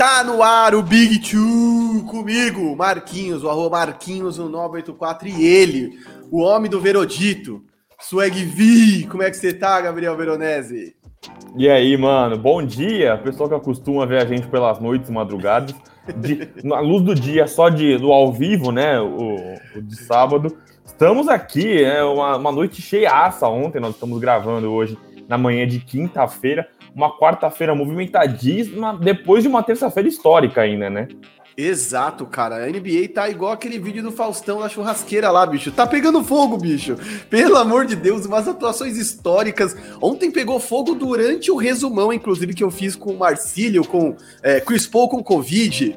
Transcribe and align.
Tá 0.00 0.24
no 0.24 0.42
ar 0.42 0.74
o 0.74 0.82
Big 0.82 1.18
Two 1.18 2.06
comigo, 2.06 2.74
Marquinhos, 2.74 3.44
o 3.44 3.50
arroba 3.50 3.80
Marquinhos, 3.80 4.38
o 4.38 4.48
984 4.48 5.28
e 5.28 5.46
ele, 5.46 5.98
o 6.30 6.40
homem 6.40 6.70
do 6.70 6.80
Verodito, 6.80 7.62
Swag 8.00 8.42
V. 8.46 9.06
Como 9.10 9.22
é 9.22 9.30
que 9.30 9.36
você 9.36 9.52
tá, 9.52 9.78
Gabriel 9.78 10.16
Veronese? 10.16 10.96
E 11.54 11.68
aí, 11.68 11.98
mano, 11.98 12.38
bom 12.38 12.64
dia, 12.64 13.18
pessoal 13.18 13.50
que 13.50 13.54
acostuma 13.54 14.06
ver 14.06 14.22
a 14.22 14.24
gente 14.24 14.48
pelas 14.48 14.80
noites 14.80 15.10
madrugadas, 15.10 15.74
de, 16.16 16.48
na 16.64 16.80
luz 16.80 17.04
do 17.04 17.14
dia, 17.14 17.46
só 17.46 17.68
de, 17.68 17.98
do 17.98 18.10
ao 18.10 18.32
vivo, 18.32 18.72
né, 18.72 18.98
o, 18.98 19.36
o 19.76 19.82
de 19.82 19.96
sábado. 19.96 20.56
Estamos 20.82 21.28
aqui, 21.28 21.84
é 21.84 22.02
uma, 22.02 22.38
uma 22.38 22.50
noite 22.50 22.80
cheiaça 22.80 23.46
ontem, 23.48 23.78
nós 23.78 23.96
estamos 23.96 24.18
gravando 24.18 24.72
hoje 24.72 24.96
na 25.30 25.38
manhã 25.38 25.66
de 25.66 25.78
quinta-feira 25.78 26.68
uma 26.92 27.16
quarta-feira 27.16 27.72
movimentadíssima, 27.72 28.98
depois 29.00 29.44
de 29.44 29.48
uma 29.48 29.62
terça-feira 29.62 30.08
histórica 30.08 30.62
ainda, 30.62 30.90
né? 30.90 31.06
Exato, 31.56 32.26
cara. 32.26 32.64
A 32.64 32.66
NBA 32.66 33.08
tá 33.14 33.28
igual 33.28 33.52
aquele 33.52 33.78
vídeo 33.78 34.02
do 34.02 34.10
Faustão 34.10 34.58
na 34.58 34.68
churrasqueira 34.68 35.30
lá, 35.30 35.46
bicho. 35.46 35.70
Tá 35.70 35.86
pegando 35.86 36.24
fogo, 36.24 36.56
bicho. 36.56 36.96
Pelo 37.28 37.56
amor 37.56 37.86
de 37.86 37.94
Deus, 37.94 38.26
umas 38.26 38.48
atuações 38.48 38.96
históricas. 38.96 39.76
Ontem 40.00 40.32
pegou 40.32 40.58
fogo 40.58 40.94
durante 40.94 41.50
o 41.50 41.56
resumão, 41.56 42.12
inclusive, 42.12 42.54
que 42.54 42.64
eu 42.64 42.70
fiz 42.70 42.96
com 42.96 43.12
o 43.12 43.18
Marcílio, 43.18 43.86
com 43.86 44.16
é, 44.42 44.60
Chris 44.60 44.86
Paul 44.86 45.08
com 45.08 45.22
Covid. 45.22 45.96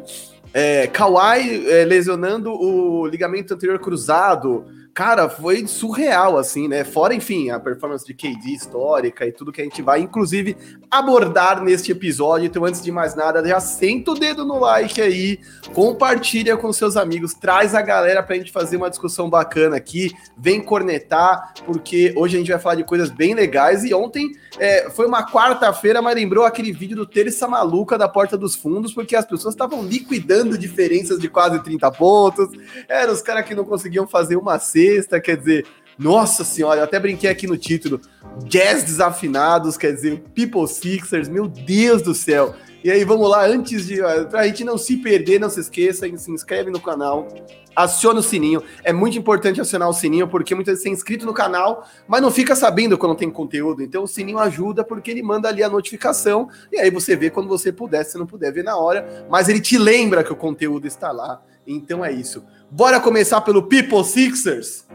É, 0.54 0.86
Kawhi 0.88 1.66
é, 1.68 1.86
lesionando 1.86 2.52
o 2.52 3.08
ligamento 3.08 3.54
anterior 3.54 3.80
cruzado. 3.80 4.66
Cara, 4.94 5.28
foi 5.28 5.66
surreal, 5.66 6.38
assim, 6.38 6.68
né? 6.68 6.84
Fora, 6.84 7.16
enfim, 7.16 7.50
a 7.50 7.60
performance 7.60 8.06
de 8.06 8.14
KD 8.14 8.52
histórica 8.52 9.26
e 9.26 9.32
tudo 9.32 9.52
que 9.52 9.60
a 9.60 9.64
gente 9.64 9.82
vai, 9.82 10.02
inclusive, 10.02 10.56
abordar 10.92 11.64
neste 11.64 11.92
episódio. 11.92 12.46
Então, 12.46 12.64
antes 12.64 12.80
de 12.80 12.92
mais 12.92 13.16
nada, 13.16 13.44
já 13.44 13.60
senta 13.60 14.12
o 14.12 14.14
dedo 14.14 14.46
no 14.46 14.60
like 14.60 15.02
aí, 15.02 15.40
compartilha 15.74 16.56
com 16.56 16.72
seus 16.72 16.96
amigos, 16.96 17.34
traz 17.34 17.74
a 17.74 17.82
galera 17.82 18.22
pra 18.22 18.36
gente 18.36 18.52
fazer 18.52 18.78
uma 18.78 18.88
discussão 18.88 19.28
bacana 19.28 19.78
aqui, 19.78 20.12
vem 20.38 20.62
cornetar, 20.62 21.56
porque 21.66 22.14
hoje 22.16 22.36
a 22.36 22.40
gente 22.40 22.52
vai 22.52 22.60
falar 22.60 22.76
de 22.76 22.84
coisas 22.84 23.10
bem 23.10 23.34
legais. 23.34 23.84
E 23.84 23.96
ontem 23.96 24.32
é, 24.60 24.92
foi 24.92 25.08
uma 25.08 25.26
quarta-feira, 25.26 26.04
mas 26.04 26.14
lembrou 26.14 26.46
aquele 26.46 26.72
vídeo 26.72 26.96
do 26.96 27.08
Terça 27.08 27.48
Maluca 27.48 27.98
da 27.98 28.08
Porta 28.08 28.38
dos 28.38 28.56
Fundos, 28.56 28.94
porque 28.94 29.16
as 29.16 29.26
pessoas 29.26 29.56
estavam 29.56 29.84
liquidando 29.84 30.56
diferenças 30.56 31.18
de 31.18 31.28
quase 31.28 31.64
30 31.64 31.90
pontos. 31.94 32.50
Eram 32.88 33.12
os 33.12 33.24
caras 33.24 33.44
que 33.44 33.56
não 33.56 33.66
conseguiam 33.66 34.06
fazer 34.06 34.36
uma 34.36 34.60
cena 34.60 34.83
sexta, 34.84 35.22
quer 35.22 35.38
dizer, 35.38 35.66
nossa 35.98 36.44
senhora, 36.44 36.82
eu 36.82 36.84
até 36.84 37.00
brinquei 37.00 37.30
aqui 37.30 37.48
no 37.48 37.58
título, 37.58 38.02
Jazz 38.46 38.84
desafinados, 38.84 39.78
quer 39.78 39.94
dizer, 39.94 40.24
People 40.36 40.68
Sixers, 40.68 41.30
meu 41.30 41.48
Deus 41.48 42.02
do 42.02 42.14
céu. 42.16 42.56
E 42.84 42.92
aí, 42.92 43.06
vamos 43.06 43.30
lá, 43.30 43.46
antes 43.46 43.88
de. 43.88 44.02
Pra 44.30 44.46
gente 44.46 44.66
não 44.66 44.78
se 44.78 44.98
perder, 44.98 45.40
não 45.40 45.50
se 45.50 45.62
esqueça, 45.62 46.06
se 46.18 46.32
inscreve 46.32 46.70
no 46.70 46.82
canal, 46.82 47.30
aciona 47.74 48.20
o 48.20 48.24
sininho. 48.24 48.62
É 48.84 48.92
muito 48.92 49.18
importante 49.18 49.62
acionar 49.62 49.88
o 49.88 49.94
sininho, 49.94 50.28
porque 50.28 50.54
muitas 50.54 50.74
vezes 50.74 50.84
você 50.84 50.90
é 50.90 50.92
inscrito 50.92 51.26
no 51.26 51.34
canal, 51.34 51.88
mas 52.08 52.22
não 52.22 52.30
fica 52.30 52.56
sabendo 52.56 52.98
quando 52.98 53.16
tem 53.16 53.30
conteúdo. 53.30 53.82
Então 53.82 54.04
o 54.04 54.08
sininho 54.08 54.38
ajuda, 54.40 54.84
porque 54.84 55.12
ele 55.12 55.24
manda 55.24 55.48
ali 55.48 55.64
a 55.64 55.70
notificação, 55.70 56.50
e 56.74 56.78
aí 56.78 56.90
você 56.90 57.16
vê 57.16 57.30
quando 57.30 57.48
você 57.48 57.72
puder, 57.72 58.04
se 58.04 58.18
não 58.18 58.26
puder 58.26 58.52
ver 58.52 58.66
na 58.66 58.76
hora, 58.76 59.26
mas 59.30 59.48
ele 59.48 59.62
te 59.62 59.78
lembra 59.78 60.22
que 60.22 60.34
o 60.34 60.36
conteúdo 60.36 60.86
está 60.86 61.12
lá. 61.12 61.42
Então 61.66 62.04
é 62.04 62.12
isso. 62.12 62.44
Bora 62.76 63.00
começar 63.00 63.40
pelo 63.42 63.62
People 63.62 64.04
Sixers? 64.04 64.88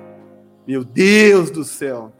Meu 0.67 0.83
Deus 0.83 1.49
do 1.49 1.63
céu. 1.63 2.13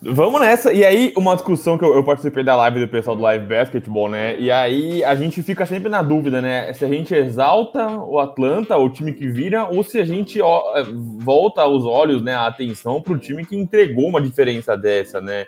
Vamos 0.00 0.40
nessa. 0.40 0.72
E 0.72 0.86
aí, 0.86 1.12
uma 1.14 1.34
discussão 1.34 1.76
que 1.76 1.84
eu, 1.84 1.94
eu, 1.94 2.02
participei 2.02 2.42
da 2.42 2.56
live 2.56 2.80
do 2.80 2.88
pessoal 2.88 3.14
do 3.14 3.20
Live 3.20 3.44
Basketball, 3.44 4.08
né? 4.08 4.40
E 4.40 4.50
aí 4.50 5.04
a 5.04 5.14
gente 5.14 5.42
fica 5.42 5.66
sempre 5.66 5.90
na 5.90 6.00
dúvida, 6.00 6.40
né? 6.40 6.72
Se 6.72 6.82
a 6.82 6.88
gente 6.88 7.14
exalta 7.14 7.86
o 7.90 8.18
Atlanta, 8.18 8.74
o 8.78 8.88
time 8.88 9.12
que 9.12 9.28
vira, 9.28 9.66
ou 9.66 9.84
se 9.84 9.98
a 9.98 10.04
gente 10.04 10.40
ó, 10.40 10.78
é, 10.78 10.84
volta 11.18 11.66
os 11.66 11.84
olhos, 11.84 12.22
né, 12.22 12.34
a 12.34 12.46
atenção 12.46 13.02
para 13.02 13.12
o 13.12 13.18
time 13.18 13.44
que 13.44 13.54
entregou 13.54 14.08
uma 14.08 14.20
diferença 14.20 14.78
dessa, 14.78 15.20
né? 15.20 15.46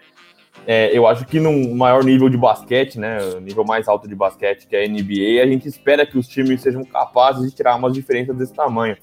É, 0.66 0.94
eu 0.94 1.06
acho 1.06 1.25
que 1.25 1.41
num 1.41 1.75
maior 1.75 2.04
nível 2.04 2.28
de 2.28 2.37
basquete, 2.37 2.98
né, 2.98 3.19
nível 3.41 3.64
mais 3.64 3.88
alto 3.88 4.06
de 4.06 4.14
basquete 4.14 4.66
que 4.66 4.76
é 4.76 4.84
a 4.84 4.88
NBA, 4.88 5.42
a 5.42 5.47
gente 5.47 5.66
espera 5.66 6.04
que 6.04 6.19
os 6.19 6.28
times 6.28 6.60
sejam 6.60 6.84
capazes 6.84 7.48
de 7.48 7.56
tirar 7.56 7.76
umas 7.76 7.94
diferenças 7.94 8.37
desse 8.37 8.53
tamanho. 8.53 8.94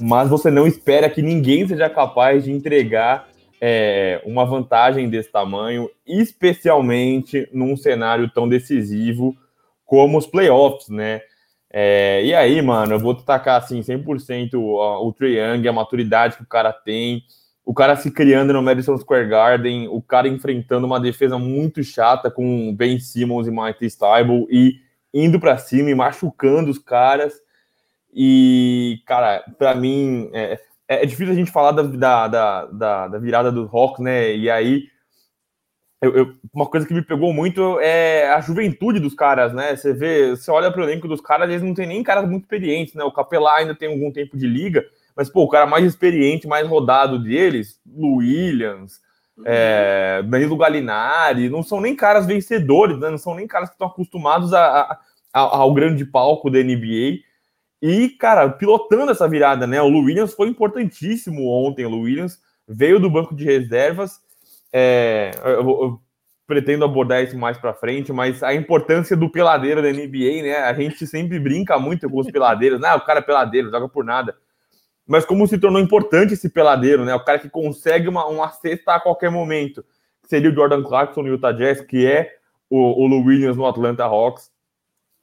Mas 0.00 0.28
você 0.28 0.50
não 0.50 0.66
espera 0.66 1.10
que 1.10 1.22
ninguém 1.22 1.66
seja 1.66 1.88
capaz 1.90 2.44
de 2.44 2.52
entregar 2.52 3.28
é, 3.60 4.20
uma 4.24 4.44
vantagem 4.44 5.08
desse 5.08 5.30
tamanho, 5.30 5.90
especialmente 6.06 7.48
num 7.52 7.76
cenário 7.76 8.30
tão 8.30 8.48
decisivo 8.48 9.36
como 9.84 10.18
os 10.18 10.26
playoffs, 10.26 10.88
né? 10.88 11.22
É, 11.70 12.24
e 12.24 12.34
aí, 12.34 12.62
mano, 12.62 12.94
eu 12.94 12.98
vou 12.98 13.14
destacar 13.14 13.60
assim 13.60 13.80
100% 13.80 14.54
o, 14.54 15.06
o 15.06 15.12
Trae 15.12 15.36
Young, 15.36 15.68
a 15.68 15.72
maturidade 15.72 16.36
que 16.36 16.42
o 16.42 16.46
cara 16.46 16.72
tem, 16.72 17.22
o 17.64 17.74
cara 17.74 17.94
se 17.96 18.10
criando 18.10 18.52
no 18.54 18.62
Madison 18.62 18.96
Square 18.96 19.28
Garden, 19.28 19.88
o 19.88 20.00
cara 20.00 20.26
enfrentando 20.26 20.86
uma 20.86 20.98
defesa 20.98 21.38
muito 21.38 21.82
chata 21.84 22.30
com 22.30 22.74
Ben 22.74 22.98
Simmons 22.98 23.46
e 23.46 23.50
Mike 23.50 23.90
Stiebel 23.90 24.46
e 24.50 24.76
indo 25.12 25.38
para 25.38 25.58
cima 25.58 25.90
e 25.90 25.94
machucando 25.94 26.70
os 26.70 26.78
caras. 26.78 27.34
E, 28.14 29.02
cara, 29.06 29.44
para 29.58 29.74
mim 29.74 30.30
é, 30.32 30.58
é, 30.88 31.06
difícil 31.06 31.32
a 31.32 31.36
gente 31.36 31.52
falar 31.52 31.72
da, 31.72 31.82
da, 32.26 32.66
da, 32.66 33.08
da 33.08 33.18
virada 33.18 33.52
do 33.52 33.66
Rock, 33.66 34.02
né? 34.02 34.34
E 34.34 34.50
aí, 34.50 34.88
eu, 36.00 36.16
eu, 36.16 36.34
uma 36.54 36.66
coisa 36.66 36.86
que 36.86 36.94
me 36.94 37.02
pegou 37.02 37.32
muito 37.34 37.78
é 37.80 38.32
a 38.32 38.40
juventude 38.40 39.00
dos 39.00 39.14
caras, 39.14 39.52
né? 39.52 39.76
Você 39.76 39.92
vê, 39.92 40.30
você 40.30 40.50
olha 40.50 40.70
para 40.70 40.80
o 40.80 40.84
elenco 40.84 41.08
dos 41.08 41.20
caras, 41.20 41.48
eles 41.48 41.62
não 41.62 41.74
tem 41.74 41.86
nem 41.86 42.02
caras 42.02 42.28
muito 42.28 42.44
experientes, 42.44 42.94
né? 42.94 43.04
O 43.04 43.12
Capelá 43.12 43.56
ainda 43.56 43.74
tem 43.74 43.90
algum 43.90 44.10
tempo 44.12 44.36
de 44.36 44.46
liga, 44.46 44.86
mas, 45.14 45.28
pô, 45.28 45.42
o 45.42 45.48
cara 45.48 45.66
mais 45.66 45.84
experiente, 45.84 46.46
mais 46.46 46.66
rodado 46.66 47.18
deles, 47.18 47.80
Lu 47.84 48.18
Williams, 48.18 49.00
uhum. 49.36 49.44
é, 49.44 50.22
Danilo 50.22 50.56
Galinari, 50.56 51.50
não 51.50 51.62
são 51.62 51.80
nem 51.80 51.96
caras 51.96 52.24
vencedores, 52.24 52.98
né? 52.98 53.10
Não 53.10 53.18
são 53.18 53.34
nem 53.34 53.46
caras 53.46 53.68
que 53.68 53.74
estão 53.74 53.88
acostumados 53.88 54.54
a, 54.54 54.64
a, 54.64 54.98
a, 55.32 55.40
ao 55.40 55.74
grande 55.74 56.04
palco 56.04 56.48
da 56.48 56.62
NBA. 56.62 57.27
E, 57.80 58.08
cara, 58.10 58.48
pilotando 58.50 59.12
essa 59.12 59.28
virada, 59.28 59.66
né? 59.66 59.80
O 59.80 59.88
Lu 59.88 60.00
Williams 60.00 60.34
foi 60.34 60.48
importantíssimo 60.48 61.48
ontem. 61.48 61.86
O 61.86 61.90
Lu 61.90 62.00
Williams 62.00 62.40
veio 62.66 62.98
do 62.98 63.10
banco 63.10 63.34
de 63.34 63.44
reservas. 63.44 64.20
É, 64.72 65.30
eu, 65.44 65.60
eu, 65.60 66.00
pretendo 66.46 66.84
abordar 66.84 67.22
isso 67.22 67.36
mais 67.36 67.58
para 67.58 67.74
frente, 67.74 68.10
mas 68.10 68.42
a 68.42 68.54
importância 68.54 69.14
do 69.14 69.30
peladeiro 69.30 69.82
da 69.82 69.92
NBA, 69.92 70.42
né? 70.42 70.56
A 70.56 70.72
gente 70.72 71.06
sempre 71.06 71.38
brinca 71.38 71.78
muito 71.78 72.08
com 72.08 72.18
os 72.18 72.30
peladeiros. 72.30 72.80
Não, 72.80 72.96
o 72.96 73.04
cara 73.04 73.18
é 73.18 73.22
peladeiro, 73.22 73.70
joga 73.70 73.88
por 73.88 74.04
nada 74.04 74.34
mas 75.08 75.24
como 75.24 75.48
se 75.48 75.58
tornou 75.58 75.80
importante 75.80 76.34
esse 76.34 76.50
peladeiro, 76.50 77.02
né? 77.02 77.14
O 77.14 77.24
cara 77.24 77.38
que 77.38 77.48
consegue 77.48 78.06
uma, 78.06 78.26
uma 78.26 78.50
cesta 78.50 78.94
a 78.94 79.00
qualquer 79.00 79.30
momento. 79.30 79.82
Seria 80.24 80.50
o 80.50 80.54
Jordan 80.54 80.82
Clarkson 80.82 81.22
no 81.22 81.28
Utah 81.28 81.50
Jazz, 81.50 81.80
que 81.80 82.06
é 82.06 82.36
o, 82.68 82.76
o 82.78 83.24
Williams 83.24 83.56
no 83.56 83.66
Atlanta 83.66 84.04
Hawks. 84.04 84.50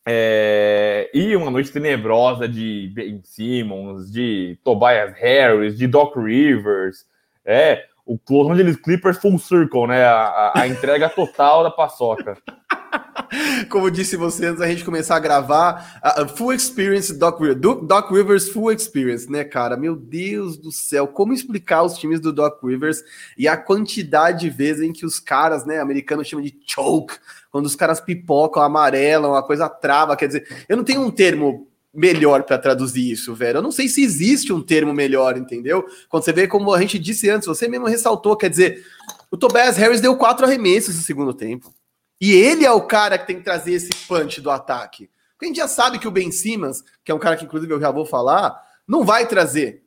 É, 0.08 1.10
e 1.14 1.36
uma 1.36 1.50
noite 1.50 1.72
tenebrosa 1.72 2.48
de 2.48 2.92
Ben 2.94 3.22
Simmons, 3.24 4.12
de 4.12 4.58
Tobias 4.64 5.14
Harris, 5.16 5.78
de 5.78 5.88
Doc 5.88 6.16
Rivers. 6.16 7.06
É, 7.44 7.86
o 8.06 8.20
Los 8.30 8.52
Angeles 8.52 8.78
Clippers 8.78 9.18
full 9.18 9.40
circle, 9.40 9.88
né? 9.88 10.04
A, 10.06 10.52
a, 10.54 10.62
a 10.62 10.68
entrega 10.68 11.10
total 11.10 11.64
da 11.64 11.72
paçoca. 11.72 12.38
Como 13.70 13.90
disse 13.90 14.16
você 14.16 14.46
antes 14.46 14.60
da 14.60 14.68
gente 14.68 14.86
começar 14.86 15.16
a 15.16 15.20
gravar, 15.20 16.00
a 16.02 16.28
full 16.28 16.54
experience 16.54 17.14
Doc 17.18 17.40
Doc 17.84 18.12
Rivers 18.12 18.50
full 18.50 18.72
experience, 18.72 19.30
né, 19.30 19.44
cara? 19.44 19.76
Meu 19.76 19.96
Deus 19.96 20.58
do 20.58 20.72
céu, 20.72 21.08
como 21.08 21.34
explicar 21.34 21.84
os 21.84 21.98
times 21.98 22.20
do 22.20 22.32
Doc 22.32 22.64
Rivers 22.64 23.04
e 23.38 23.48
a 23.48 23.58
quantidade 23.58 24.42
de 24.42 24.50
vezes 24.50 24.84
em 24.84 24.94
que 24.94 25.06
os 25.06 25.20
caras, 25.20 25.66
né, 25.66 25.80
americanos 25.80 26.28
chamam 26.28 26.46
de 26.46 26.56
choke, 26.66 27.16
quando 27.52 27.66
os 27.66 27.76
caras 27.76 28.00
pipocam, 28.00 28.62
amarelam, 28.62 29.34
a 29.34 29.44
coisa 29.44 29.68
trava, 29.68 30.16
quer 30.16 30.28
dizer, 30.28 30.66
eu 30.70 30.78
não 30.78 30.84
tenho 30.84 31.02
um 31.02 31.12
termo 31.12 31.68
melhor 31.96 32.44
para 32.44 32.58
traduzir 32.58 33.10
isso, 33.10 33.34
velho. 33.34 33.58
Eu 33.58 33.62
não 33.62 33.72
sei 33.72 33.88
se 33.88 34.04
existe 34.04 34.52
um 34.52 34.62
termo 34.62 34.94
melhor, 34.94 35.38
entendeu? 35.38 35.86
Quando 36.10 36.24
você 36.24 36.34
vê 36.34 36.48
como 36.48 36.74
a 36.74 36.82
gente 36.82 37.00
disse 37.00 37.30
antes, 37.30 37.48
você 37.48 37.68
mesmo 37.68 37.88
ressaltou, 37.88 38.36
quer 38.36 38.50
dizer, 38.50 38.86
o 39.32 39.38
Tobias 39.38 39.78
Harris 39.78 40.02
deu 40.02 40.16
quatro 40.16 40.46
arremessos 40.46 40.96
no 40.96 41.02
segundo 41.02 41.34
tempo. 41.34 41.74
E 42.20 42.32
ele 42.32 42.66
é 42.66 42.72
o 42.72 42.82
cara 42.82 43.18
que 43.18 43.28
tem 43.28 43.38
que 43.38 43.44
trazer 43.44 43.74
esse 43.74 43.90
punch 44.08 44.42
do 44.42 44.50
ataque. 44.50 45.10
Porque 45.34 45.46
a 45.46 45.48
gente 45.48 45.58
já 45.58 45.68
sabe 45.68 46.00
que 46.00 46.08
o 46.08 46.12
Ben 46.12 46.32
Simmons, 46.32 46.84
que 47.04 47.12
é 47.12 47.16
um 47.16 47.20
cara 47.20 47.36
que 47.36 47.46
inclusive 47.46 47.74
eu 47.74 47.80
já 47.80 47.92
vou 47.92 48.06
falar, 48.06 48.62
não 48.88 49.04
vai 49.04 49.28
trazer 49.28 49.84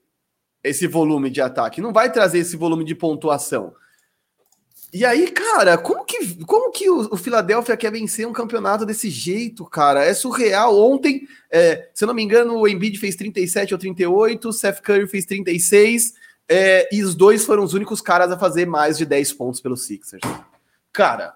esse 0.62 0.86
volume 0.86 1.30
de 1.30 1.40
ataque, 1.40 1.80
não 1.80 1.92
vai 1.92 2.12
trazer 2.12 2.38
esse 2.38 2.56
volume 2.56 2.84
de 2.84 2.94
pontuação. 2.94 3.74
E 4.92 5.04
aí, 5.04 5.30
cara, 5.30 5.76
como 5.76 6.04
que, 6.04 6.44
como 6.46 6.70
que 6.70 6.88
o, 6.88 7.12
o 7.12 7.16
Philadelphia 7.16 7.76
quer 7.76 7.92
vencer 7.92 8.26
um 8.26 8.32
campeonato 8.32 8.86
desse 8.86 9.10
jeito, 9.10 9.64
cara? 9.66 10.02
É 10.02 10.14
surreal. 10.14 10.78
Ontem, 10.78 11.28
é, 11.50 11.90
se 11.92 12.04
eu 12.04 12.06
não 12.06 12.14
me 12.14 12.22
engano, 12.22 12.56
o 12.56 12.66
Embiid 12.66 12.98
fez 12.98 13.14
37 13.14 13.74
ou 13.74 13.78
38, 13.78 14.48
o 14.48 14.52
Seth 14.52 14.80
Curry 14.80 15.06
fez 15.06 15.26
36, 15.26 16.14
é, 16.48 16.88
e 16.90 17.02
os 17.02 17.14
dois 17.14 17.44
foram 17.44 17.62
os 17.62 17.74
únicos 17.74 18.00
caras 18.00 18.32
a 18.32 18.38
fazer 18.38 18.66
mais 18.66 18.96
de 18.96 19.04
10 19.04 19.34
pontos 19.34 19.60
pelos 19.60 19.84
Sixers. 19.84 20.22
Cara, 20.90 21.34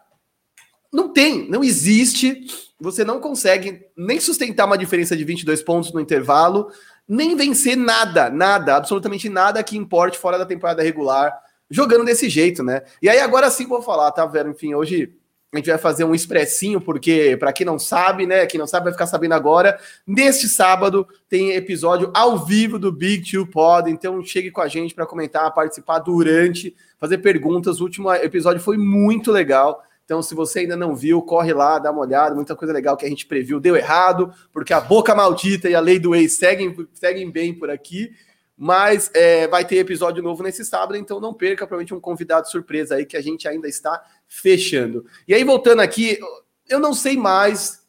não 0.90 1.12
tem, 1.12 1.48
não 1.50 1.62
existe. 1.62 2.46
Você 2.80 3.04
não 3.04 3.20
consegue 3.20 3.86
nem 3.94 4.18
sustentar 4.18 4.64
uma 4.64 4.78
diferença 4.78 5.14
de 5.14 5.24
22 5.24 5.62
pontos 5.62 5.92
no 5.92 6.00
intervalo, 6.00 6.70
nem 7.06 7.36
vencer 7.36 7.76
nada, 7.76 8.30
nada, 8.30 8.76
absolutamente 8.76 9.28
nada 9.28 9.62
que 9.62 9.76
importe 9.76 10.18
fora 10.18 10.38
da 10.38 10.46
temporada 10.46 10.82
regular, 10.82 11.38
jogando 11.72 12.04
desse 12.04 12.28
jeito, 12.28 12.62
né? 12.62 12.82
E 13.00 13.08
aí 13.08 13.18
agora 13.18 13.50
sim 13.50 13.66
vou 13.66 13.82
falar, 13.82 14.12
tá, 14.12 14.24
Vera? 14.26 14.48
Enfim, 14.48 14.74
hoje 14.74 15.14
a 15.50 15.56
gente 15.56 15.68
vai 15.68 15.78
fazer 15.78 16.04
um 16.04 16.14
expressinho, 16.14 16.80
porque, 16.80 17.36
para 17.38 17.52
quem 17.52 17.66
não 17.66 17.78
sabe, 17.78 18.26
né? 18.26 18.46
Quem 18.46 18.58
não 18.58 18.66
sabe 18.66 18.84
vai 18.84 18.92
ficar 18.92 19.06
sabendo 19.06 19.34
agora. 19.34 19.78
Neste 20.06 20.48
sábado 20.48 21.06
tem 21.28 21.52
episódio 21.52 22.10
ao 22.14 22.44
vivo 22.44 22.78
do 22.78 22.92
Big 22.92 23.30
Two 23.30 23.46
Pod. 23.46 23.90
Então 23.90 24.22
chegue 24.24 24.50
com 24.50 24.60
a 24.60 24.68
gente 24.68 24.94
para 24.94 25.06
comentar, 25.06 25.52
participar 25.52 25.98
durante, 25.98 26.74
fazer 26.98 27.18
perguntas. 27.18 27.80
O 27.80 27.84
último 27.84 28.12
episódio 28.12 28.62
foi 28.62 28.76
muito 28.76 29.32
legal. 29.32 29.82
Então, 30.04 30.22
se 30.22 30.34
você 30.34 30.60
ainda 30.60 30.76
não 30.76 30.94
viu, 30.94 31.22
corre 31.22 31.54
lá, 31.54 31.78
dá 31.78 31.90
uma 31.90 32.00
olhada. 32.00 32.34
Muita 32.34 32.56
coisa 32.56 32.72
legal 32.72 32.96
que 32.96 33.06
a 33.06 33.08
gente 33.08 33.24
previu 33.24 33.60
deu 33.60 33.76
errado, 33.76 34.32
porque 34.52 34.72
a 34.72 34.80
boca 34.80 35.14
maldita 35.14 35.70
e 35.70 35.74
a 35.74 35.80
lei 35.80 35.98
do 35.98 36.14
ex 36.14 36.32
seguem, 36.34 36.74
seguem 36.92 37.30
bem 37.30 37.54
por 37.54 37.70
aqui. 37.70 38.10
Mas 38.64 39.10
é, 39.12 39.48
vai 39.48 39.64
ter 39.64 39.78
episódio 39.78 40.22
novo 40.22 40.40
nesse 40.40 40.64
sábado, 40.64 40.96
então 40.96 41.18
não 41.18 41.34
perca, 41.34 41.66
provavelmente 41.66 41.92
um 41.92 41.98
convidado 41.98 42.48
surpresa 42.48 42.94
aí 42.94 43.04
que 43.04 43.16
a 43.16 43.20
gente 43.20 43.48
ainda 43.48 43.66
está 43.66 44.00
fechando. 44.28 45.04
E 45.26 45.34
aí, 45.34 45.42
voltando 45.42 45.82
aqui, 45.82 46.16
eu 46.68 46.78
não 46.78 46.94
sei 46.94 47.16
mais 47.16 47.84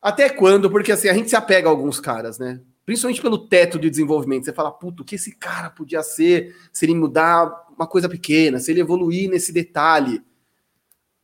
até 0.00 0.28
quando, 0.28 0.70
porque 0.70 0.92
assim, 0.92 1.08
a 1.08 1.12
gente 1.12 1.28
se 1.28 1.34
apega 1.34 1.66
a 1.66 1.72
alguns 1.72 1.98
caras, 1.98 2.38
né? 2.38 2.60
Principalmente 2.86 3.20
pelo 3.20 3.48
teto 3.48 3.80
de 3.80 3.90
desenvolvimento. 3.90 4.44
Você 4.44 4.52
fala, 4.52 4.70
puto, 4.70 5.02
o 5.02 5.04
que 5.04 5.16
esse 5.16 5.34
cara 5.34 5.70
podia 5.70 6.04
ser 6.04 6.54
se 6.72 6.86
ele 6.86 6.94
mudar 6.94 7.66
uma 7.76 7.88
coisa 7.88 8.08
pequena, 8.08 8.60
se 8.60 8.70
ele 8.70 8.80
evoluir 8.80 9.28
nesse 9.28 9.52
detalhe. 9.52 10.22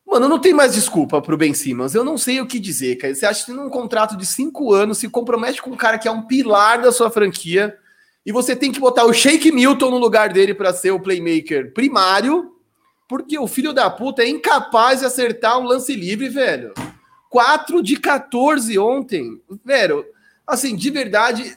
Mano, 0.04 0.28
não 0.28 0.40
tem 0.40 0.52
mais 0.52 0.74
desculpa 0.74 1.22
pro 1.22 1.36
Ben 1.36 1.54
Simmons. 1.54 1.94
Eu 1.94 2.02
não 2.02 2.18
sei 2.18 2.40
o 2.40 2.48
que 2.48 2.58
dizer, 2.58 2.96
cara. 2.96 3.14
Você 3.14 3.24
acha 3.24 3.46
que 3.46 3.52
num 3.52 3.70
contrato 3.70 4.16
de 4.16 4.26
cinco 4.26 4.74
anos 4.74 4.98
se 4.98 5.08
compromete 5.08 5.62
com 5.62 5.70
um 5.70 5.76
cara 5.76 5.98
que 5.98 6.08
é 6.08 6.10
um 6.10 6.26
pilar 6.26 6.82
da 6.82 6.90
sua 6.90 7.12
franquia 7.12 7.78
e 8.28 8.32
você 8.32 8.54
tem 8.54 8.70
que 8.70 8.78
botar 8.78 9.06
o 9.06 9.12
Shake 9.14 9.50
Milton 9.50 9.88
no 9.88 9.96
lugar 9.96 10.30
dele 10.30 10.52
para 10.52 10.70
ser 10.74 10.90
o 10.90 11.00
playmaker 11.00 11.72
primário, 11.72 12.52
porque 13.08 13.38
o 13.38 13.46
filho 13.46 13.72
da 13.72 13.88
puta 13.88 14.22
é 14.22 14.28
incapaz 14.28 15.00
de 15.00 15.06
acertar 15.06 15.58
um 15.58 15.64
lance 15.64 15.94
livre, 15.94 16.28
velho. 16.28 16.74
4 17.30 17.82
de 17.82 17.96
14 17.96 18.78
ontem. 18.78 19.40
Velho, 19.64 20.04
assim, 20.46 20.76
de 20.76 20.90
verdade, 20.90 21.56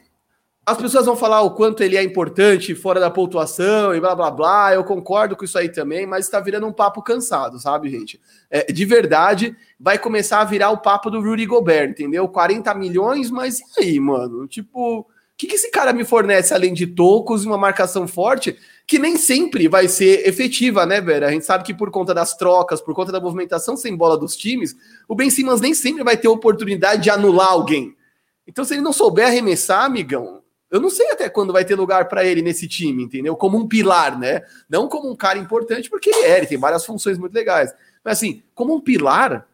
as 0.66 0.78
pessoas 0.78 1.06
vão 1.06 1.18
falar 1.18 1.42
o 1.42 1.56
quanto 1.56 1.84
ele 1.84 1.98
é 1.98 2.04
importante 2.04 2.74
fora 2.74 3.02
da 3.02 3.12
pontuação 3.12 3.94
e 3.94 4.00
blá 4.00 4.16
blá 4.16 4.32
blá. 4.32 4.74
Eu 4.74 4.86
concordo 4.86 5.36
com 5.36 5.44
isso 5.44 5.58
aí 5.58 5.68
também, 5.68 6.06
mas 6.08 6.24
está 6.24 6.40
virando 6.40 6.68
um 6.68 6.72
papo 6.72 7.02
cansado, 7.02 7.60
sabe, 7.60 7.90
gente? 7.90 8.18
É, 8.50 8.72
de 8.72 8.86
verdade, 8.86 9.54
vai 9.78 10.00
começar 10.00 10.40
a 10.40 10.46
virar 10.46 10.70
o 10.70 10.78
papo 10.78 11.12
do 11.12 11.20
Rudy 11.20 11.46
Gobert, 11.46 11.90
entendeu? 11.90 12.30
40 12.30 12.74
milhões, 12.76 13.30
mas 13.30 13.60
e 13.60 13.82
aí, 13.82 14.00
mano? 14.00 14.48
Tipo, 14.48 15.06
que, 15.42 15.48
que 15.48 15.56
esse 15.56 15.72
cara 15.72 15.92
me 15.92 16.06
fornece 16.06 16.54
além 16.54 16.72
de 16.72 16.86
tocos 16.86 17.44
e 17.44 17.48
uma 17.48 17.58
marcação 17.58 18.08
forte 18.08 18.56
que 18.86 19.00
nem 19.00 19.18
sempre 19.18 19.68
vai 19.68 19.88
ser 19.88 20.28
efetiva, 20.28 20.86
né, 20.86 21.02
Vera? 21.02 21.28
A 21.28 21.32
gente 21.32 21.46
sabe 21.46 21.64
que 21.64 21.74
por 21.74 21.90
conta 21.90 22.14
das 22.14 22.38
trocas, 22.38 22.80
por 22.80 22.94
conta 22.94 23.12
da 23.12 23.20
movimentação 23.20 23.76
sem 23.76 23.96
bola 23.96 24.16
dos 24.16 24.36
times, 24.36 24.76
o 25.08 25.16
Ben 25.16 25.32
Simmons 25.32 25.60
nem 25.60 25.74
sempre 25.74 26.04
vai 26.04 26.16
ter 26.16 26.28
oportunidade 26.28 27.02
de 27.02 27.10
anular 27.10 27.48
alguém. 27.48 27.96
Então, 28.46 28.64
se 28.64 28.76
ele 28.76 28.84
não 28.84 28.94
souber 28.94 29.26
arremessar, 29.26 29.86
amigão, 29.86 30.44
eu 30.70 30.80
não 30.80 30.92
sei 30.92 31.10
até 31.10 31.28
quando 31.28 31.52
vai 31.52 31.66
ter 31.66 31.74
lugar 31.74 32.08
para 32.08 32.24
ele 32.24 32.44
nesse 32.44 32.68
time, 32.68 33.02
entendeu? 33.02 33.36
Como 33.36 33.58
um 33.58 33.68
pilar, 33.68 34.20
né? 34.20 34.44
Não 34.70 34.88
como 34.88 35.10
um 35.10 35.16
cara 35.16 35.40
importante, 35.40 35.90
porque 35.90 36.12
ele 36.12 36.26
é, 36.28 36.38
ele 36.38 36.48
tem 36.48 36.60
várias 36.60 36.86
funções 36.86 37.18
muito 37.18 37.34
legais. 37.34 37.74
Mas 38.04 38.20
assim, 38.20 38.44
como 38.54 38.76
um 38.76 38.80
pilar, 38.80 39.48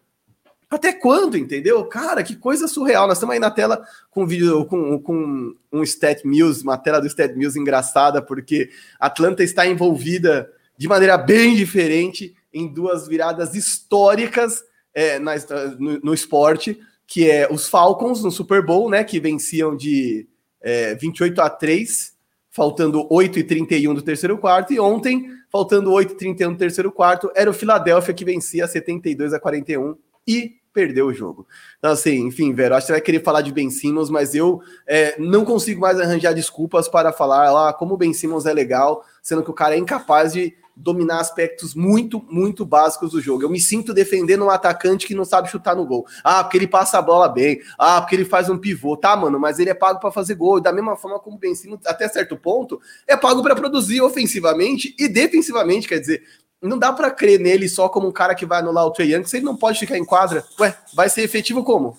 até 0.69 0.91
quando, 0.91 1.37
entendeu? 1.37 1.85
Cara, 1.85 2.23
que 2.23 2.35
coisa 2.35 2.67
surreal. 2.67 3.07
Nós 3.07 3.17
estamos 3.17 3.33
aí 3.33 3.39
na 3.39 3.49
tela 3.49 3.81
com 4.11 4.27
vídeo 4.27 4.65
com, 4.65 4.99
com 4.99 5.53
um 5.71 5.83
Stat 5.83 6.25
News, 6.25 6.61
uma 6.61 6.77
tela 6.77 6.99
do 6.99 7.07
Stat 7.07 7.33
News 7.35 7.55
engraçada, 7.55 8.21
porque 8.21 8.69
Atlanta 8.99 9.43
está 9.43 9.65
envolvida 9.65 10.51
de 10.77 10.87
maneira 10.87 11.17
bem 11.17 11.55
diferente 11.55 12.35
em 12.53 12.67
duas 12.67 13.07
viradas 13.07 13.55
históricas 13.55 14.63
é, 14.93 15.19
na, 15.19 15.35
no, 15.79 15.99
no, 15.99 16.13
esporte, 16.13 16.79
que 17.05 17.29
é 17.29 17.47
os 17.51 17.69
Falcons 17.69 18.23
no 18.23 18.31
Super 18.31 18.65
Bowl, 18.65 18.89
né? 18.89 19.03
Que 19.03 19.19
venciam 19.19 19.75
de 19.75 20.27
é, 20.61 20.95
28 20.95 21.41
a 21.41 21.49
3, 21.49 22.13
faltando 22.51 23.07
8 23.09 23.39
e 23.39 23.43
31 23.43 23.93
do 23.93 24.01
terceiro 24.01 24.37
quarto, 24.37 24.73
e 24.73 24.79
ontem, 24.79 25.29
faltando 25.49 25.91
8 25.93 26.13
e 26.13 26.17
31 26.17 26.51
do 26.51 26.57
terceiro 26.57 26.91
quarto, 26.91 27.31
era 27.35 27.49
o 27.49 27.53
Philadelphia 27.53 28.13
que 28.13 28.25
vencia 28.25 28.67
72 28.67 29.33
a 29.33 29.39
41 29.39 29.95
e 30.27 30.57
perdeu 30.74 31.07
o 31.07 31.13
jogo. 31.13 31.47
Então, 31.79 31.91
assim, 31.91 32.27
enfim, 32.27 32.53
Vero, 32.53 32.75
acho 32.75 32.85
que 32.85 32.88
você 32.88 32.94
vai 32.94 33.01
querer 33.01 33.24
falar 33.24 33.41
de 33.41 33.51
Ben 33.51 33.69
Simmons, 33.69 34.12
mas 34.12 34.35
eu 34.35 34.62
é, 34.85 35.15
não 35.19 35.44
consigo 35.44 35.81
mais 35.81 36.00
arranjar 36.00 36.33
desculpas 36.33 36.88
para 36.88 37.12
falar 37.12 37.51
lá 37.51 37.74
como 37.74 37.95
o 37.95 37.97
Ben 37.97 38.13
Simmons 38.13 38.45
é 38.45 38.53
legal, 38.53 39.03
sendo 39.21 39.41
que 39.41 39.50
o 39.50 39.56
cara 39.56 39.74
é 39.74 39.79
incapaz 39.79 40.33
de 40.33 40.56
dominar 40.77 41.19
aspectos 41.19 41.74
muito, 41.74 42.24
muito 42.29 42.63
básicos 42.63 43.12
do 43.12 43.19
jogo. 43.19 43.44
Eu 43.44 43.50
me 43.50 43.59
sinto 43.59 43.94
defendendo 43.94 44.45
um 44.45 44.50
atacante 44.50 45.07
que 45.07 45.15
não 45.15 45.25
sabe 45.25 45.50
chutar 45.50 45.75
no 45.75 45.85
gol. 45.85 46.06
Ah, 46.24 46.44
porque 46.44 46.57
ele 46.57 46.68
passa 46.68 47.00
a 47.00 47.01
bola 47.01 47.27
bem. 47.27 47.59
Ah, 47.77 48.00
porque 48.00 48.15
ele 48.15 48.25
faz 48.25 48.47
um 48.47 48.57
pivô. 48.57 48.95
Tá, 48.95 49.15
mano, 49.15 49.39
mas 49.39 49.57
ele 49.57 49.71
é 49.71 49.74
pago 49.74 50.00
para 50.00 50.12
fazer 50.12 50.35
gol. 50.35 50.59
E 50.59 50.62
da 50.62 50.71
mesma 50.71 50.95
forma 50.95 51.19
como 51.19 51.38
o 51.38 51.39
Ben 51.39 51.56
Simmons, 51.56 51.79
até 51.85 52.07
certo 52.07 52.38
ponto, 52.38 52.79
é 53.07 53.18
pago 53.18 53.41
para 53.41 53.56
produzir 53.56 54.01
ofensivamente 54.01 54.95
e 55.00 55.07
defensivamente. 55.07 55.88
Quer 55.88 56.00
dizer, 56.00 56.24
não 56.62 56.77
dá 56.77 56.92
para 56.92 57.12
crer 57.12 57.39
nele 57.39 57.69
só 57.69 57.88
como 57.89 58.07
um 58.07 58.12
cara 58.12 58.36
que 58.36 58.45
vai 58.45 58.59
anular 58.59 58.86
o 58.86 58.92
Trey 58.92 59.13
Young, 59.13 59.25
se 59.25 59.38
ele 59.38 59.45
não 59.45 59.56
pode 59.56 59.80
ficar 59.80 59.98
em 59.98 60.06
quadra, 60.06 60.44
ué, 60.59 60.75
vai 60.95 61.09
ser 61.09 61.21
efetivo 61.21 61.63
como? 61.63 61.98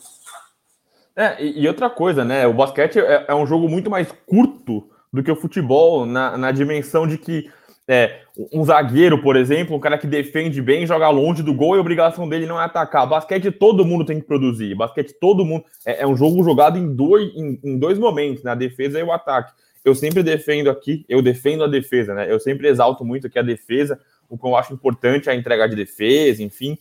É, 1.17 1.45
e, 1.45 1.67
outra 1.67 1.91
coisa, 1.91 2.25
né? 2.25 2.47
O 2.47 2.55
basquete 2.55 3.01
é, 3.01 3.25
é, 3.27 3.35
um 3.35 3.45
jogo 3.45 3.69
muito 3.69 3.91
mais 3.91 4.07
curto 4.25 4.89
do 5.13 5.21
que 5.21 5.33
o 5.33 5.37
futebol, 5.37 6.07
na, 6.07 6.39
na 6.39 6.53
dimensão 6.53 7.09
de 7.09 7.19
que 7.19 7.51
é, 7.89 8.21
um 8.53 8.65
zagueiro, 8.65 9.21
por 9.21 9.35
exemplo, 9.35 9.75
um 9.75 9.81
cara 9.81 9.99
que 9.99 10.07
defende 10.07 10.63
bem, 10.63 10.87
joga 10.87 11.09
longe 11.09 11.43
do 11.43 11.53
gol 11.53 11.75
e 11.75 11.79
a 11.79 11.81
obrigação 11.81 12.29
dele 12.29 12.47
não 12.47 12.61
é 12.61 12.65
atacar. 12.65 13.05
Basquete 13.05 13.51
todo 13.51 13.85
mundo 13.85 14.05
tem 14.05 14.21
que 14.21 14.27
produzir. 14.27 14.77
Basquete 14.77 15.13
todo 15.21 15.45
mundo. 15.45 15.65
É, 15.85 16.03
é 16.03 16.07
um 16.07 16.17
jogo 16.17 16.45
jogado 16.45 16.79
em 16.79 16.95
dois, 16.95 17.35
em, 17.35 17.59
em 17.65 17.79
dois 17.79 17.99
momentos, 17.99 18.45
na 18.45 18.55
defesa 18.55 19.01
e 19.01 19.03
o 19.03 19.11
ataque. 19.11 19.53
Eu 19.85 19.97
sempre 19.97 20.23
defendo 20.23 20.71
aqui, 20.71 21.05
eu 21.09 21.21
defendo 21.21 21.65
a 21.65 21.67
defesa, 21.67 22.15
né? 22.15 22.31
Eu 22.31 22.39
sempre 22.39 22.69
exalto 22.69 23.05
muito 23.05 23.27
aqui 23.27 23.39
a 23.41 23.43
defesa 23.43 23.99
o 24.29 24.39
que 24.39 24.47
eu 24.47 24.57
acho 24.57 24.75
importante 24.75 25.29
é 25.29 25.33
a 25.33 25.35
entrega 25.35 25.69
de 25.69 25.77
defesa, 25.77 26.43
enfim. 26.43 26.79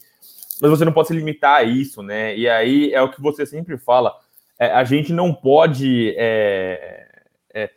Mas 0.61 0.71
você 0.71 0.83
não 0.83 0.91
pode 0.91 1.07
se 1.07 1.13
limitar 1.13 1.57
a 1.57 1.63
isso, 1.63 2.01
né? 2.01 2.35
E 2.35 2.49
aí 2.49 2.91
é 2.93 3.01
o 3.01 3.11
que 3.11 3.21
você 3.21 3.45
sempre 3.45 3.77
fala. 3.77 4.13
É, 4.59 4.71
a 4.71 4.83
gente 4.83 5.13
não 5.13 5.33
pode 5.33 6.15
é, 6.17 7.07
é, 7.53 7.69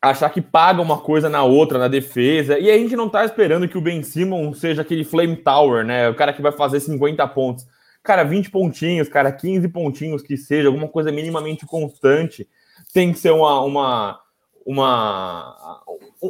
achar 0.00 0.30
que 0.30 0.40
paga 0.40 0.80
uma 0.80 0.98
coisa 0.98 1.28
na 1.28 1.44
outra, 1.44 1.78
na 1.78 1.88
defesa. 1.88 2.58
E 2.58 2.70
a 2.70 2.78
gente 2.78 2.96
não 2.96 3.08
tá 3.08 3.24
esperando 3.24 3.68
que 3.68 3.76
o 3.76 3.82
Ben 3.82 4.02
Simon 4.02 4.52
seja 4.54 4.82
aquele 4.82 5.04
Flame 5.04 5.36
Tower, 5.36 5.84
né? 5.84 6.08
O 6.08 6.14
cara 6.14 6.32
que 6.32 6.42
vai 6.42 6.52
fazer 6.52 6.80
50 6.80 7.26
pontos. 7.28 7.66
Cara, 8.02 8.24
20 8.24 8.50
pontinhos, 8.50 9.08
cara, 9.08 9.30
15 9.30 9.68
pontinhos 9.68 10.22
que 10.22 10.36
seja, 10.36 10.68
alguma 10.68 10.88
coisa 10.88 11.12
minimamente 11.12 11.66
constante. 11.66 12.48
Tem 12.92 13.12
que 13.12 13.18
ser 13.18 13.30
uma, 13.30 13.60
uma 13.60 14.21
uma 14.64 15.82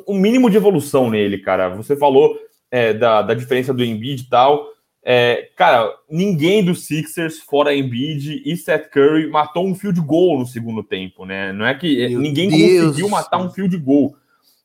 um 0.07 0.15
mínimo 0.15 0.49
de 0.49 0.57
evolução 0.57 1.11
nele, 1.11 1.39
cara. 1.39 1.69
Você 1.71 1.97
falou 1.97 2.39
é, 2.71 2.93
da, 2.95 3.23
da 3.23 3.35
diferença 3.35 3.75
do 3.75 3.85
Embiid 3.85 4.23
e 4.23 4.29
tal. 4.29 4.73
É, 5.05 5.51
cara, 5.57 5.93
ninguém 6.09 6.65
dos 6.65 6.87
Sixers, 6.87 7.41
fora 7.41 7.75
Embiid 7.75 8.43
e 8.45 8.57
Seth 8.57 8.89
Curry, 8.89 9.29
matou 9.29 9.67
um 9.67 9.75
field 9.75 10.01
goal 10.01 10.39
no 10.39 10.47
segundo 10.47 10.83
tempo, 10.83 11.27
né? 11.27 11.53
Não 11.53 11.67
é 11.67 11.75
que 11.75 12.09
Meu 12.09 12.21
ninguém 12.21 12.49
Deus 12.49 12.87
conseguiu 12.87 13.09
matar 13.09 13.39
um 13.39 13.51
field 13.51 13.77
goal. 13.79 14.15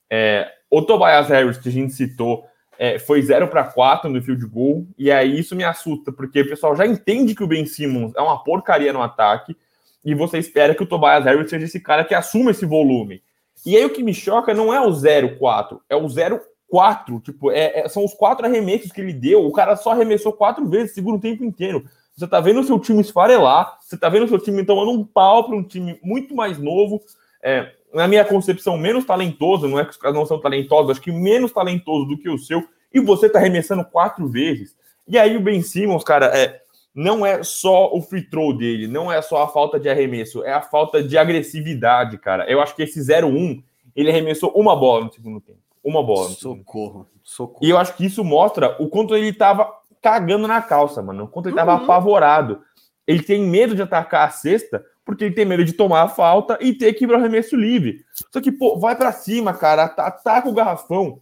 É, 0.09 0.49
o 0.69 0.81
Tobias 0.81 1.27
Harris, 1.27 1.57
que 1.57 1.69
a 1.69 1.71
gente 1.71 1.93
citou, 1.93 2.45
é, 2.77 2.99
foi 2.99 3.21
0 3.21 3.47
para 3.47 3.63
4 3.63 4.09
no 4.09 4.21
field 4.21 4.45
goal, 4.45 4.85
e 4.97 5.11
aí 5.11 5.39
isso 5.39 5.55
me 5.55 5.63
assusta, 5.63 6.11
porque 6.11 6.41
o 6.41 6.49
pessoal 6.49 6.75
já 6.75 6.85
entende 6.85 7.33
que 7.33 7.43
o 7.43 7.47
Ben 7.47 7.65
Simmons 7.65 8.13
é 8.15 8.21
uma 8.21 8.43
porcaria 8.43 8.93
no 8.93 9.01
ataque, 9.01 9.57
e 10.05 10.13
você 10.13 10.37
espera 10.37 10.75
que 10.75 10.83
o 10.83 10.85
Tobias 10.85 11.25
Harris 11.25 11.49
seja 11.49 11.65
esse 11.65 11.79
cara 11.79 12.03
que 12.03 12.13
assuma 12.13 12.51
esse 12.51 12.65
volume. 12.65 13.23
E 13.67 13.75
aí 13.75 13.83
o 13.83 13.89
que 13.89 14.01
me 14.01 14.13
choca 14.13 14.53
não 14.53 14.73
é 14.73 14.79
o 14.79 14.89
0-4, 14.89 15.81
é 15.89 15.95
o 15.97 16.05
0-4. 16.05 17.21
Tipo, 17.21 17.51
é, 17.51 17.81
é, 17.81 17.89
são 17.89 18.05
os 18.05 18.13
quatro 18.13 18.45
arremessos 18.45 18.93
que 18.93 19.01
ele 19.01 19.11
deu. 19.11 19.45
O 19.45 19.51
cara 19.51 19.75
só 19.75 19.91
arremessou 19.91 20.31
quatro 20.31 20.65
vezes, 20.69 20.93
segundo 20.93 21.19
tempo 21.19 21.43
inteiro. 21.43 21.83
Você 22.15 22.25
tá 22.25 22.39
vendo 22.39 22.61
o 22.61 22.63
seu 22.63 22.79
time 22.79 23.01
esfarelar, 23.01 23.77
você 23.81 23.97
tá 23.97 24.07
vendo 24.07 24.23
o 24.23 24.29
seu 24.29 24.39
time 24.39 24.63
tomando 24.63 24.91
um 24.91 25.03
pau 25.03 25.43
para 25.43 25.53
um 25.53 25.63
time 25.63 25.99
muito 26.01 26.33
mais 26.33 26.57
novo. 26.57 27.01
É, 27.43 27.73
na 27.93 28.07
minha 28.07 28.23
concepção, 28.23 28.77
menos 28.77 29.03
talentoso, 29.03 29.67
não 29.67 29.77
é 29.77 29.83
que 29.83 29.91
os 29.91 29.97
caras 29.97 30.15
não 30.15 30.25
são 30.25 30.39
talentosos, 30.39 30.91
acho 30.91 31.01
que 31.01 31.11
menos 31.11 31.51
talentoso 31.51 32.05
do 32.05 32.17
que 32.17 32.29
o 32.29 32.37
seu, 32.37 32.63
e 32.93 33.01
você 33.01 33.29
tá 33.29 33.37
arremessando 33.37 33.83
quatro 33.83 34.29
vezes. 34.29 34.77
E 35.05 35.17
aí 35.17 35.35
o 35.35 35.41
Ben 35.41 35.61
Simmons, 35.61 36.05
cara, 36.05 36.27
é, 36.27 36.61
não 36.97 37.23
é 37.23 37.43
só 37.43 37.93
o 37.93 38.01
free 38.01 38.23
throw 38.23 38.51
dele, 38.51 38.87
não 38.87 39.11
é 39.11 39.21
só 39.21 39.43
a 39.43 39.47
falta 39.47 39.79
de 39.79 39.87
arremesso, 39.87 40.43
é 40.43 40.51
a 40.51 40.63
falta 40.63 41.03
de 41.03 41.15
agressividade, 41.15 42.17
cara. 42.17 42.49
Eu 42.49 42.59
acho 42.59 42.75
que 42.75 42.81
esse 42.81 42.99
0-1, 42.99 43.61
ele 43.95 44.09
arremessou 44.09 44.51
uma 44.55 44.75
bola 44.75 45.05
no 45.05 45.13
segundo 45.13 45.39
tempo. 45.39 45.59
Uma 45.83 46.01
bola. 46.01 46.29
socorro, 46.29 47.07
socorro. 47.21 47.63
E 47.63 47.69
eu 47.69 47.77
acho 47.77 47.95
que 47.95 48.03
isso 48.03 48.23
mostra 48.23 48.75
o 48.81 48.89
quanto 48.89 49.15
ele 49.15 49.27
estava 49.27 49.71
cagando 50.01 50.47
na 50.47 50.59
calça, 50.59 50.99
mano. 51.03 51.25
O 51.25 51.27
Conte 51.27 51.49
ele 51.49 51.55
tava 51.55 51.75
uhum. 51.75 51.83
apavorado. 51.83 52.63
Ele 53.05 53.21
tem 53.21 53.43
medo 53.43 53.75
de 53.75 53.83
atacar 53.83 54.27
a 54.27 54.31
cesta 54.31 54.83
porque 55.05 55.23
ele 55.23 55.35
tem 55.35 55.45
medo 55.45 55.63
de 55.63 55.73
tomar 55.73 56.01
a 56.01 56.09
falta 56.09 56.57
e 56.59 56.73
ter 56.73 56.93
que 56.93 57.05
ir 57.05 57.07
para 57.07 57.17
o 57.17 57.19
arremesso 57.19 57.55
livre. 57.55 58.03
Só 58.33 58.41
que, 58.41 58.51
pô, 58.51 58.79
vai 58.79 58.95
para 58.95 59.11
cima, 59.11 59.53
cara, 59.53 59.83
ataca 59.83 60.49
o 60.49 60.53
garrafão. 60.53 61.21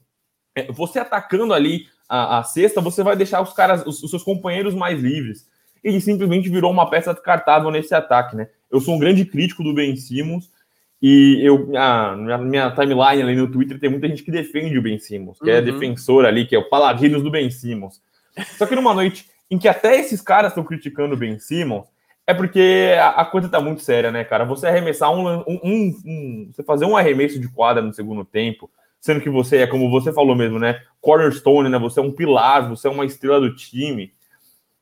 É, 0.55 0.72
você 0.72 1.00
atacando 1.00 1.53
ali 1.53 1.86
a, 2.08 2.39
a 2.39 2.44
cesta, 2.44 2.79
você 2.79 3.03
vai 3.03 3.15
deixar 3.17 3.41
os 3.41 3.51
caras, 3.51 3.86
os, 3.86 4.01
os, 4.01 4.10
seus 4.10 4.24
companheiros 4.24 4.74
mais 4.74 5.00
livres. 5.00 5.53
Ele 5.86 6.01
simplesmente 6.01 6.50
virou 6.50 6.72
uma 6.72 6.89
peça 6.89 7.13
descartável 7.13 7.70
nesse 7.70 7.94
ataque, 7.94 8.36
né? 8.36 8.50
Eu 8.72 8.82
sou 8.82 8.96
um 8.96 9.00
grande 9.00 9.24
crítico 9.24 9.63
do 9.63 9.72
Ben 9.72 9.96
Simmons 9.96 10.50
e 11.00 11.39
eu, 11.44 11.70
a, 11.77 12.15
minha, 12.15 12.38
minha 12.39 12.72
timeline 12.72 13.22
ali 13.22 13.36
no 13.36 13.51
Twitter 13.51 13.80
tem 13.80 13.92
muita 13.92 14.08
gente 14.08 14.24
que 14.24 14.32
defende 14.32 14.75
o 14.75 14.82
Ben 14.82 14.98
Simmons, 14.98 15.38
que 15.38 15.51
é 15.51 15.54
uhum. 15.54 15.60
é 15.60 15.62
defensor 15.62 16.25
ali, 16.25 16.48
que 16.48 16.56
é 16.56 16.60
o 16.60 16.68
paladinos 16.68 17.22
do 17.22 17.30
Ben 17.30 17.51
Simmons. 17.51 18.01
Só 18.58 18.65
que 18.65 18.75
numa 18.75 18.96
noite 18.96 19.30
em 19.50 19.60
que 19.60 19.68
até 19.68 20.00
esses 20.00 20.22
caras 20.22 20.51
estão 20.51 20.63
criticando 20.63 21.13
o 21.13 21.18
Ben 21.18 21.38
Simmons, 21.38 21.86
é 22.25 22.34
porque 22.34 22.96
a, 23.00 23.10
a, 23.22 23.25
coisa 23.25 23.48
tá 23.48 23.62
muito 23.62 23.84
séria, 23.84 24.12
né, 24.12 24.24
cara? 24.24 24.44
Você 24.46 24.65
arremessar 24.65 25.13
um, 25.13 25.27
um, 25.42 25.60
um, 25.63 26.01
um, 26.04 26.50
Você 26.51 26.63
fazer 26.63 26.86
um 26.86 26.98
arremesso 26.98 27.39
de 27.39 27.48
quadra 27.48 27.84
no 27.84 27.94
segundo 27.94 28.25
tempo, 28.25 28.72
sendo 29.00 29.22
que 29.22 29.30
você 29.30 29.58
é, 29.58 29.68
como 29.68 29.92
você 29.92 30.12
falou 30.12 30.36
mesmo, 30.36 30.58
né? 30.58 30.82
Cornerstone, 31.00 31.70
né? 31.70 31.77
Você 31.77 32.00
é 32.00 32.04
um 32.04 32.12
pilar, 32.12 32.68
você 32.68 32.88
é 32.88 32.92
uma 32.92 33.06
estrela 33.06 33.39
do 33.39 33.56
time. 33.56 34.12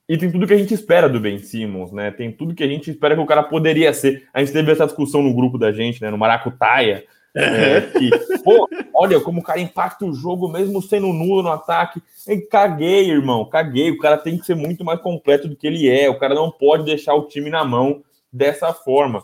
E 0.08 0.18
tem 0.18 0.30
tudo 0.32 0.46
que 0.46 0.54
a 0.54 0.58
gente 0.58 0.74
espera 0.74 1.08
do 1.08 1.20
Ben 1.20 1.40
Simmons, 1.40 1.92
né? 1.92 2.12
Tem 2.12 2.32
tudo 2.32 2.54
que 2.54 2.64
a 2.64 2.68
gente 2.68 2.92
espera 2.92 3.16
que 3.16 3.22
o 3.22 3.26
cara 3.26 3.44
poderia 3.44 3.94
ser. 3.94 4.28
A 4.34 4.40
gente 4.40 4.52
teve 4.52 4.72
essa 4.72 4.86
discussão 4.86 5.22
no 5.22 5.34
grupo 5.34 5.58
da 5.58 5.72
gente, 5.72 6.02
né? 6.02 6.12
No 6.12 6.18
Maracutaia, 6.18 7.06
é, 7.36 7.82
que, 7.82 8.12
pô, 8.44 8.70
olha 8.94 9.20
como 9.20 9.40
o 9.40 9.44
cara 9.44 9.60
impacta 9.60 10.06
o 10.06 10.14
jogo 10.14 10.48
mesmo 10.48 10.82
sendo 10.82 11.12
nulo 11.14 11.42
no 11.42 11.52
ataque. 11.52 12.02
E 12.28 12.38
caguei, 12.42 13.10
irmão, 13.10 13.46
caguei. 13.46 13.92
O 13.92 13.98
cara 13.98 14.18
tem 14.18 14.38
que 14.38 14.46
ser 14.46 14.56
muito 14.56 14.84
mais 14.84 15.00
completo 15.00 15.48
do 15.48 15.56
que 15.56 15.66
ele 15.66 15.90
é. 15.90 16.10
O 16.10 16.20
cara 16.20 16.36
não 16.36 16.52
pode 16.52 16.86
deixar 16.86 17.16
o 17.16 17.28
time 17.28 17.50
na 17.50 17.64
mão 17.64 18.04
dessa 18.32 18.74
forma. 18.74 19.24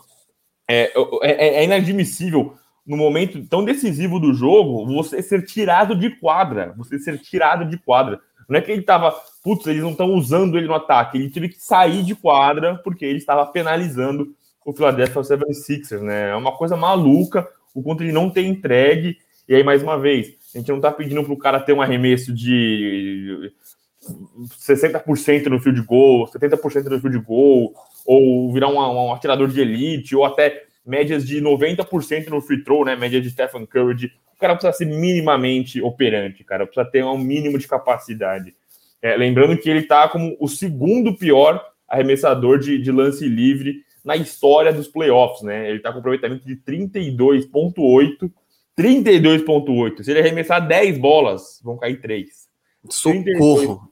É, 0.68 0.92
é, 1.24 1.56
é 1.60 1.64
inadmissível 1.64 2.56
no 2.86 2.98
momento 2.98 3.46
tão 3.48 3.64
decisivo 3.64 4.20
do 4.20 4.34
jogo 4.34 4.86
você 4.86 5.22
ser 5.22 5.46
tirado 5.46 5.96
de 5.96 6.10
quadra. 6.10 6.74
Você 6.78 6.98
ser 6.98 7.20
tirado 7.20 7.66
de 7.66 7.78
quadra. 7.78 8.20
Não 8.50 8.58
é 8.58 8.62
que 8.62 8.72
ele 8.72 8.82
tava, 8.82 9.16
putz, 9.44 9.68
eles 9.68 9.84
não 9.84 9.92
estão 9.92 10.14
usando 10.14 10.58
ele 10.58 10.68
no 10.68 10.74
ataque. 10.74 11.18
Ele 11.18 11.30
teve 11.30 11.50
que 11.50 11.62
sair 11.62 12.04
de 12.04 12.16
quadra 12.16 12.82
porque 12.84 13.06
ele 13.06 13.20
estava 13.20 13.46
penalizando 13.46 14.36
o 14.66 14.74
Philadelphia 14.74 15.22
76ers, 15.22 16.02
né? 16.02 16.32
É 16.32 16.36
uma 16.36 16.52
coisa 16.58 16.76
maluca 16.76 17.48
o 17.74 17.84
quanto 17.84 18.04
ele 18.04 18.12
não 18.12 18.30
tem 18.30 18.50
entregue. 18.50 19.18
E 19.48 19.56
aí, 19.56 19.64
mais 19.64 19.84
uma 19.84 20.00
vez, 20.00 20.36
a 20.54 20.58
gente 20.58 20.70
não 20.70 20.78
está 20.78 20.92
pedindo 20.92 21.24
para 21.24 21.34
o 21.34 21.38
cara 21.38 21.60
ter 21.60 21.74
um 21.74 21.82
arremesso 21.82 22.34
de 22.34 23.52
60% 24.66 25.46
no 25.48 25.60
field 25.60 25.82
goal, 25.84 26.28
70% 26.28 26.86
no 26.86 27.00
field 27.00 27.20
goal, 27.20 27.74
ou 28.06 28.52
virar 28.52 28.70
um, 28.70 28.78
um 28.78 29.14
atirador 29.14 29.48
de 29.48 29.62
elite, 29.62 30.16
ou 30.16 30.26
até 30.26 30.66
médias 30.86 31.26
de 31.26 31.42
90% 31.42 32.30
no 32.30 32.42
free 32.42 32.64
throw, 32.64 32.84
né? 32.84 32.96
Média 32.96 33.22
de 33.22 33.30
Stephen 33.30 33.66
Curry. 33.66 34.12
O 34.40 34.42
cara 34.48 34.56
precisa 34.56 34.72
ser 34.72 34.86
minimamente 34.86 35.82
operante, 35.82 36.46
cara. 36.46 36.66
Precisa 36.66 36.90
ter 36.90 37.04
um 37.04 37.18
mínimo 37.18 37.60
de 37.60 37.68
capacidade. 37.68 38.56
É, 39.02 39.18
lembrando 39.18 39.58
que 39.58 39.70
ele 39.70 39.80
está 39.80 40.08
como 40.08 40.38
o 40.40 40.48
segundo 40.48 41.14
pior 41.18 41.62
arremessador 41.86 42.58
de, 42.58 42.82
de 42.82 42.90
lance 42.90 43.28
livre 43.28 43.84
na 44.02 44.16
história 44.16 44.72
dos 44.72 44.88
playoffs, 44.88 45.42
né? 45.42 45.68
Ele 45.68 45.80
está 45.80 45.92
com 45.92 46.00
aproveitamento 46.00 46.48
de 46.48 46.56
32,8. 46.56 48.32
32,8. 48.78 50.04
Se 50.04 50.12
ele 50.12 50.22
arremessar 50.22 50.66
10 50.66 51.00
bolas, 51.00 51.60
vão 51.62 51.78
cair 51.78 52.00
3. 52.00 52.48
Socorro! 52.90 53.92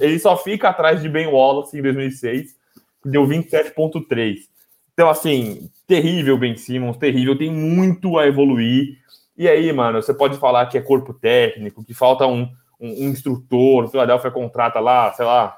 Ele 0.00 0.18
só 0.18 0.38
fica 0.38 0.70
atrás 0.70 1.02
de 1.02 1.08
Ben 1.10 1.26
Wallace 1.26 1.78
em 1.78 1.82
2006, 1.82 2.56
que 3.02 3.10
deu 3.10 3.26
27,3. 3.26 4.38
Então, 4.94 5.10
assim, 5.10 5.70
terrível 5.86 6.38
Ben 6.38 6.56
Simmons, 6.56 6.96
terrível, 6.96 7.36
tem 7.36 7.50
muito 7.50 8.18
a 8.18 8.26
evoluir. 8.26 8.98
E 9.40 9.48
aí, 9.48 9.72
mano, 9.72 10.02
você 10.02 10.12
pode 10.12 10.36
falar 10.36 10.66
que 10.66 10.76
é 10.76 10.82
corpo 10.82 11.14
técnico, 11.14 11.82
que 11.82 11.94
falta 11.94 12.26
um, 12.26 12.42
um, 12.78 13.06
um 13.06 13.08
instrutor, 13.08 13.84
o 13.84 13.88
Philadelphia 13.88 14.30
contrata 14.30 14.78
lá, 14.80 15.10
sei 15.14 15.24
lá, 15.24 15.56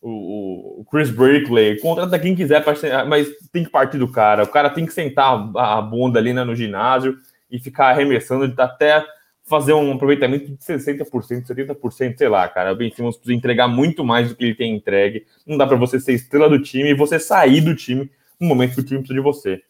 o, 0.00 0.80
o 0.80 0.84
Chris 0.88 1.10
Brickley, 1.10 1.80
contrata 1.80 2.16
quem 2.16 2.36
quiser, 2.36 2.64
mas 3.08 3.28
tem 3.50 3.64
que 3.64 3.70
partir 3.70 3.98
do 3.98 4.06
cara. 4.06 4.44
O 4.44 4.46
cara 4.46 4.70
tem 4.70 4.86
que 4.86 4.92
sentar 4.92 5.50
a 5.56 5.82
bunda 5.82 6.20
ali 6.20 6.32
né, 6.32 6.44
no 6.44 6.54
ginásio 6.54 7.16
e 7.50 7.58
ficar 7.58 7.88
arremessando 7.88 8.54
até 8.62 9.04
fazer 9.42 9.72
um 9.72 9.94
aproveitamento 9.94 10.46
de 10.46 10.58
60%, 10.58 11.44
70%, 11.44 12.16
sei 12.16 12.28
lá, 12.28 12.48
cara. 12.48 12.72
O 12.72 12.76
Ben 12.76 12.92
Simmons 12.92 13.16
precisa 13.16 13.36
entregar 13.36 13.66
muito 13.66 14.04
mais 14.04 14.28
do 14.28 14.36
que 14.36 14.44
ele 14.44 14.54
tem 14.54 14.76
entregue. 14.76 15.26
Não 15.44 15.58
dá 15.58 15.66
para 15.66 15.76
você 15.76 15.98
ser 15.98 16.12
estrela 16.12 16.48
do 16.48 16.62
time 16.62 16.90
e 16.90 16.94
você 16.94 17.18
sair 17.18 17.60
do 17.60 17.74
time 17.74 18.08
no 18.38 18.46
momento 18.46 18.76
que 18.76 18.80
o 18.80 18.84
time 18.84 19.00
precisa 19.00 19.18
de 19.18 19.24
você. 19.24 19.60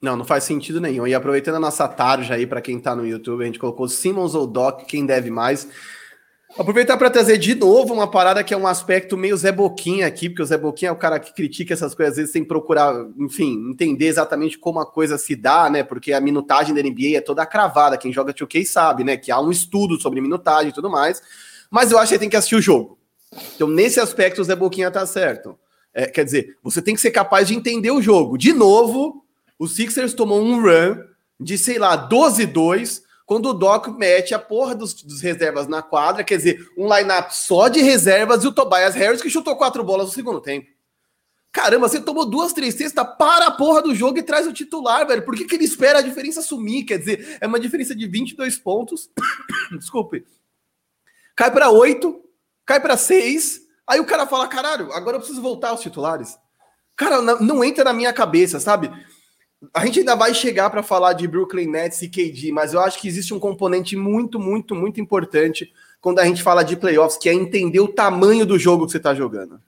Não, 0.00 0.16
não 0.16 0.24
faz 0.24 0.44
sentido 0.44 0.80
nenhum. 0.80 1.06
E 1.06 1.14
aproveitando 1.14 1.56
a 1.56 1.60
nossa 1.60 1.86
tarja 1.86 2.34
aí, 2.34 2.46
para 2.46 2.60
quem 2.60 2.80
tá 2.80 2.96
no 2.96 3.06
YouTube, 3.06 3.42
a 3.42 3.46
gente 3.46 3.58
colocou 3.58 3.88
Simmons 3.88 4.34
ou 4.34 4.46
Doc, 4.46 4.84
quem 4.86 5.04
deve 5.04 5.30
mais. 5.30 5.68
Aproveitar 6.58 6.96
para 6.96 7.10
trazer 7.10 7.38
de 7.38 7.54
novo 7.54 7.94
uma 7.94 8.10
parada 8.10 8.42
que 8.42 8.52
é 8.52 8.56
um 8.56 8.66
aspecto 8.66 9.16
meio 9.16 9.36
Zé 9.36 9.52
Boquinha 9.52 10.06
aqui, 10.06 10.28
porque 10.28 10.42
o 10.42 10.46
Zé 10.46 10.58
Boquinha 10.58 10.88
é 10.88 10.92
o 10.92 10.96
cara 10.96 11.20
que 11.20 11.32
critica 11.32 11.74
essas 11.74 11.94
coisas, 11.94 12.12
às 12.12 12.16
vezes 12.16 12.32
sem 12.32 12.42
procurar, 12.42 12.92
enfim, 13.18 13.70
entender 13.70 14.06
exatamente 14.06 14.58
como 14.58 14.80
a 14.80 14.86
coisa 14.86 15.16
se 15.16 15.36
dá, 15.36 15.70
né? 15.70 15.84
Porque 15.84 16.12
a 16.12 16.20
minutagem 16.20 16.74
da 16.74 16.82
NBA 16.82 17.16
é 17.16 17.20
toda 17.20 17.46
cravada, 17.46 17.96
quem 17.96 18.12
joga 18.12 18.34
2K 18.34 18.64
sabe, 18.64 19.04
né? 19.04 19.16
Que 19.16 19.30
há 19.30 19.40
um 19.40 19.50
estudo 19.50 20.00
sobre 20.00 20.20
minutagem 20.20 20.70
e 20.70 20.74
tudo 20.74 20.90
mais, 20.90 21.22
mas 21.70 21.92
eu 21.92 21.98
acho 21.98 22.12
que 22.12 22.18
tem 22.18 22.28
que 22.28 22.36
assistir 22.36 22.56
o 22.56 22.62
jogo. 22.62 22.98
Então, 23.54 23.68
nesse 23.68 24.00
aspecto, 24.00 24.40
o 24.40 24.44
Zé 24.44 24.56
Boquinha 24.56 24.90
tá 24.90 25.06
certo. 25.06 25.56
É, 25.94 26.06
quer 26.06 26.24
dizer, 26.24 26.56
você 26.64 26.82
tem 26.82 26.96
que 26.96 27.00
ser 27.00 27.12
capaz 27.12 27.46
de 27.46 27.54
entender 27.54 27.92
o 27.92 28.02
jogo. 28.02 28.36
De 28.36 28.52
novo, 28.52 29.24
o 29.60 29.68
Sixers 29.68 30.14
tomou 30.14 30.40
um 30.42 30.62
run 30.62 31.04
de, 31.38 31.58
sei 31.58 31.78
lá, 31.78 32.08
12-2 32.08 33.02
quando 33.26 33.50
o 33.50 33.54
Doc 33.54 33.88
mete 33.88 34.34
a 34.34 34.38
porra 34.38 34.74
dos, 34.74 34.94
dos 34.94 35.20
reservas 35.20 35.68
na 35.68 35.82
quadra, 35.82 36.24
quer 36.24 36.38
dizer, 36.38 36.68
um 36.76 36.92
line-up 36.92 37.36
só 37.36 37.68
de 37.68 37.80
reservas 37.80 38.42
e 38.42 38.48
o 38.48 38.52
Tobias 38.52 38.94
Harris 38.94 39.20
que 39.20 39.28
chutou 39.28 39.54
quatro 39.54 39.84
bolas 39.84 40.06
no 40.06 40.12
segundo 40.12 40.40
tempo. 40.40 40.66
Caramba, 41.52 41.88
você 41.88 42.00
tomou 42.00 42.24
duas, 42.24 42.54
três 42.54 42.74
cestas, 42.74 43.06
para 43.18 43.48
a 43.48 43.50
porra 43.50 43.82
do 43.82 43.94
jogo 43.94 44.18
e 44.18 44.22
traz 44.22 44.46
o 44.46 44.52
titular, 44.52 45.06
velho. 45.06 45.24
Por 45.24 45.36
que, 45.36 45.44
que 45.44 45.56
ele 45.56 45.64
espera 45.64 45.98
a 45.98 46.02
diferença 46.02 46.40
sumir? 46.40 46.84
Quer 46.84 46.98
dizer, 46.98 47.38
é 47.40 47.46
uma 47.46 47.60
diferença 47.60 47.94
de 47.94 48.06
22 48.06 48.56
pontos. 48.56 49.10
Desculpe. 49.78 50.24
Cai 51.36 51.50
para 51.50 51.70
oito, 51.70 52.24
cai 52.64 52.80
para 52.80 52.96
seis. 52.96 53.60
Aí 53.86 54.00
o 54.00 54.06
cara 54.06 54.26
fala: 54.26 54.48
caralho, 54.48 54.92
agora 54.92 55.16
eu 55.16 55.20
preciso 55.20 55.42
voltar 55.42 55.68
aos 55.68 55.80
titulares. 55.80 56.38
Cara, 56.96 57.22
não, 57.22 57.40
não 57.40 57.64
entra 57.64 57.82
na 57.82 57.92
minha 57.92 58.12
cabeça, 58.12 58.60
sabe? 58.60 58.90
A 59.74 59.84
gente 59.84 59.98
ainda 59.98 60.14
vai 60.14 60.32
chegar 60.32 60.70
para 60.70 60.82
falar 60.82 61.12
de 61.12 61.28
Brooklyn 61.28 61.66
Nets 61.66 62.00
e 62.00 62.08
KD, 62.08 62.50
mas 62.50 62.72
eu 62.72 62.80
acho 62.80 62.98
que 62.98 63.06
existe 63.06 63.34
um 63.34 63.38
componente 63.38 63.94
muito, 63.94 64.38
muito, 64.38 64.74
muito 64.74 65.00
importante 65.00 65.70
quando 66.00 66.18
a 66.18 66.24
gente 66.24 66.42
fala 66.42 66.62
de 66.62 66.76
playoffs, 66.76 67.18
que 67.18 67.28
é 67.28 67.34
entender 67.34 67.80
o 67.80 67.88
tamanho 67.88 68.46
do 68.46 68.58
jogo 68.58 68.86
que 68.86 68.92
você 68.92 68.96
está 68.96 69.14
jogando. 69.14 69.60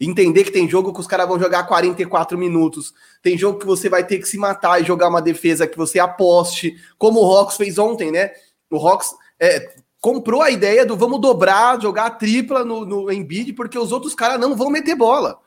Entender 0.00 0.44
que 0.44 0.52
tem 0.52 0.68
jogo 0.68 0.92
que 0.92 1.00
os 1.00 1.06
caras 1.06 1.28
vão 1.28 1.38
jogar 1.38 1.64
44 1.64 2.38
minutos, 2.38 2.94
tem 3.20 3.36
jogo 3.36 3.58
que 3.58 3.66
você 3.66 3.88
vai 3.88 4.04
ter 4.04 4.18
que 4.18 4.28
se 4.28 4.38
matar 4.38 4.80
e 4.80 4.84
jogar 4.84 5.08
uma 5.08 5.22
defesa 5.22 5.66
que 5.66 5.76
você 5.76 5.98
aposte, 5.98 6.76
como 6.96 7.20
o 7.20 7.36
Hawks 7.36 7.56
fez 7.56 7.78
ontem, 7.78 8.10
né? 8.10 8.30
O 8.70 8.76
Hawks 8.76 9.12
é, 9.40 9.74
comprou 10.00 10.42
a 10.42 10.50
ideia 10.50 10.86
do 10.86 10.96
vamos 10.96 11.20
dobrar, 11.20 11.80
jogar 11.80 12.06
a 12.06 12.10
tripla 12.10 12.64
no, 12.64 12.84
no 12.84 13.12
Embiid, 13.12 13.52
porque 13.52 13.78
os 13.78 13.92
outros 13.92 14.14
caras 14.14 14.40
não 14.40 14.56
vão 14.56 14.70
meter 14.70 14.96
bola. 14.96 15.38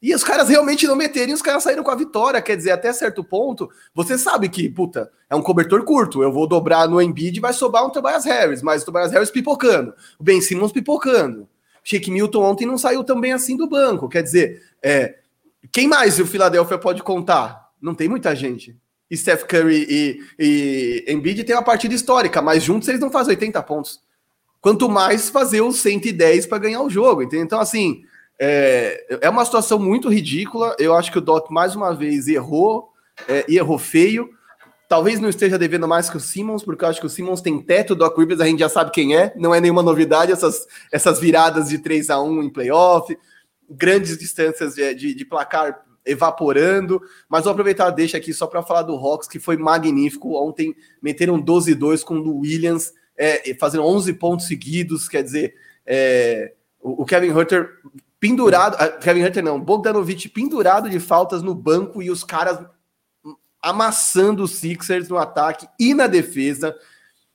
E 0.00 0.14
os 0.14 0.22
caras 0.22 0.48
realmente 0.48 0.86
não 0.86 0.94
meterem, 0.94 1.34
os 1.34 1.42
caras 1.42 1.64
saíram 1.64 1.82
com 1.82 1.90
a 1.90 1.96
vitória. 1.96 2.40
Quer 2.40 2.56
dizer, 2.56 2.70
até 2.70 2.92
certo 2.92 3.24
ponto, 3.24 3.68
você 3.92 4.16
sabe 4.16 4.48
que, 4.48 4.68
puta, 4.68 5.10
é 5.28 5.34
um 5.34 5.42
cobertor 5.42 5.82
curto. 5.84 6.22
Eu 6.22 6.32
vou 6.32 6.46
dobrar 6.46 6.88
no 6.88 7.02
Embiid 7.02 7.36
e 7.36 7.40
vai 7.40 7.52
sobrar 7.52 7.84
um 7.84 7.90
Tobias 7.90 8.24
Harris, 8.24 8.62
mas 8.62 8.82
o 8.82 8.86
Tobias 8.86 9.10
Harris 9.10 9.30
pipocando, 9.30 9.92
o 10.18 10.22
Ben 10.22 10.40
Simmons 10.40 10.70
pipocando. 10.70 11.48
Shake 11.82 12.10
Milton 12.10 12.42
ontem 12.42 12.66
não 12.66 12.78
saiu 12.78 13.02
tão 13.02 13.20
bem 13.20 13.32
assim 13.32 13.56
do 13.56 13.68
banco. 13.68 14.08
Quer 14.08 14.22
dizer, 14.22 14.62
é, 14.82 15.16
quem 15.72 15.88
mais 15.88 16.18
o 16.20 16.26
Philadelphia 16.26 16.78
pode 16.78 17.02
contar? 17.02 17.70
Não 17.80 17.94
tem 17.94 18.08
muita 18.08 18.36
gente. 18.36 18.76
E 19.10 19.16
Steph 19.16 19.44
Curry 19.44 19.86
e, 19.88 20.20
e 20.38 21.04
Embiid 21.08 21.42
tem 21.44 21.56
uma 21.56 21.62
partida 21.62 21.94
histórica, 21.94 22.42
mas 22.42 22.62
juntos 22.62 22.88
eles 22.88 23.00
não 23.00 23.10
fazem 23.10 23.30
80 23.30 23.62
pontos. 23.62 24.00
Quanto 24.60 24.88
mais 24.88 25.30
fazer 25.30 25.60
os 25.60 25.76
110 25.76 26.46
para 26.46 26.58
ganhar 26.58 26.82
o 26.82 26.90
jogo, 26.90 27.22
entendeu? 27.22 27.44
Então, 27.44 27.60
assim, 27.60 28.02
é, 28.38 29.18
é 29.22 29.28
uma 29.28 29.44
situação 29.44 29.78
muito 29.78 30.08
ridícula. 30.08 30.76
Eu 30.78 30.94
acho 30.94 31.10
que 31.10 31.18
o 31.18 31.22
Doc, 31.22 31.50
mais 31.50 31.74
uma 31.74 31.94
vez, 31.94 32.28
errou 32.28 32.92
é, 33.28 33.44
e 33.48 33.56
errou 33.56 33.78
feio. 33.78 34.30
Talvez 34.88 35.20
não 35.20 35.28
esteja 35.28 35.58
devendo 35.58 35.86
mais 35.86 36.08
que 36.08 36.16
o 36.16 36.20
Simmons, 36.20 36.62
porque 36.62 36.84
eu 36.84 36.88
acho 36.88 37.00
que 37.00 37.06
o 37.06 37.10
Simmons 37.10 37.42
tem 37.42 37.60
teto, 37.60 37.92
o 37.92 37.96
Doc 37.96 38.16
Rivers 38.16 38.40
a 38.40 38.46
gente 38.46 38.60
já 38.60 38.70
sabe 38.70 38.90
quem 38.90 39.14
é, 39.14 39.34
não 39.36 39.54
é 39.54 39.60
nenhuma 39.60 39.82
novidade 39.82 40.32
essas, 40.32 40.66
essas 40.90 41.20
viradas 41.20 41.68
de 41.68 41.78
3 41.78 42.08
a 42.08 42.22
1 42.22 42.44
em 42.44 42.48
playoff, 42.50 43.14
grandes 43.68 44.16
distâncias 44.16 44.74
de, 44.74 44.94
de, 44.94 45.14
de 45.14 45.24
placar 45.26 45.84
evaporando, 46.06 47.02
mas 47.28 47.44
vou 47.44 47.52
aproveitar 47.52 47.90
deixa 47.90 48.16
aqui 48.16 48.32
só 48.32 48.46
para 48.46 48.62
falar 48.62 48.80
do 48.80 48.94
Hawks, 48.94 49.28
que 49.28 49.38
foi 49.38 49.58
magnífico. 49.58 50.42
Ontem 50.42 50.74
meteram 51.02 51.38
12-2 51.42 52.02
com 52.02 52.14
o 52.14 52.38
Williams, 52.38 52.94
é, 53.14 53.54
fazendo 53.60 53.84
11 53.84 54.14
pontos 54.14 54.46
seguidos, 54.46 55.06
quer 55.06 55.22
dizer, 55.22 55.54
é, 55.84 56.54
o, 56.80 57.02
o 57.02 57.04
Kevin 57.04 57.32
Hunter 57.32 57.68
pendurado, 58.20 58.76
ah, 58.78 58.88
Kevin 58.88 59.24
Hunter 59.24 59.44
não, 59.44 59.60
Bogdanovich 59.60 60.28
pendurado 60.28 60.90
de 60.90 60.98
faltas 60.98 61.42
no 61.42 61.54
banco 61.54 62.02
e 62.02 62.10
os 62.10 62.24
caras 62.24 62.58
amassando 63.62 64.44
os 64.44 64.56
Sixers 64.56 65.08
no 65.08 65.18
ataque 65.18 65.68
e 65.78 65.94
na 65.94 66.06
defesa. 66.06 66.76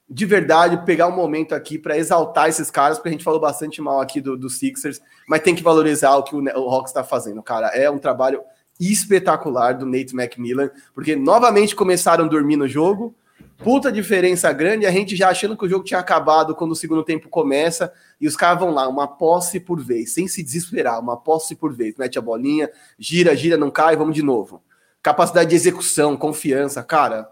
De 0.10 0.26
verdade, 0.26 0.86
pegar 0.86 1.08
um 1.08 1.16
momento 1.16 1.56
aqui 1.56 1.78
para 1.78 1.98
exaltar 1.98 2.50
esses 2.50 2.70
caras, 2.70 2.98
porque 2.98 3.10
a 3.10 3.12
gente 3.12 3.24
falou 3.24 3.40
bastante 3.40 3.82
mal 3.82 4.00
aqui 4.00 4.22
do, 4.22 4.38
do 4.38 4.50
Sixers, 4.50 5.02
mas 5.28 5.42
tem 5.42 5.56
que 5.56 5.64
valorizar 5.64 6.16
o 6.16 6.24
que 6.24 6.36
o, 6.36 6.44
o 6.44 6.70
Hawks 6.70 6.92
está 6.92 7.04
fazendo, 7.04 7.42
cara. 7.42 7.68
É 7.68 7.90
um 7.90 7.98
trabalho 7.98 8.42
espetacular 8.80 9.74
do 9.74 9.86
Nate 9.86 10.16
McMillan, 10.16 10.70
porque 10.94 11.16
novamente 11.16 11.76
começaram 11.76 12.26
a 12.26 12.28
dormir 12.28 12.58
no 12.58 12.68
jogo, 12.68 13.16
puta 13.64 13.92
diferença 13.92 14.52
grande, 14.52 14.86
a 14.86 14.92
gente 14.92 15.16
já 15.16 15.30
achando 15.30 15.56
que 15.58 15.66
o 15.66 15.70
jogo 15.70 15.86
tinha 15.86 16.00
acabado 16.00 16.54
quando 16.54 16.72
o 16.72 16.76
segundo 16.76 17.04
tempo 17.04 17.30
começa, 17.30 17.92
e 18.20 18.28
os 18.28 18.36
caras 18.36 18.60
vão 18.60 18.72
lá, 18.72 18.88
uma 18.88 19.08
posse 19.08 19.60
por 19.60 19.82
vez, 19.82 20.14
sem 20.14 20.28
se 20.28 20.44
desesperar, 20.44 21.00
uma 21.00 21.18
posse 21.18 21.56
por 21.56 21.74
vez, 21.74 21.96
mete 21.98 22.20
a 22.20 22.22
bolinha, 22.22 22.70
gira, 23.00 23.36
gira, 23.36 23.58
não 23.58 23.72
cai, 23.72 23.96
vamos 23.96 24.14
de 24.14 24.22
novo. 24.22 24.62
Capacidade 25.02 25.50
de 25.50 25.56
execução, 25.56 26.18
confiança, 26.18 26.84
cara. 26.84 27.28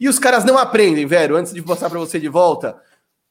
E 0.00 0.08
os 0.08 0.18
caras 0.18 0.44
não 0.44 0.58
aprendem, 0.58 1.06
velho, 1.06 1.36
antes 1.36 1.52
de 1.52 1.62
passar 1.62 1.88
para 1.88 1.98
você 1.98 2.18
de 2.18 2.28
volta. 2.28 2.76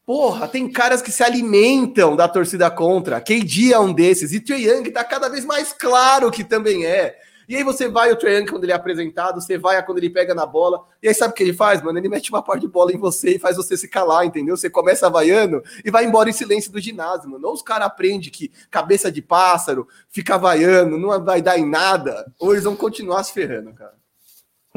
Porra, 0.05 0.47
tem 0.47 0.71
caras 0.71 1.01
que 1.01 1.11
se 1.11 1.23
alimentam 1.23 2.15
da 2.15 2.27
torcida 2.27 2.69
contra. 2.69 3.19
KD 3.19 3.73
é 3.73 3.79
um 3.79 3.91
desses. 3.91 4.33
E 4.33 4.39
Trae 4.39 4.67
Young 4.67 4.91
tá 4.91 5.03
cada 5.03 5.29
vez 5.29 5.43
mais 5.43 5.73
claro 5.73 6.29
que 6.29 6.43
também 6.43 6.85
é. 6.85 7.17
E 7.47 7.55
aí 7.55 7.63
você 7.63 7.87
vai 7.87 8.11
o 8.11 8.15
Trae 8.15 8.45
quando 8.45 8.63
ele 8.63 8.71
é 8.71 8.75
apresentado, 8.75 9.41
você 9.41 9.57
vai 9.57 9.83
quando 9.85 9.97
ele 9.97 10.09
pega 10.09 10.33
na 10.33 10.45
bola, 10.45 10.83
e 11.01 11.07
aí 11.07 11.13
sabe 11.13 11.33
o 11.33 11.35
que 11.35 11.43
ele 11.43 11.53
faz, 11.53 11.81
mano? 11.81 11.97
Ele 11.97 12.09
mete 12.09 12.29
uma 12.29 12.41
parte 12.41 12.61
de 12.61 12.67
bola 12.67 12.91
em 12.91 12.97
você 12.97 13.35
e 13.35 13.39
faz 13.39 13.57
você 13.57 13.77
se 13.77 13.87
calar, 13.87 14.25
entendeu? 14.25 14.57
Você 14.57 14.69
começa 14.69 15.09
vaiando 15.09 15.63
e 15.83 15.91
vai 15.91 16.05
embora 16.05 16.29
em 16.29 16.33
silêncio 16.33 16.71
do 16.71 16.79
ginásio, 16.79 17.29
mano. 17.29 17.47
Ou 17.47 17.53
os 17.53 17.61
caras 17.61 17.87
aprendem 17.87 18.29
que 18.29 18.51
cabeça 18.69 19.11
de 19.11 19.21
pássaro, 19.21 19.87
fica 20.09 20.37
vaiando, 20.37 20.97
não 20.97 21.23
vai 21.23 21.41
dar 21.41 21.57
em 21.57 21.69
nada, 21.69 22.31
ou 22.39 22.51
eles 22.51 22.63
vão 22.63 22.75
continuar 22.75 23.23
se 23.23 23.33
ferrando, 23.33 23.73
cara. 23.73 23.93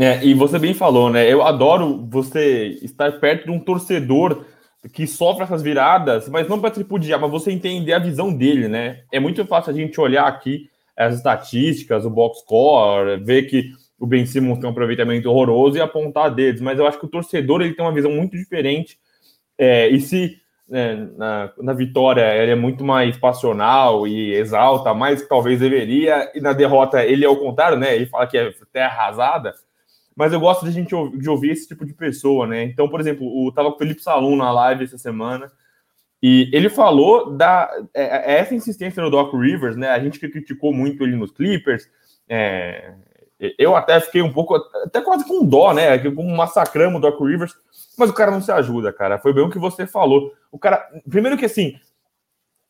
É, 0.01 0.25
e 0.25 0.33
você 0.33 0.61
bem 0.61 0.75
falou, 0.75 1.11
né? 1.11 1.31
Eu 1.31 1.43
adoro 1.43 2.07
você 2.09 2.79
estar 2.83 3.19
perto 3.19 3.47
de 3.47 3.51
um 3.51 3.59
torcedor 3.59 4.45
que 4.93 5.09
sofre 5.09 5.43
essas 5.43 5.61
viradas, 5.61 6.29
mas 6.29 6.49
não 6.49 6.61
para 6.61 6.71
tripudiar, 6.71 7.21
mas 7.21 7.31
você 7.31 7.51
entender 7.51 7.93
a 7.93 7.99
visão 7.99 8.33
dele, 8.33 8.69
né? 8.69 9.01
É 9.11 9.19
muito 9.19 9.45
fácil 9.45 9.73
a 9.73 9.75
gente 9.75 10.01
olhar 10.01 10.27
aqui 10.27 10.71
as 10.99 11.15
estatísticas, 11.15 12.05
o 12.05 12.11
box 12.11 12.41
score, 12.41 13.23
ver 13.23 13.45
que 13.45 13.71
o 13.99 14.07
Ben 14.07 14.27
Simmons 14.27 14.59
tem 14.59 14.69
um 14.69 14.73
aproveitamento 14.73 15.31
horroroso 15.31 15.77
e 15.77 15.81
apontar 15.81 16.35
deles, 16.35 16.61
mas 16.61 16.79
eu 16.79 16.87
acho 16.87 16.99
que 16.99 17.07
o 17.07 17.11
torcedor 17.11 17.61
ele 17.61 17.75
tem 17.75 17.85
uma 17.85 17.95
visão 17.95 18.11
muito 18.11 18.37
diferente. 18.37 18.99
É, 19.57 19.89
e 19.89 20.01
se 20.01 20.37
é, 20.71 20.97
na, 21.17 21.53
na, 21.59 21.73
vitória 21.73 22.35
ele 22.37 22.53
é 22.53 22.55
muito 22.55 22.85
mais 22.85 23.17
passional 23.17 24.07
e 24.07 24.35
exalta 24.35 24.93
mais 24.93 25.23
que 25.23 25.29
talvez 25.29 25.61
deveria, 25.61 26.31
e 26.35 26.41
na 26.41 26.53
derrota 26.53 27.05
ele 27.05 27.25
é 27.25 27.29
o 27.29 27.37
contrário, 27.37 27.79
né? 27.79 27.95
Ele 27.95 28.07
fala 28.07 28.27
que 28.27 28.37
é 28.37 28.53
terra 28.73 29.03
arrasada. 29.03 29.55
Mas 30.15 30.33
eu 30.33 30.41
gosto 30.41 30.65
de 30.65 30.71
a 30.71 30.73
gente 30.73 30.95
de 31.17 31.31
ouvir 31.31 31.53
esse 31.53 31.69
tipo 31.69 31.87
de 31.87 31.95
pessoa, 31.95 32.47
né? 32.47 32.65
Então, 32.65 32.89
por 32.89 33.01
exemplo, 33.01 33.25
o 33.25 33.53
tava 33.53 33.71
com 33.71 33.77
o 33.77 33.79
Felipe 33.79 34.03
Salum 34.03 34.37
na 34.37 34.51
live 34.51 34.85
essa 34.85 34.99
semana. 34.99 35.51
E 36.23 36.51
ele 36.53 36.69
falou 36.69 37.37
da 37.37 37.71
é, 37.95 38.35
é 38.35 38.39
essa 38.41 38.55
insistência 38.55 39.03
no 39.03 39.11
Doc 39.11 39.33
Rivers, 39.35 39.77
né? 39.77 39.91
A 39.91 40.01
gente 40.01 40.19
que 40.19 40.29
criticou 40.29 40.73
muito 40.73 41.03
ele 41.05 41.17
nos 41.17 41.31
Clippers. 41.31 41.89
É, 42.29 42.93
eu 43.57 43.77
até 43.77 44.01
fiquei 44.01 44.21
um 44.21 44.33
pouco, 44.33 44.57
até 44.85 45.01
quase 45.01 45.27
com 45.27 45.45
dó, 45.45 45.73
né? 45.73 45.97
Como 46.11 46.37
massacramos 46.37 46.99
o 46.99 47.01
Doc 47.01 47.21
Rivers, 47.21 47.55
mas 47.97 48.11
o 48.11 48.15
cara 48.15 48.33
não 48.33 48.43
se 48.43 48.51
ajuda, 48.51 48.93
cara. 48.93 49.19
Foi 49.19 49.33
bem 49.33 49.45
o 49.45 49.51
que 49.51 49.59
você 49.59 49.87
falou. 49.87 50.33
O 50.51 50.59
cara, 50.59 50.85
primeiro 51.09 51.37
que 51.37 51.45
assim, 51.45 51.79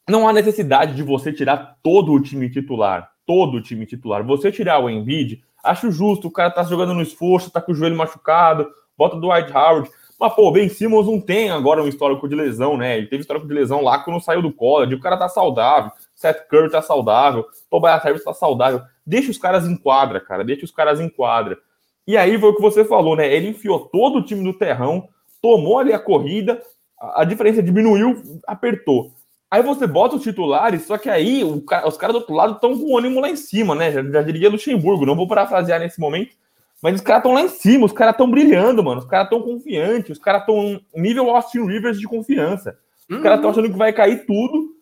não 0.09 0.29
há 0.29 0.33
necessidade 0.33 0.95
de 0.95 1.03
você 1.03 1.33
tirar 1.33 1.79
todo 1.83 2.13
o 2.13 2.21
time 2.21 2.51
titular, 2.51 3.11
todo 3.27 3.57
o 3.57 3.63
time 3.63 3.87
titular. 3.87 4.23
Você 4.25 4.53
tirar 4.53 4.79
o 4.79 4.91
Embiid, 4.91 5.43
acho 5.65 5.91
justo. 5.91 6.29
O 6.29 6.33
cara 6.33 6.51
tá 6.51 6.63
jogando 6.65 6.93
no 6.93 7.03
esforço, 7.03 7.51
tá 7.51 7.63
com 7.63 7.73
o 7.73 7.75
joelho 7.75 7.97
machucado, 7.97 8.69
bota 8.97 9.17
do 9.17 9.23
Dwight 9.23 9.51
Howard. 9.51 9.91
Mas, 10.19 10.35
pô, 10.35 10.51
Ben 10.51 10.69
Simmons 10.69 11.07
não 11.07 11.21
tem 11.21 11.51
agora 11.51 11.83
um 11.83 11.87
histórico 11.87 12.29
de 12.29 12.35
lesão, 12.35 12.77
né? 12.77 12.99
Ele 12.99 13.07
teve 13.07 13.21
histórico 13.21 13.47
de 13.47 13.55
lesão 13.55 13.83
lá 13.83 14.01
quando 14.01 14.21
saiu 14.21 14.43
do 14.43 14.53
college. 14.53 14.95
O 14.95 15.01
cara 15.01 15.17
tá 15.17 15.29
saudável. 15.29 15.93
Seth 16.15 16.49
Curry 16.49 16.71
tá 16.71 16.83
saudável. 16.83 17.47
Tobias 17.71 18.03
Harris 18.03 18.25
tá 18.25 18.35
saudável. 18.35 18.83
Deixa 19.07 19.31
os 19.31 19.39
caras 19.39 19.67
em 19.67 19.77
quadra, 19.77 20.21
cara. 20.21 20.43
Deixa 20.43 20.65
os 20.65 20.73
caras 20.73 21.01
em 21.01 21.09
quadra. 21.09 21.57
E 22.05 22.17
aí 22.17 22.39
foi 22.39 22.51
o 22.51 22.57
que 22.57 22.63
você 22.63 22.85
falou, 22.85 23.15
né? 23.15 23.33
Ele 23.33 23.49
enfiou 23.49 23.81
todo 23.81 24.19
o 24.19 24.23
time 24.23 24.43
do 24.43 24.59
terrão, 24.59 25.09
tomou 25.41 25.79
ali 25.79 25.93
a 25.93 25.99
corrida, 25.99 26.61
a 26.99 27.23
diferença 27.23 27.63
diminuiu, 27.63 28.21
apertou. 28.47 29.13
Aí 29.51 29.63
você 29.63 29.87
bota 29.87 30.17
os 30.17 30.23
titulares, 30.23 30.87
só 30.87 30.99
que 30.99 31.09
aí 31.09 31.45
os 31.45 31.97
caras 31.97 32.15
do 32.15 32.21
outro 32.21 32.35
lado 32.35 32.55
estão 32.55 32.77
com 32.77 32.93
o 32.93 32.99
ânimo 32.99 33.21
lá 33.21 33.31
em 33.31 33.37
cima, 33.37 33.75
né? 33.75 33.93
Já, 33.93 34.03
já 34.03 34.23
diria 34.23 34.51
Luxemburgo, 34.51 35.07
não 35.07 35.15
vou 35.15 35.29
parafrasear 35.29 35.81
nesse 35.81 36.01
momento, 36.01 36.35
mas 36.83 36.95
os 36.95 37.01
caras 37.01 37.21
estão 37.21 37.33
lá 37.33 37.43
em 37.43 37.49
cima, 37.49 37.87
os 37.87 37.93
caras 37.93 38.15
estão 38.15 38.31
brilhando, 38.31 38.83
mano. 38.85 39.01
Os 39.01 39.07
caras 39.07 39.27
estão 39.27 39.43
confiantes, 39.43 40.11
os 40.11 40.19
caras 40.19 40.43
estão 40.43 40.81
nível 40.95 41.29
Austin 41.31 41.67
Rivers 41.67 41.99
de 41.99 42.07
confiança. 42.07 42.79
Os 43.09 43.17
uhum. 43.17 43.23
caras 43.23 43.39
estão 43.39 43.51
achando 43.51 43.71
que 43.71 43.77
vai 43.77 43.93
cair 43.93 44.25
tudo. 44.27 44.77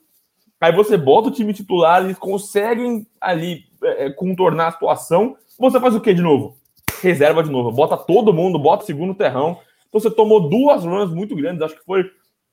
Aí 0.60 0.72
você 0.72 0.96
bota 0.96 1.28
o 1.28 1.30
time 1.30 1.54
titular, 1.54 2.04
eles 2.04 2.18
conseguem 2.18 3.06
ali 3.20 3.64
é, 3.82 4.06
é, 4.06 4.10
contornar 4.10 4.68
a 4.68 4.72
situação. 4.72 5.36
Você 5.58 5.80
faz 5.80 5.94
o 5.94 6.00
que 6.00 6.12
de 6.12 6.22
novo? 6.22 6.56
Reserva 7.02 7.42
de 7.42 7.50
novo. 7.50 7.72
Bota 7.72 7.96
todo 7.96 8.32
mundo, 8.32 8.58
bota 8.58 8.82
o 8.82 8.86
segundo 8.86 9.14
terrão. 9.14 9.58
Então 9.88 10.00
você 10.00 10.10
tomou 10.10 10.48
duas 10.48 10.84
runs 10.84 11.10
muito 11.10 11.34
grandes. 11.34 11.62
Acho 11.62 11.78
que 11.78 11.84
foi 11.84 12.04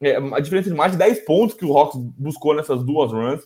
é, 0.02 0.18
a 0.18 0.40
diferença 0.40 0.70
de 0.70 0.76
mais 0.76 0.94
de 0.94 0.98
10 0.98 1.26
pontos 1.26 1.56
que 1.56 1.66
o 1.66 1.78
Hawks 1.78 2.00
buscou 2.18 2.54
nessas 2.56 2.84
duas 2.84 3.12
runs 3.12 3.42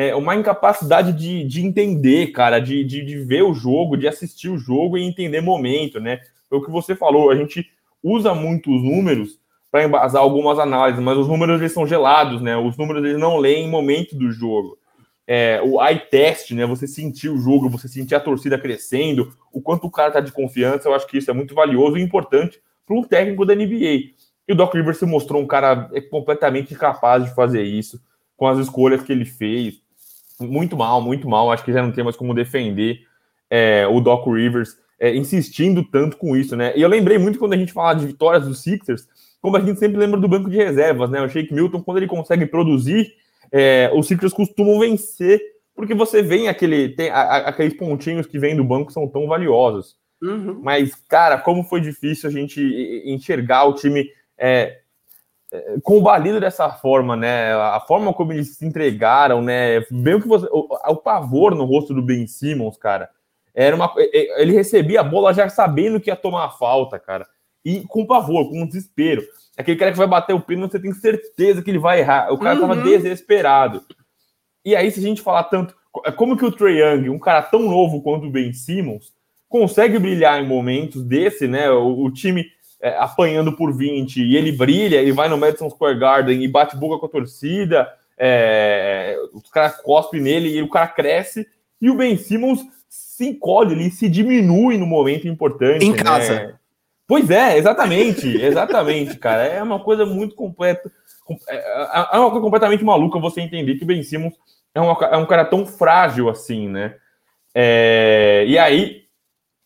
é, 0.00 0.14
uma 0.14 0.34
incapacidade 0.34 1.12
de, 1.12 1.44
de 1.44 1.60
entender, 1.60 2.28
cara, 2.28 2.58
de, 2.58 2.82
de, 2.82 3.04
de, 3.04 3.18
ver 3.18 3.42
o 3.42 3.52
jogo, 3.52 3.98
de 3.98 4.08
assistir 4.08 4.48
o 4.48 4.56
jogo 4.56 4.96
e 4.96 5.04
entender 5.04 5.42
momento, 5.42 6.00
né? 6.00 6.20
Foi 6.48 6.56
o 6.56 6.64
que 6.64 6.70
você 6.70 6.96
falou, 6.96 7.30
a 7.30 7.36
gente 7.36 7.70
usa 8.02 8.32
muito 8.32 8.74
os 8.74 8.82
números 8.82 9.38
para 9.70 9.84
embasar 9.84 10.22
algumas 10.22 10.58
análises, 10.58 11.02
mas 11.02 11.18
os 11.18 11.28
números 11.28 11.60
eles 11.60 11.72
são 11.72 11.86
gelados, 11.86 12.40
né? 12.40 12.56
Os 12.56 12.78
números 12.78 13.04
eles 13.04 13.18
não 13.18 13.36
leem 13.36 13.68
momento 13.68 14.16
do 14.16 14.32
jogo. 14.32 14.78
É, 15.26 15.60
o 15.62 15.78
eye 15.84 16.00
test, 16.10 16.52
né? 16.52 16.64
Você 16.64 16.86
sentir 16.86 17.28
o 17.28 17.36
jogo, 17.36 17.68
você 17.68 17.86
sentir 17.86 18.14
a 18.14 18.20
torcida 18.20 18.58
crescendo, 18.58 19.30
o 19.52 19.60
quanto 19.60 19.86
o 19.86 19.90
cara 19.90 20.12
tá 20.12 20.20
de 20.20 20.32
confiança, 20.32 20.88
eu 20.88 20.94
acho 20.94 21.06
que 21.06 21.18
isso 21.18 21.30
é 21.30 21.34
muito 21.34 21.54
valioso 21.54 21.98
e 21.98 22.02
importante 22.02 22.58
para 22.86 22.96
um 22.96 23.02
técnico 23.02 23.44
da 23.44 23.54
NBA. 23.54 24.14
E 24.48 24.52
o 24.52 24.54
Doc 24.54 24.72
Rivers 24.72 24.96
se 24.96 25.04
mostrou 25.04 25.42
um 25.42 25.46
cara 25.46 25.90
é, 25.92 26.00
completamente 26.00 26.72
incapaz 26.72 27.22
de 27.22 27.34
fazer 27.34 27.64
isso 27.64 28.00
com 28.34 28.46
as 28.46 28.58
escolhas 28.58 29.02
que 29.02 29.12
ele 29.12 29.26
fez 29.26 29.82
muito 30.40 30.76
mal, 30.76 31.00
muito 31.00 31.28
mal. 31.28 31.50
Acho 31.50 31.64
que 31.64 31.72
já 31.72 31.82
não 31.82 31.92
tem 31.92 32.04
mais 32.04 32.16
como 32.16 32.34
defender 32.34 33.00
é, 33.50 33.86
o 33.86 34.00
Doc 34.00 34.26
Rivers 34.26 34.76
é, 34.98 35.14
insistindo 35.16 35.82
tanto 35.82 36.16
com 36.16 36.36
isso, 36.36 36.54
né? 36.54 36.72
E 36.76 36.82
eu 36.82 36.88
lembrei 36.88 37.18
muito 37.18 37.38
quando 37.38 37.54
a 37.54 37.56
gente 37.56 37.72
fala 37.72 37.94
de 37.94 38.06
vitórias 38.06 38.46
dos 38.46 38.62
Sixers, 38.62 39.08
como 39.40 39.56
a 39.56 39.60
gente 39.60 39.78
sempre 39.78 39.98
lembra 39.98 40.20
do 40.20 40.28
banco 40.28 40.50
de 40.50 40.56
reservas, 40.56 41.10
né? 41.10 41.22
O 41.22 41.28
Shake 41.28 41.54
Milton, 41.54 41.82
quando 41.82 41.96
ele 41.96 42.06
consegue 42.06 42.44
produzir, 42.46 43.14
é, 43.50 43.90
os 43.94 44.06
Sixers 44.06 44.34
costumam 44.34 44.78
vencer, 44.78 45.40
porque 45.74 45.94
você 45.94 46.22
vê 46.22 46.46
aquele, 46.46 46.90
tem 46.90 47.08
a, 47.08 47.20
a, 47.20 47.36
aqueles 47.48 47.74
pontinhos 47.74 48.26
que 48.26 48.38
vêm 48.38 48.54
do 48.54 48.62
banco 48.62 48.92
são 48.92 49.08
tão 49.08 49.26
valiosos. 49.26 49.96
Uhum. 50.22 50.60
Mas, 50.62 50.94
cara, 51.08 51.38
como 51.38 51.64
foi 51.64 51.80
difícil 51.80 52.28
a 52.28 52.32
gente 52.32 52.60
enxergar 53.06 53.64
o 53.64 53.74
time 53.74 54.06
é, 54.38 54.79
combalido 55.82 56.38
dessa 56.38 56.70
forma, 56.70 57.16
né? 57.16 57.52
A 57.54 57.80
forma 57.80 58.12
como 58.12 58.32
eles 58.32 58.56
se 58.56 58.64
entregaram, 58.64 59.42
né? 59.42 59.80
Bem 59.90 60.20
que 60.20 60.28
você, 60.28 60.46
o, 60.46 60.68
o, 60.70 60.96
pavor 60.96 61.54
no 61.54 61.64
rosto 61.64 61.92
do 61.92 62.02
Ben 62.02 62.26
Simmons, 62.26 62.76
cara. 62.76 63.10
Era 63.52 63.74
uma, 63.74 63.92
ele 63.96 64.52
recebia 64.52 65.00
a 65.00 65.04
bola 65.04 65.34
já 65.34 65.48
sabendo 65.48 66.00
que 66.00 66.08
ia 66.08 66.16
tomar 66.16 66.44
a 66.44 66.50
falta, 66.50 66.98
cara. 67.00 67.26
E 67.64 67.80
com 67.88 68.06
pavor, 68.06 68.48
com 68.48 68.66
desespero. 68.66 69.22
Aquele 69.56 69.76
cara 69.76 69.90
que 69.90 69.98
vai 69.98 70.06
bater 70.06 70.34
o 70.34 70.40
pênalti, 70.40 70.72
você 70.72 70.80
tem 70.80 70.94
certeza 70.94 71.62
que 71.62 71.70
ele 71.70 71.78
vai 71.78 72.00
errar. 72.00 72.32
O 72.32 72.38
cara 72.38 72.54
uhum. 72.54 72.68
tava 72.68 72.82
desesperado. 72.82 73.82
E 74.64 74.76
aí, 74.76 74.90
se 74.90 75.00
a 75.00 75.02
gente 75.02 75.20
falar 75.20 75.44
tanto. 75.44 75.74
Como 76.16 76.36
que 76.36 76.44
o 76.44 76.52
Trey 76.52 76.80
Young, 76.80 77.08
um 77.10 77.18
cara 77.18 77.42
tão 77.42 77.62
novo 77.62 78.00
quanto 78.00 78.26
o 78.26 78.30
Ben 78.30 78.52
Simmons, 78.52 79.12
consegue 79.48 79.98
brilhar 79.98 80.40
em 80.40 80.46
momentos 80.46 81.02
desse, 81.02 81.48
né? 81.48 81.68
O, 81.70 82.04
o 82.04 82.12
time 82.12 82.46
é, 82.80 82.96
apanhando 82.98 83.52
por 83.52 83.72
20 83.72 84.22
e 84.22 84.36
ele 84.36 84.52
brilha, 84.52 84.96
ele 84.96 85.12
vai 85.12 85.28
no 85.28 85.38
Madison 85.38 85.68
Square 85.68 85.98
Garden 85.98 86.42
e 86.42 86.48
bate 86.48 86.76
boca 86.76 86.98
com 86.98 87.06
a 87.06 87.20
torcida, 87.20 87.92
é, 88.16 89.16
os 89.32 89.50
caras 89.50 89.76
cospem 89.76 90.20
nele 90.20 90.48
e 90.48 90.62
o 90.62 90.68
cara 90.68 90.88
cresce, 90.88 91.46
e 91.80 91.90
o 91.90 91.94
Ben 91.94 92.16
Simmons 92.16 92.60
se 92.88 93.28
encolhe, 93.28 93.72
ele 93.72 93.90
se 93.90 94.08
diminui 94.08 94.76
no 94.76 94.86
momento 94.86 95.28
importante. 95.28 95.84
Em 95.84 95.92
né? 95.92 95.96
casa. 95.98 96.60
Pois 97.06 97.30
é, 97.30 97.58
exatamente, 97.58 98.28
exatamente, 98.40 99.16
cara. 99.18 99.44
É 99.44 99.62
uma 99.62 99.80
coisa 99.80 100.06
muito 100.06 100.34
completa. 100.34 100.90
É, 101.48 102.16
é 102.16 102.18
uma 102.18 102.30
coisa 102.30 102.42
completamente 102.42 102.84
maluca 102.84 103.18
você 103.18 103.40
entender 103.40 103.76
que 103.76 103.84
o 103.84 103.86
Ben 103.86 104.02
Simmons 104.02 104.34
é, 104.74 104.80
uma, 104.80 104.96
é 105.06 105.16
um 105.16 105.26
cara 105.26 105.44
tão 105.44 105.66
frágil 105.66 106.28
assim, 106.28 106.68
né? 106.68 106.94
É, 107.54 108.44
e 108.46 108.58
aí, 108.58 109.04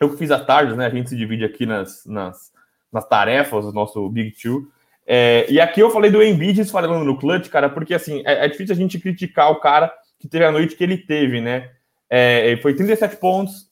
eu 0.00 0.10
que 0.10 0.16
fiz 0.16 0.30
a 0.30 0.40
tarde, 0.40 0.74
né? 0.74 0.86
A 0.86 0.90
gente 0.90 1.10
se 1.10 1.16
divide 1.16 1.44
aqui 1.44 1.66
nas, 1.66 2.04
nas, 2.06 2.52
nas 2.94 3.06
tarefas 3.06 3.64
do 3.64 3.72
nosso 3.72 4.08
Big 4.08 4.30
Two. 4.40 4.68
É, 5.06 5.44
e 5.50 5.60
aqui 5.60 5.80
eu 5.80 5.90
falei 5.90 6.10
do 6.10 6.22
Embiid 6.22 6.64
falando 6.66 7.04
no 7.04 7.18
clutch, 7.18 7.48
cara, 7.48 7.68
porque 7.68 7.92
assim, 7.92 8.22
é, 8.24 8.46
é, 8.46 8.48
difícil 8.48 8.74
a 8.74 8.78
gente 8.78 8.98
criticar 8.98 9.50
o 9.50 9.56
cara 9.56 9.92
que 10.18 10.28
teve 10.28 10.44
a 10.44 10.52
noite 10.52 10.76
que 10.76 10.84
ele 10.84 10.96
teve, 10.96 11.40
né? 11.40 11.70
É, 12.08 12.56
foi 12.62 12.74
37 12.74 13.16
pontos, 13.16 13.68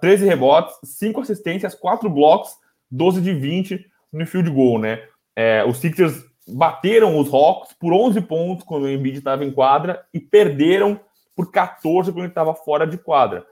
13 0.00 0.26
rebotes, 0.26 0.76
5 0.84 1.22
assistências, 1.22 1.74
4 1.74 2.08
blocos, 2.10 2.50
12 2.90 3.20
de 3.20 3.32
20 3.32 3.84
no 4.12 4.26
field 4.26 4.50
goal, 4.50 4.78
né? 4.78 5.02
É, 5.34 5.64
os 5.64 5.78
Sixers 5.78 6.22
bateram 6.46 7.18
os 7.18 7.32
Hawks 7.32 7.74
por 7.78 7.92
11 7.92 8.20
pontos 8.20 8.64
quando 8.64 8.84
o 8.84 8.90
Embiid 8.90 9.18
estava 9.18 9.44
em 9.44 9.50
quadra 9.50 10.04
e 10.14 10.20
perderam 10.20 11.00
por 11.34 11.50
14 11.50 12.12
quando 12.12 12.20
ele 12.20 12.28
estava 12.28 12.54
fora 12.54 12.86
de 12.86 12.96
quadra. 12.96 13.44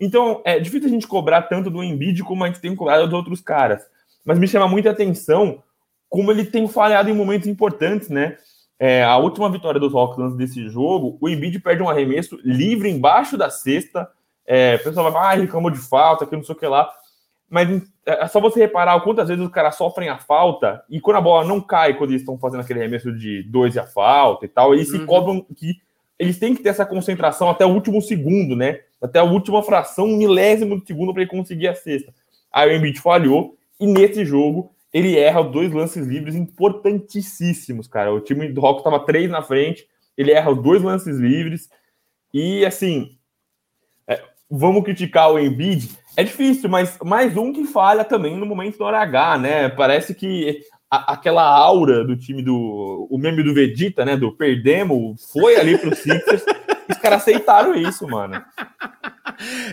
Então, 0.00 0.40
é 0.44 0.58
difícil 0.58 0.88
a 0.88 0.92
gente 0.92 1.06
cobrar 1.06 1.42
tanto 1.42 1.68
do 1.68 1.82
Embiid 1.82 2.22
como 2.22 2.44
a 2.44 2.46
gente 2.46 2.60
tem 2.60 2.74
cobrado 2.74 3.04
dos 3.04 3.12
outros 3.12 3.40
caras. 3.40 3.82
Mas 4.28 4.38
me 4.38 4.46
chama 4.46 4.68
muita 4.68 4.90
atenção 4.90 5.62
como 6.06 6.30
ele 6.30 6.44
tem 6.44 6.68
falhado 6.68 7.08
em 7.08 7.14
momentos 7.14 7.48
importantes, 7.48 8.10
né? 8.10 8.36
É, 8.78 9.02
a 9.02 9.16
última 9.16 9.50
vitória 9.50 9.80
dos 9.80 9.94
Hawks 9.94 10.18
antes 10.18 10.36
desse 10.36 10.68
jogo, 10.68 11.16
o 11.18 11.30
Embiid 11.30 11.58
perde 11.60 11.82
um 11.82 11.88
arremesso 11.88 12.38
livre 12.44 12.90
embaixo 12.90 13.38
da 13.38 13.48
cesta. 13.48 14.06
É, 14.46 14.74
o 14.74 14.84
pessoal 14.84 15.10
vai 15.10 15.34
ah, 15.34 15.40
reclamou 15.40 15.70
de 15.70 15.78
falta, 15.78 16.26
que 16.26 16.36
não 16.36 16.44
sei 16.44 16.54
o 16.54 16.58
que 16.58 16.66
lá. 16.66 16.90
Mas 17.48 17.70
é, 18.04 18.22
é 18.24 18.28
só 18.28 18.38
você 18.38 18.60
reparar 18.60 19.00
quantas 19.00 19.28
vezes 19.28 19.42
os 19.42 19.50
caras 19.50 19.76
sofrem 19.76 20.10
a 20.10 20.18
falta 20.18 20.84
e 20.90 21.00
quando 21.00 21.16
a 21.16 21.22
bola 21.22 21.48
não 21.48 21.58
cai, 21.58 21.94
quando 21.94 22.10
eles 22.10 22.20
estão 22.20 22.36
fazendo 22.36 22.60
aquele 22.60 22.80
arremesso 22.80 23.10
de 23.10 23.42
dois 23.44 23.76
e 23.76 23.80
a 23.80 23.86
falta 23.86 24.44
e 24.44 24.48
tal, 24.48 24.74
eles 24.74 24.92
uhum. 24.92 25.00
se 25.00 25.06
cobram 25.06 25.46
que 25.56 25.76
eles 26.18 26.38
têm 26.38 26.54
que 26.54 26.62
ter 26.62 26.68
essa 26.68 26.84
concentração 26.84 27.48
até 27.48 27.64
o 27.64 27.70
último 27.70 28.02
segundo, 28.02 28.54
né? 28.54 28.80
Até 29.00 29.20
a 29.20 29.24
última 29.24 29.62
fração, 29.62 30.04
um 30.04 30.18
milésimo 30.18 30.78
de 30.78 30.86
segundo 30.86 31.14
para 31.14 31.22
ele 31.22 31.30
conseguir 31.30 31.68
a 31.68 31.74
cesta. 31.74 32.12
Aí 32.52 32.70
o 32.70 32.76
Embiid 32.76 33.00
falhou 33.00 33.57
e 33.80 33.86
nesse 33.86 34.24
jogo 34.24 34.72
ele 34.92 35.16
erra 35.18 35.42
dois 35.42 35.72
lances 35.72 36.06
livres 36.06 36.34
importantíssimos, 36.34 37.86
cara. 37.86 38.12
O 38.12 38.20
time 38.20 38.48
do 38.48 38.60
Rock 38.60 38.80
estava 38.80 39.04
três 39.04 39.30
na 39.30 39.42
frente, 39.42 39.86
ele 40.16 40.32
erra 40.32 40.50
os 40.50 40.62
dois 40.62 40.82
lances 40.82 41.18
livres. 41.18 41.68
E 42.32 42.64
assim, 42.64 43.16
é, 44.06 44.22
vamos 44.50 44.82
criticar 44.82 45.30
o 45.30 45.38
Embiid. 45.38 45.90
É 46.16 46.24
difícil, 46.24 46.68
mas 46.68 46.98
mais 47.04 47.36
um 47.36 47.52
que 47.52 47.64
falha 47.64 48.04
também 48.04 48.36
no 48.36 48.46
momento 48.46 48.78
do 48.78 48.84
hora 48.84 49.00
H, 49.00 49.38
né? 49.38 49.68
Parece 49.68 50.14
que 50.14 50.62
a, 50.90 51.12
aquela 51.12 51.44
aura 51.44 52.04
do 52.04 52.16
time 52.16 52.42
do. 52.42 53.06
O 53.10 53.18
meme 53.18 53.42
do 53.42 53.54
Vegeta, 53.54 54.04
né? 54.04 54.16
Do 54.16 54.32
perdemos, 54.32 55.30
foi 55.32 55.56
ali 55.56 55.76
pro 55.76 55.94
Sixers. 55.94 56.44
os 56.88 56.96
caras 56.96 57.22
aceitaram 57.22 57.74
isso, 57.74 58.06
mano. 58.08 58.42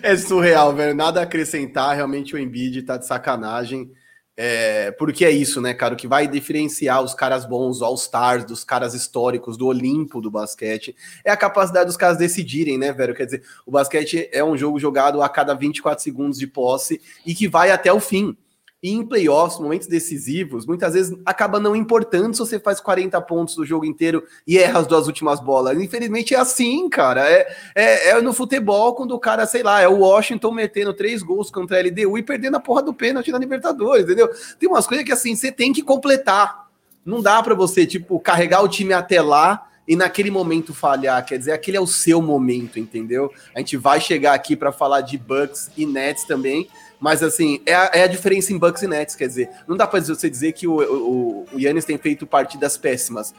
É 0.01 0.15
surreal, 0.15 0.75
velho. 0.75 0.95
Nada 0.95 1.19
a 1.19 1.23
acrescentar. 1.23 1.95
Realmente 1.95 2.35
o 2.35 2.39
Embiid 2.39 2.83
tá 2.83 2.97
de 2.97 3.05
sacanagem. 3.05 3.91
É, 4.37 4.91
porque 4.91 5.23
é 5.23 5.31
isso, 5.31 5.61
né, 5.61 5.73
cara? 5.73 5.93
O 5.93 5.97
que 5.97 6.07
vai 6.07 6.27
diferenciar 6.27 7.01
os 7.01 7.13
caras 7.13 7.45
bons, 7.45 7.81
All-Stars, 7.81 8.43
dos 8.43 8.65
caras 8.65 8.93
históricos, 8.93 9.55
do 9.55 9.67
Olimpo 9.67 10.19
do 10.19 10.29
basquete, 10.29 10.93
é 11.23 11.31
a 11.31 11.37
capacidade 11.37 11.85
dos 11.85 11.95
caras 11.95 12.17
decidirem, 12.17 12.77
né, 12.77 12.91
velho? 12.91 13.15
Quer 13.15 13.25
dizer, 13.25 13.43
o 13.65 13.71
basquete 13.71 14.29
é 14.33 14.43
um 14.43 14.57
jogo 14.57 14.77
jogado 14.77 15.21
a 15.21 15.29
cada 15.29 15.53
24 15.53 16.03
segundos 16.03 16.37
de 16.37 16.47
posse 16.47 17.01
e 17.25 17.33
que 17.33 17.47
vai 17.47 17.71
até 17.71 17.93
o 17.93 17.99
fim. 17.99 18.35
E 18.85 18.91
em 18.91 19.03
playoffs, 19.03 19.59
momentos 19.59 19.87
decisivos, 19.87 20.67
muitas 20.67 20.93
vezes 20.93 21.17
acaba 21.25 21.59
não 21.59 21.75
importando 21.75 22.35
se 22.35 22.39
você 22.39 22.59
faz 22.59 22.79
40 22.79 23.19
pontos 23.21 23.55
do 23.55 23.65
jogo 23.65 23.83
inteiro 23.83 24.23
e 24.45 24.59
erra 24.59 24.81
as 24.81 24.85
duas 24.85 25.07
últimas 25.07 25.39
bolas. 25.39 25.81
Infelizmente 25.81 26.35
é 26.35 26.37
assim, 26.37 26.87
cara. 26.87 27.27
É, 27.27 27.51
é, 27.73 28.09
é 28.09 28.21
no 28.21 28.31
futebol 28.31 28.93
quando 28.93 29.15
o 29.15 29.19
cara, 29.19 29.47
sei 29.47 29.63
lá, 29.63 29.81
é 29.81 29.87
o 29.87 30.01
Washington 30.01 30.51
metendo 30.51 30.93
três 30.93 31.23
gols 31.23 31.49
contra 31.49 31.79
a 31.79 31.81
LDU 31.81 32.15
e 32.15 32.21
perdendo 32.21 32.57
a 32.57 32.59
porra 32.59 32.83
do 32.83 32.93
pênalti 32.93 33.31
na 33.31 33.39
Libertadores, 33.39 34.05
entendeu? 34.05 34.29
Tem 34.59 34.69
umas 34.69 34.85
coisas 34.85 35.03
que 35.03 35.11
assim, 35.11 35.35
você 35.35 35.51
tem 35.51 35.73
que 35.73 35.81
completar. 35.81 36.69
Não 37.03 37.23
dá 37.23 37.41
para 37.41 37.55
você, 37.55 37.87
tipo, 37.87 38.19
carregar 38.19 38.61
o 38.61 38.67
time 38.67 38.93
até 38.93 39.19
lá 39.19 39.67
e 39.87 39.95
naquele 39.95 40.29
momento 40.29 40.75
falhar. 40.75 41.25
Quer 41.25 41.39
dizer, 41.39 41.53
aquele 41.53 41.77
é 41.77 41.81
o 41.81 41.87
seu 41.87 42.21
momento, 42.21 42.77
entendeu? 42.77 43.33
A 43.55 43.57
gente 43.57 43.77
vai 43.77 43.99
chegar 43.99 44.35
aqui 44.35 44.55
para 44.55 44.71
falar 44.71 45.01
de 45.01 45.17
Bucks 45.17 45.71
e 45.75 45.87
Nets 45.87 46.23
também 46.25 46.67
mas 46.99 47.21
assim, 47.21 47.61
é 47.65 47.73
a, 47.75 47.91
é 47.93 48.03
a, 48.03 48.07
diferença 48.07 48.53
em 48.53 48.57
Bucks 48.57 48.81
e 48.81 48.87
Nets, 48.87 49.15
quer 49.15 49.27
dizer, 49.27 49.49
não 49.67 49.75
dá 49.75 49.85
para 49.85 50.01
você 50.01 50.29
dizer 50.29 50.53
que 50.53 50.67
o, 50.67 50.81
o, 50.81 51.45
o 51.53 51.59
Yannis 51.59 51.85
tem 51.85 51.97
feito 51.97 52.25
partidas 52.25 52.77
péssimas. 52.77 53.33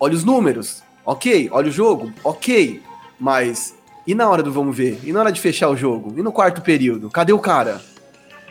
Olha 0.00 0.14
os 0.14 0.24
números, 0.24 0.82
ok. 1.04 1.48
Olha 1.52 1.68
o 1.68 1.72
jogo, 1.72 2.12
ok. 2.24 2.82
Mas 3.18 3.74
e 4.06 4.14
na 4.14 4.28
hora 4.28 4.42
do 4.42 4.50
vamos 4.50 4.76
ver? 4.76 4.98
E 5.04 5.12
na 5.12 5.20
hora 5.20 5.30
de 5.30 5.40
fechar 5.40 5.68
o 5.68 5.76
jogo? 5.76 6.14
E 6.16 6.22
no 6.22 6.32
quarto 6.32 6.62
período? 6.62 7.10
Cadê 7.10 7.32
o 7.32 7.38
cara? 7.38 7.80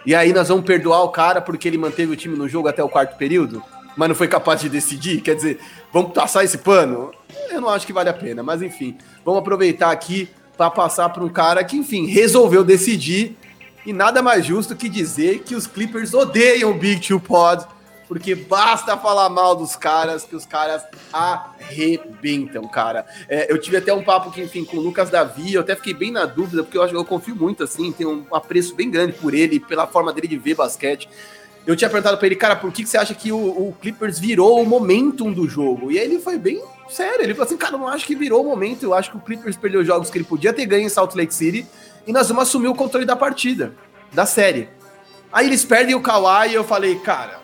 E 0.05 0.13
aí 0.13 0.31
nós 0.31 0.47
vamos 0.49 0.65
perdoar 0.65 1.01
o 1.03 1.09
cara 1.09 1.41
porque 1.41 1.67
ele 1.67 1.77
manteve 1.77 2.11
o 2.11 2.15
time 2.15 2.37
no 2.37 2.47
jogo 2.47 2.67
até 2.67 2.83
o 2.83 2.87
quarto 2.87 3.17
período? 3.17 3.63
Mas 3.95 4.07
não 4.07 4.15
foi 4.15 4.27
capaz 4.27 4.61
de 4.61 4.69
decidir? 4.69 5.21
Quer 5.21 5.35
dizer, 5.35 5.59
vamos 5.91 6.13
passar 6.13 6.43
esse 6.43 6.59
pano? 6.59 7.11
Eu 7.49 7.59
não 7.59 7.69
acho 7.69 7.87
que 7.87 7.91
vale 7.91 8.07
a 8.07 8.13
pena, 8.13 8.43
mas 8.43 8.61
enfim, 8.61 8.95
vamos 9.25 9.39
aproveitar 9.39 9.89
aqui 9.89 10.29
para 10.55 10.69
passar 10.69 11.09
para 11.09 11.23
um 11.23 11.29
cara 11.29 11.63
que, 11.63 11.75
enfim, 11.75 12.05
resolveu 12.05 12.63
decidir 12.63 13.35
e 13.87 13.93
nada 13.93 14.21
mais 14.21 14.45
justo 14.45 14.75
que 14.75 14.89
dizer 14.89 15.43
que 15.43 15.55
os 15.55 15.65
Clippers 15.65 16.13
odeiam 16.13 16.71
o 16.71 16.73
Big 16.73 17.07
Two 17.07 17.21
Pod, 17.21 17.65
porque 18.05 18.35
basta 18.35 18.97
falar 18.97 19.29
mal 19.29 19.55
dos 19.55 19.77
caras 19.77 20.25
que 20.25 20.35
os 20.35 20.45
caras 20.45 20.83
arrebentam, 21.13 22.67
cara. 22.67 23.05
É, 23.29 23.49
eu 23.49 23.57
tive 23.57 23.77
até 23.77 23.93
um 23.93 24.03
papo 24.03 24.29
que, 24.29 24.41
enfim, 24.41 24.65
com 24.65 24.75
o 24.75 24.81
Lucas 24.81 25.09
Davi, 25.09 25.53
eu 25.53 25.61
até 25.61 25.73
fiquei 25.73 25.93
bem 25.93 26.11
na 26.11 26.25
dúvida, 26.25 26.63
porque 26.63 26.77
eu 26.77 26.83
acho 26.83 26.91
que 26.91 26.99
eu 26.99 27.05
confio 27.05 27.33
muito, 27.33 27.63
assim, 27.63 27.93
tenho 27.93 28.25
um 28.29 28.35
apreço 28.35 28.75
bem 28.75 28.91
grande 28.91 29.13
por 29.13 29.33
ele, 29.33 29.57
pela 29.57 29.87
forma 29.87 30.11
dele 30.11 30.27
de 30.27 30.37
ver 30.37 30.55
basquete. 30.55 31.07
Eu 31.65 31.73
tinha 31.73 31.89
perguntado 31.89 32.17
para 32.17 32.27
ele, 32.27 32.35
cara, 32.35 32.57
por 32.57 32.73
que, 32.73 32.83
que 32.83 32.89
você 32.89 32.97
acha 32.97 33.13
que 33.13 33.31
o, 33.31 33.37
o, 33.37 33.73
Clippers 33.81 34.19
virou 34.19 34.61
o 34.61 34.65
momentum 34.65 35.31
do 35.31 35.47
jogo? 35.47 35.93
E 35.93 35.97
aí 35.97 36.05
ele 36.05 36.19
foi 36.19 36.37
bem 36.37 36.61
sério, 36.89 37.23
ele 37.23 37.33
falou 37.33 37.45
assim, 37.45 37.57
cara, 37.57 37.75
eu 37.75 37.79
não 37.79 37.87
acho 37.87 38.05
que 38.05 38.15
virou 38.15 38.41
o 38.41 38.45
momento, 38.45 38.83
eu 38.83 38.93
acho 38.93 39.11
que 39.11 39.17
o 39.17 39.19
Clippers 39.21 39.55
perdeu 39.55 39.83
jogos 39.83 40.09
que 40.09 40.17
ele 40.17 40.25
podia 40.25 40.51
ter 40.51 40.65
ganho 40.65 40.85
em 40.85 40.89
Salt 40.89 41.15
Lake 41.15 41.33
City, 41.33 41.65
e 42.07 42.13
nós 42.13 42.29
vamos 42.29 42.43
assumir 42.43 42.69
o 42.69 42.73
controle 42.73 43.05
da 43.05 43.15
partida, 43.15 43.75
da 44.13 44.25
série. 44.25 44.69
Aí 45.31 45.45
eles 45.45 45.65
perdem 45.65 45.93
o 45.93 46.01
Kawhi 46.01 46.51
e 46.51 46.53
eu 46.53 46.63
falei, 46.63 46.95
cara, 46.99 47.41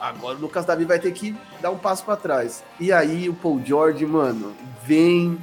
agora 0.00 0.36
o 0.36 0.40
Lucas 0.40 0.64
Davi 0.64 0.84
vai 0.84 0.98
ter 0.98 1.12
que 1.12 1.34
dar 1.60 1.70
um 1.70 1.78
passo 1.78 2.04
para 2.04 2.16
trás. 2.16 2.64
E 2.80 2.92
aí 2.92 3.28
o 3.28 3.34
Paul 3.34 3.62
George, 3.64 4.04
mano, 4.04 4.54
vem 4.84 5.38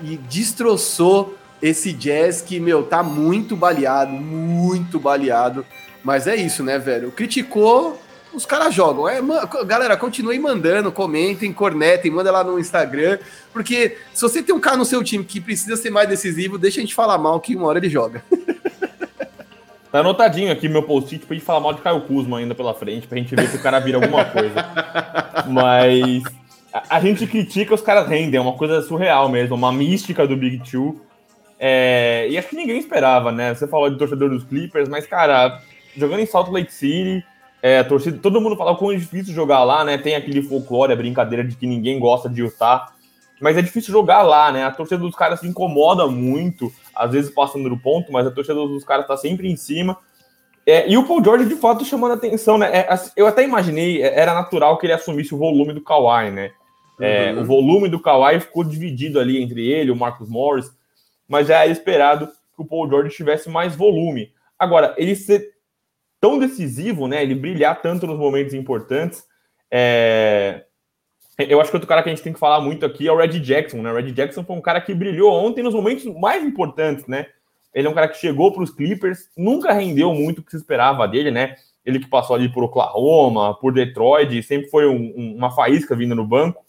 e 0.00 0.16
destroçou 0.16 1.36
esse 1.60 1.92
jazz 1.92 2.40
que, 2.40 2.60
meu, 2.60 2.84
tá 2.84 3.02
muito 3.02 3.56
baleado, 3.56 4.12
muito 4.12 5.00
baleado. 5.00 5.66
Mas 6.04 6.28
é 6.28 6.36
isso, 6.36 6.62
né, 6.62 6.78
velho? 6.78 7.10
Criticou, 7.10 8.00
os 8.32 8.46
caras 8.46 8.74
jogam. 8.74 9.08
É, 9.08 9.20
galera, 9.66 9.96
continuem 9.96 10.38
mandando, 10.38 10.92
comentem, 10.92 11.52
cornetem, 11.52 12.10
manda 12.10 12.30
lá 12.30 12.44
no 12.44 12.58
Instagram. 12.58 13.18
Porque 13.52 13.96
se 14.12 14.22
você 14.22 14.42
tem 14.42 14.54
um 14.54 14.60
cara 14.60 14.76
no 14.76 14.84
seu 14.84 15.02
time 15.02 15.24
que 15.24 15.40
precisa 15.40 15.76
ser 15.76 15.90
mais 15.90 16.08
decisivo, 16.08 16.58
deixa 16.58 16.78
a 16.78 16.82
gente 16.82 16.94
falar 16.94 17.18
mal 17.18 17.40
que 17.40 17.56
uma 17.56 17.66
hora 17.66 17.78
ele 17.78 17.88
joga. 17.88 18.22
Tá 19.90 20.00
anotadinho 20.00 20.52
aqui 20.52 20.68
meu 20.68 20.82
post-it 20.82 21.24
pra 21.24 21.34
gente 21.34 21.46
falar 21.46 21.60
mal 21.60 21.72
de 21.72 21.80
Caio 21.80 22.02
Kuzma 22.02 22.38
ainda 22.38 22.54
pela 22.54 22.74
frente, 22.74 23.06
pra 23.06 23.16
gente 23.16 23.34
ver 23.34 23.48
se 23.48 23.56
o 23.56 23.62
cara 23.62 23.78
vira 23.78 23.96
alguma 23.96 24.22
coisa. 24.22 24.54
Mas 25.48 26.22
a, 26.72 26.96
a, 26.96 27.00
gente 27.00 27.26
critica, 27.26 27.74
os 27.74 27.80
caras 27.80 28.06
rendem, 28.06 28.36
é 28.36 28.40
uma 28.40 28.52
coisa 28.52 28.82
surreal 28.82 29.30
mesmo, 29.30 29.54
uma 29.54 29.72
mística 29.72 30.26
do 30.26 30.36
Big 30.36 30.58
Two. 30.70 31.00
É, 31.58 32.26
e 32.28 32.36
acho 32.36 32.48
que 32.48 32.56
ninguém 32.56 32.78
esperava, 32.78 33.32
né? 33.32 33.54
Você 33.54 33.66
falou 33.66 33.88
de 33.88 33.96
torcedor 33.96 34.28
dos 34.28 34.44
Clippers, 34.44 34.90
mas, 34.90 35.06
cara, 35.06 35.60
jogando 35.96 36.20
em 36.20 36.26
Salt 36.26 36.50
Lake 36.50 36.72
City, 36.72 37.24
é, 37.60 37.82
torcida, 37.82 38.18
todo 38.18 38.40
mundo 38.40 38.56
fala 38.56 38.76
como 38.76 38.92
é 38.92 38.96
difícil 38.96 39.34
jogar 39.34 39.64
lá, 39.64 39.84
né? 39.84 39.98
Tem 39.98 40.14
aquele 40.14 40.42
folclore, 40.42 40.92
a 40.92 40.96
brincadeira 40.96 41.44
de 41.44 41.56
que 41.56 41.66
ninguém 41.66 41.98
gosta 41.98 42.28
de 42.28 42.42
Utah. 42.42 42.92
Mas 43.40 43.56
é 43.56 43.62
difícil 43.62 43.92
jogar 43.92 44.22
lá, 44.22 44.50
né? 44.50 44.64
A 44.64 44.70
torcida 44.70 45.00
dos 45.00 45.14
caras 45.14 45.40
se 45.40 45.46
incomoda 45.46 46.06
muito, 46.06 46.72
às 46.94 47.12
vezes 47.12 47.30
passando 47.30 47.68
do 47.68 47.78
ponto, 47.78 48.12
mas 48.12 48.26
a 48.26 48.30
torcida 48.30 48.54
dos 48.54 48.84
caras 48.84 49.06
tá 49.06 49.16
sempre 49.16 49.50
em 49.50 49.56
cima. 49.56 49.96
É, 50.66 50.88
e 50.88 50.96
o 50.98 51.06
Paul 51.06 51.24
George, 51.24 51.48
de 51.48 51.56
fato, 51.56 51.84
chamando 51.84 52.12
a 52.12 52.14
atenção, 52.14 52.58
né? 52.58 52.68
É, 52.72 52.88
eu 53.16 53.26
até 53.26 53.42
imaginei, 53.42 54.02
é, 54.02 54.20
era 54.20 54.34
natural 54.34 54.76
que 54.76 54.86
ele 54.86 54.92
assumisse 54.92 55.34
o 55.34 55.38
volume 55.38 55.72
do 55.72 55.80
Kawhi, 55.80 56.30
né? 56.30 56.50
É, 57.00 57.32
uhum. 57.32 57.40
O 57.40 57.44
volume 57.44 57.88
do 57.88 58.00
Kawhi 58.00 58.40
ficou 58.40 58.64
dividido 58.64 59.20
ali 59.20 59.40
entre 59.40 59.66
ele, 59.66 59.90
o 59.90 59.96
Marcus 59.96 60.28
Morris, 60.28 60.70
mas 61.28 61.46
já 61.46 61.62
era 61.62 61.70
esperado 61.70 62.26
que 62.26 62.62
o 62.62 62.66
Paul 62.66 62.88
George 62.88 63.16
tivesse 63.16 63.48
mais 63.48 63.74
volume. 63.74 64.32
Agora, 64.58 64.94
ele 64.98 65.14
ser 65.14 65.57
tão 66.20 66.38
decisivo, 66.38 67.06
né? 67.06 67.22
Ele 67.22 67.34
brilhar 67.34 67.80
tanto 67.80 68.06
nos 68.06 68.18
momentos 68.18 68.54
importantes. 68.54 69.24
É... 69.70 70.64
Eu 71.38 71.60
acho 71.60 71.70
que 71.70 71.76
outro 71.76 71.88
cara 71.88 72.02
que 72.02 72.08
a 72.08 72.14
gente 72.14 72.24
tem 72.24 72.32
que 72.32 72.38
falar 72.38 72.60
muito 72.60 72.84
aqui 72.84 73.06
é 73.06 73.12
o 73.12 73.16
Red 73.16 73.38
Jackson, 73.40 73.80
né? 73.80 73.92
O 73.92 73.94
Red 73.94 74.10
Jackson 74.10 74.42
foi 74.42 74.56
um 74.56 74.60
cara 74.60 74.80
que 74.80 74.92
brilhou 74.92 75.32
ontem 75.32 75.62
nos 75.62 75.74
momentos 75.74 76.04
mais 76.18 76.42
importantes, 76.42 77.06
né? 77.06 77.26
Ele 77.72 77.86
é 77.86 77.90
um 77.90 77.94
cara 77.94 78.08
que 78.08 78.18
chegou 78.18 78.52
para 78.52 78.62
os 78.62 78.70
Clippers, 78.70 79.28
nunca 79.36 79.72
rendeu 79.72 80.12
muito 80.12 80.40
o 80.40 80.42
que 80.42 80.50
se 80.50 80.56
esperava 80.56 81.06
dele, 81.06 81.30
né? 81.30 81.54
Ele 81.84 82.00
que 82.00 82.08
passou 82.08 82.34
ali 82.34 82.50
por 82.52 82.64
Oklahoma, 82.64 83.54
por 83.54 83.72
Detroit, 83.72 84.42
sempre 84.42 84.68
foi 84.68 84.86
um, 84.86 85.14
um, 85.16 85.36
uma 85.36 85.50
faísca 85.50 85.94
vindo 85.94 86.14
no 86.14 86.26
banco. 86.26 86.64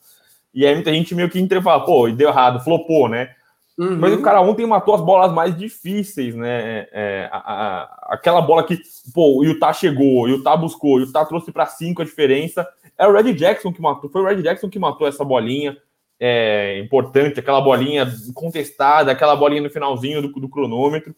E 0.54 0.66
aí 0.66 0.74
muita 0.76 0.94
gente 0.94 1.16
meio 1.16 1.30
que 1.30 1.40
entra 1.40 1.60
e 1.60 1.64
fala, 1.64 1.84
pô, 1.84 2.10
deu 2.10 2.30
errado, 2.30 2.64
flopou, 2.64 3.10
né? 3.10 3.32
Uhum. 3.80 3.98
Mas 3.98 4.14
o 4.14 4.22
cara 4.22 4.42
ontem 4.42 4.66
matou 4.66 4.94
as 4.94 5.00
bolas 5.00 5.32
mais 5.32 5.58
difíceis, 5.58 6.36
né? 6.36 6.86
É, 6.92 7.30
a, 7.32 7.38
a, 7.38 8.14
aquela 8.14 8.42
bola 8.42 8.62
que, 8.62 8.78
pô, 9.14 9.38
o 9.38 9.46
Utah 9.46 9.72
chegou, 9.72 10.24
o 10.24 10.28
Utah 10.28 10.58
buscou, 10.58 10.98
o 10.98 11.00
Utah 11.00 11.24
trouxe 11.24 11.50
para 11.50 11.66
cinco 11.66 12.02
a 12.02 12.06
diferença. 12.06 12.68
É 12.98 13.08
o 13.08 13.14
Red 13.14 13.34
Jackson 13.36 13.72
que 13.72 13.82
matou, 13.82 14.10
foi 14.10 14.22
o 14.22 14.26
Red 14.26 14.42
Jackson 14.42 14.70
que 14.70 14.78
matou 14.78 15.08
essa 15.08 15.24
bolinha 15.24 15.78
é, 16.20 16.78
importante, 16.84 17.40
aquela 17.40 17.62
bolinha 17.62 18.06
contestada, 18.34 19.14
aquela 19.14 19.34
bolinha 19.34 19.62
no 19.62 19.70
finalzinho 19.70 20.22
do, 20.22 20.28
do 20.28 20.50
cronômetro. 20.50 21.16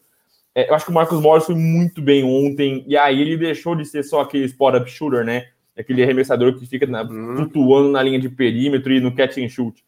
É, 0.54 0.70
eu 0.70 0.74
acho 0.76 0.84
que 0.84 0.92
o 0.92 0.94
Marcos 0.94 1.20
Morris 1.20 1.46
foi 1.46 1.56
muito 1.56 2.00
bem 2.00 2.22
ontem, 2.22 2.84
e 2.86 2.96
aí 2.96 3.20
ele 3.20 3.36
deixou 3.36 3.74
de 3.74 3.84
ser 3.84 4.04
só 4.04 4.20
aquele 4.20 4.44
spot-up 4.44 4.88
shooter, 4.88 5.24
né? 5.24 5.48
Aquele 5.76 6.04
arremessador 6.04 6.56
que 6.56 6.64
fica 6.64 6.86
na, 6.86 7.02
uhum. 7.02 7.34
flutuando 7.34 7.90
na 7.90 8.00
linha 8.04 8.20
de 8.20 8.28
perímetro 8.28 8.92
e 8.92 9.00
no 9.00 9.12
catch 9.12 9.38
and 9.38 9.48
shoot. 9.48 9.82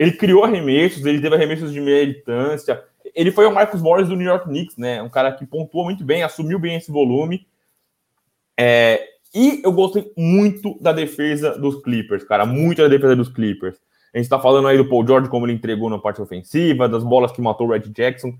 Ele 0.00 0.12
criou 0.12 0.44
arremessos, 0.44 1.04
ele 1.04 1.20
teve 1.20 1.34
arremessos 1.34 1.70
de 1.70 1.78
meia 1.78 2.06
distância. 2.06 2.82
Ele 3.14 3.30
foi 3.30 3.44
o 3.44 3.52
Marcus 3.52 3.82
Morris 3.82 4.08
do 4.08 4.16
New 4.16 4.26
York 4.26 4.46
Knicks, 4.46 4.78
né? 4.78 5.02
Um 5.02 5.10
cara 5.10 5.30
que 5.30 5.44
pontuou 5.44 5.84
muito 5.84 6.02
bem, 6.02 6.22
assumiu 6.22 6.58
bem 6.58 6.76
esse 6.76 6.90
volume. 6.90 7.46
É, 8.58 9.06
e 9.34 9.60
eu 9.62 9.70
gostei 9.70 10.10
muito 10.16 10.74
da 10.80 10.90
defesa 10.90 11.58
dos 11.58 11.82
Clippers, 11.82 12.24
cara. 12.24 12.46
Muito 12.46 12.80
da 12.80 12.88
defesa 12.88 13.14
dos 13.14 13.28
Clippers. 13.28 13.76
A 14.14 14.16
gente 14.16 14.30
tá 14.30 14.40
falando 14.40 14.68
aí 14.68 14.78
do 14.78 14.88
Paul 14.88 15.06
George, 15.06 15.28
como 15.28 15.44
ele 15.44 15.52
entregou 15.52 15.90
na 15.90 15.98
parte 15.98 16.22
ofensiva, 16.22 16.88
das 16.88 17.04
bolas 17.04 17.30
que 17.30 17.42
matou 17.42 17.66
o 17.66 17.70
Red 17.72 17.90
Jackson. 17.90 18.32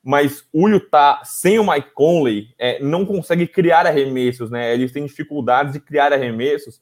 Mas 0.00 0.46
o 0.52 0.68
Utah, 0.68 1.22
sem 1.24 1.58
o 1.58 1.68
Mike 1.68 1.90
Conley, 1.92 2.50
é, 2.56 2.80
não 2.80 3.04
consegue 3.04 3.48
criar 3.48 3.84
arremessos, 3.84 4.48
né? 4.48 4.72
Eles 4.72 4.92
têm 4.92 5.04
dificuldades 5.06 5.72
de 5.72 5.80
criar 5.80 6.12
arremessos. 6.12 6.80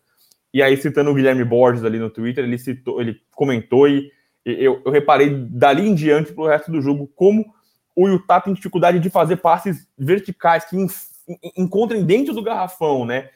E 0.52 0.62
aí, 0.62 0.76
citando 0.76 1.10
o 1.10 1.14
Guilherme 1.14 1.44
Borges 1.44 1.84
ali 1.84 1.98
no 1.98 2.10
Twitter, 2.10 2.44
ele 2.44 2.58
citou, 2.58 3.00
ele 3.00 3.20
comentou 3.34 3.88
e 3.88 4.10
eu, 4.44 4.82
eu 4.84 4.90
reparei 4.90 5.30
dali 5.30 5.88
em 5.88 5.94
diante 5.94 6.32
para 6.32 6.44
o 6.44 6.48
resto 6.48 6.70
do 6.70 6.82
jogo 6.82 7.10
como 7.14 7.44
o 7.94 8.08
Utah 8.08 8.40
tem 8.40 8.52
dificuldade 8.52 8.98
de 8.98 9.10
fazer 9.10 9.36
passes 9.36 9.86
verticais 9.96 10.64
que 10.64 10.76
encontrem 11.56 12.04
dentro 12.04 12.34
do 12.34 12.42
garrafão, 12.42 13.04
né? 13.04 13.28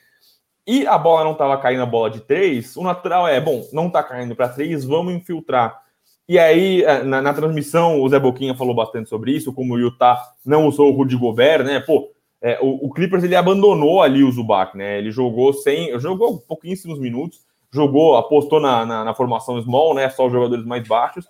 E 0.67 0.87
a 0.87 0.99
bola 0.99 1.25
não 1.25 1.33
estava 1.33 1.57
caindo 1.59 1.83
a 1.83 1.87
bola 1.87 2.11
de 2.11 2.21
três, 2.21 2.77
o 2.77 2.83
natural 2.83 3.29
é, 3.29 3.41
bom, 3.41 3.65
não 3.73 3.87
está 3.87 4.03
caindo 4.03 4.35
para 4.35 4.49
três, 4.49 4.85
vamos 4.85 5.15
infiltrar. 5.15 5.81
E 6.29 6.41
aí, 6.41 6.83
é, 6.83 7.05
na, 7.05 7.23
na, 7.23 7.33
transmissão, 7.33 8.01
o 8.01 8.09
Zé 8.09 8.19
Boquinha 8.19 8.57
falou 8.57 8.75
bastante 8.75 9.09
sobre 9.09 9.31
isso, 9.31 9.53
como 9.53 9.75
o 9.75 9.79
Utah 9.79 10.21
não 10.45 10.67
usou 10.67 10.93
o 10.93 10.97
Rudy 10.97 11.17
Gobert, 11.17 11.63
né? 11.65 11.79
Pô, 11.79 12.11
é, 12.41 12.59
o, 12.61 12.87
o, 12.87 12.93
Clippers 12.93 13.25
ele 13.25 13.35
abandonou 13.35 14.03
ali 14.03 14.23
o 14.23 14.31
Zubac, 14.31 14.77
né? 14.77 14.99
Ele 14.99 15.11
jogou 15.11 15.53
sem, 15.53 15.99
jogou 15.99 16.39
pouquíssimos 16.39 16.99
minutos, 16.99 17.41
jogou, 17.73 18.17
apostou 18.17 18.61
na, 18.61 18.85
na, 18.85 19.05
na, 19.05 19.15
formação 19.15 19.61
small, 19.63 19.95
né? 19.95 20.09
Só 20.11 20.27
os 20.27 20.33
jogadores 20.33 20.65
mais 20.65 20.87
baixos. 20.87 21.27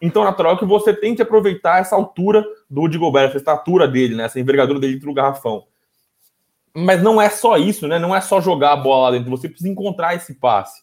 Então, 0.00 0.24
natural 0.24 0.56
que 0.56 0.64
você 0.64 0.92
tente 0.92 1.22
aproveitar 1.22 1.80
essa 1.80 1.96
altura 1.96 2.44
do 2.70 2.82
Rudy 2.82 2.98
Gobert, 2.98 3.28
essa 3.28 3.38
estatura 3.38 3.86
dele, 3.88 4.14
né? 4.14 4.24
Essa 4.24 4.40
envergadura 4.40 4.78
dele 4.78 4.94
dentro 4.94 5.08
do 5.08 5.14
garrafão. 5.14 5.64
Mas 6.74 7.02
não 7.02 7.20
é 7.20 7.28
só 7.28 7.56
isso, 7.56 7.88
né? 7.88 7.98
Não 7.98 8.14
é 8.14 8.20
só 8.20 8.40
jogar 8.40 8.72
a 8.72 8.76
bola 8.76 9.10
lá 9.10 9.16
dentro, 9.16 9.30
você 9.30 9.48
precisa 9.48 9.70
encontrar 9.70 10.14
esse 10.14 10.34
passe. 10.34 10.82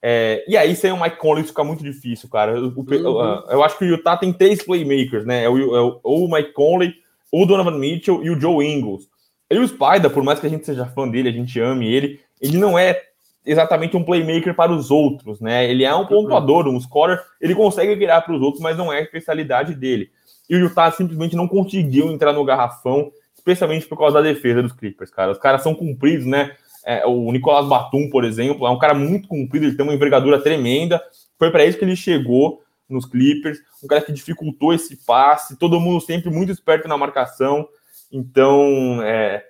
É, 0.00 0.44
e 0.48 0.56
aí, 0.56 0.76
sem 0.76 0.92
o 0.92 1.00
Mike 1.00 1.16
Conley, 1.16 1.44
fica 1.44 1.64
muito 1.64 1.82
difícil, 1.82 2.28
cara. 2.28 2.58
O, 2.60 2.68
uhum. 2.68 3.42
Eu 3.50 3.62
acho 3.64 3.76
que 3.78 3.84
o 3.84 3.88
Utah 3.88 4.16
tem 4.16 4.32
três 4.32 4.62
playmakers, 4.62 5.26
né? 5.26 5.44
É 5.44 5.48
o, 5.48 5.76
é 5.76 5.80
o, 5.80 6.00
o 6.02 6.32
Mike 6.32 6.52
Conley, 6.52 6.94
o 7.32 7.44
Donovan 7.44 7.78
Mitchell 7.78 8.22
e 8.24 8.30
o 8.30 8.40
Joe 8.40 8.66
Ingles. 8.66 9.08
E 9.50 9.58
o 9.58 9.66
Spider, 9.66 10.10
por 10.10 10.22
mais 10.22 10.38
que 10.38 10.46
a 10.46 10.50
gente 10.50 10.66
seja 10.66 10.86
fã 10.86 11.08
dele, 11.08 11.28
a 11.28 11.32
gente 11.32 11.58
ame 11.58 11.92
ele, 11.92 12.20
ele 12.40 12.58
não 12.58 12.78
é 12.78 13.00
exatamente 13.44 13.96
um 13.96 14.04
playmaker 14.04 14.54
para 14.54 14.72
os 14.72 14.90
outros, 14.90 15.40
né? 15.40 15.68
Ele 15.70 15.84
é 15.84 15.94
um 15.94 16.06
pontuador, 16.06 16.68
um 16.68 16.78
scorer, 16.78 17.22
ele 17.40 17.54
consegue 17.54 17.94
virar 17.94 18.20
para 18.20 18.34
os 18.34 18.42
outros, 18.42 18.62
mas 18.62 18.76
não 18.76 18.92
é 18.92 18.98
a 18.98 19.02
especialidade 19.02 19.74
dele. 19.74 20.10
E 20.50 20.56
o 20.56 20.58
Utah 20.58 20.90
simplesmente 20.90 21.34
não 21.34 21.48
conseguiu 21.48 22.10
entrar 22.10 22.32
no 22.32 22.44
garrafão, 22.44 23.10
especialmente 23.34 23.86
por 23.86 23.96
causa 23.96 24.14
da 24.14 24.22
defesa 24.22 24.62
dos 24.62 24.72
Clippers, 24.72 25.10
cara. 25.10 25.32
Os 25.32 25.38
caras 25.38 25.62
são 25.62 25.74
cumpridos, 25.74 26.26
né? 26.26 26.52
É, 26.84 27.06
o 27.06 27.30
Nicolas 27.32 27.66
Batum, 27.66 28.08
por 28.10 28.24
exemplo, 28.24 28.66
é 28.66 28.70
um 28.70 28.78
cara 28.78 28.94
muito 28.94 29.28
comprido, 29.28 29.66
ele 29.66 29.76
tem 29.76 29.84
uma 29.84 29.94
envergadura 29.94 30.40
tremenda. 30.40 31.02
Foi 31.38 31.50
para 31.50 31.64
isso 31.64 31.78
que 31.78 31.84
ele 31.84 31.96
chegou 31.96 32.62
nos 32.88 33.04
Clippers, 33.06 33.58
um 33.82 33.86
cara 33.86 34.02
que 34.02 34.12
dificultou 34.12 34.72
esse 34.72 34.96
passe, 35.04 35.56
todo 35.56 35.80
mundo 35.80 36.00
sempre 36.00 36.30
muito 36.30 36.50
esperto 36.50 36.88
na 36.88 36.96
marcação. 36.96 37.68
Então, 38.10 39.02
é, 39.02 39.44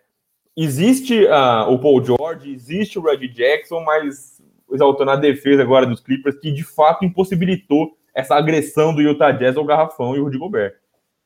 existe 0.57 1.25
uh, 1.25 1.71
o 1.71 1.79
Paul 1.79 2.05
George, 2.05 2.53
existe 2.53 2.99
o 2.99 3.03
Reggie 3.03 3.29
Jackson, 3.29 3.81
mas 3.85 4.43
exaltando 4.71 5.13
a 5.13 5.17
defesa 5.17 5.63
agora 5.63 5.87
dos 5.87 6.01
Clippers, 6.01 6.39
que 6.39 6.51
de 6.51 6.65
fato 6.65 7.05
impossibilitou 7.05 7.97
essa 8.15 8.35
agressão 8.35 8.95
do 8.95 9.01
Utah 9.01 9.31
Jazz 9.31 9.57
ao 9.57 9.65
garrafão 9.65 10.17
e 10.17 10.19
o 10.19 10.25
Rudy 10.25 10.39
Gobert. 10.39 10.75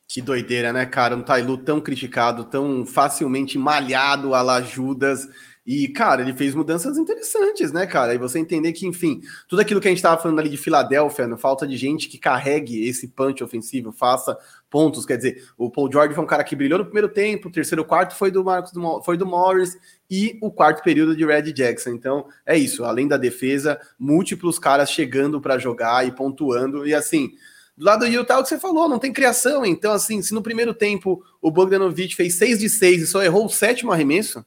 Que 0.07 0.21
doideira, 0.21 0.75
né, 0.75 0.85
cara? 0.85 1.17
Um 1.17 1.23
Tailu 1.23 1.57
tão 1.57 1.81
criticado, 1.81 2.45
tão 2.45 2.85
facilmente 2.85 3.57
malhado 3.57 4.35
a 4.35 4.43
la 4.43 4.61
Judas 4.61 5.27
e, 5.65 5.87
cara, 5.87 6.23
ele 6.23 6.33
fez 6.33 6.57
mudanças 6.57 6.99
interessantes, 6.99 7.71
né, 7.71 7.87
cara? 7.87 8.13
E 8.13 8.19
você 8.19 8.41
entender 8.41 8.73
que, 8.73 8.85
enfim, 8.85 9.21
tudo 9.47 9.63
aquilo 9.63 9.81
que 9.81 9.87
a 9.87 9.91
gente 9.93 9.99
estava 9.99 10.21
falando 10.21 10.41
ali 10.41 10.49
de 10.49 10.57
Filadélfia, 10.57 11.29
no 11.29 11.39
falta 11.39 11.65
de 11.65 11.77
gente 11.77 12.09
que 12.09 12.19
carregue 12.19 12.89
esse 12.89 13.07
punch 13.07 13.45
ofensivo, 13.45 13.93
faça 13.93 14.37
pontos. 14.69 15.07
Quer 15.07 15.19
dizer, 15.19 15.45
o 15.57 15.71
Paul 15.71 15.91
George 15.91 16.15
foi 16.15 16.25
um 16.25 16.27
cara 16.27 16.43
que 16.43 16.57
brilhou 16.57 16.81
no 16.81 16.85
primeiro 16.85 17.09
tempo, 17.09 17.49
o 17.49 17.53
terceiro 17.53 17.85
quarto 17.85 18.17
foi 18.17 18.33
do 18.33 18.43
Marcos 18.43 18.73
foi 19.05 19.17
do 19.17 19.25
Morris 19.25 19.77
e 20.11 20.37
o 20.43 20.51
quarto 20.51 20.83
período 20.83 21.15
de 21.15 21.25
Red 21.25 21.53
Jackson. 21.53 21.91
Então, 21.91 22.27
é 22.45 22.59
isso. 22.59 22.85
Além 22.85 23.07
da 23.07 23.17
defesa, 23.17 23.79
múltiplos 23.97 24.59
caras 24.59 24.91
chegando 24.91 25.41
para 25.41 25.59
jogar 25.59 26.05
e 26.05 26.11
pontuando. 26.11 26.85
E 26.85 26.93
assim, 26.93 27.31
do 27.77 27.85
lado 27.85 28.01
do 28.01 28.11
Utah, 28.11 28.41
o 28.41 28.43
que 28.43 28.49
você 28.49 28.59
falou, 28.59 28.89
não 28.89 28.99
tem 28.99 29.13
criação. 29.13 29.65
Então, 29.65 29.93
assim, 29.93 30.21
se 30.23 30.35
no 30.35 30.43
primeiro 30.43 30.75
tempo 30.75 31.23
o 31.41 31.53
Bogdanovich 31.53 32.17
fez 32.17 32.35
6 32.35 32.59
de 32.59 32.69
6 32.69 33.03
e 33.03 33.07
só 33.07 33.23
errou 33.23 33.47
o 33.47 33.49
sétimo 33.49 33.93
arremesso 33.93 34.45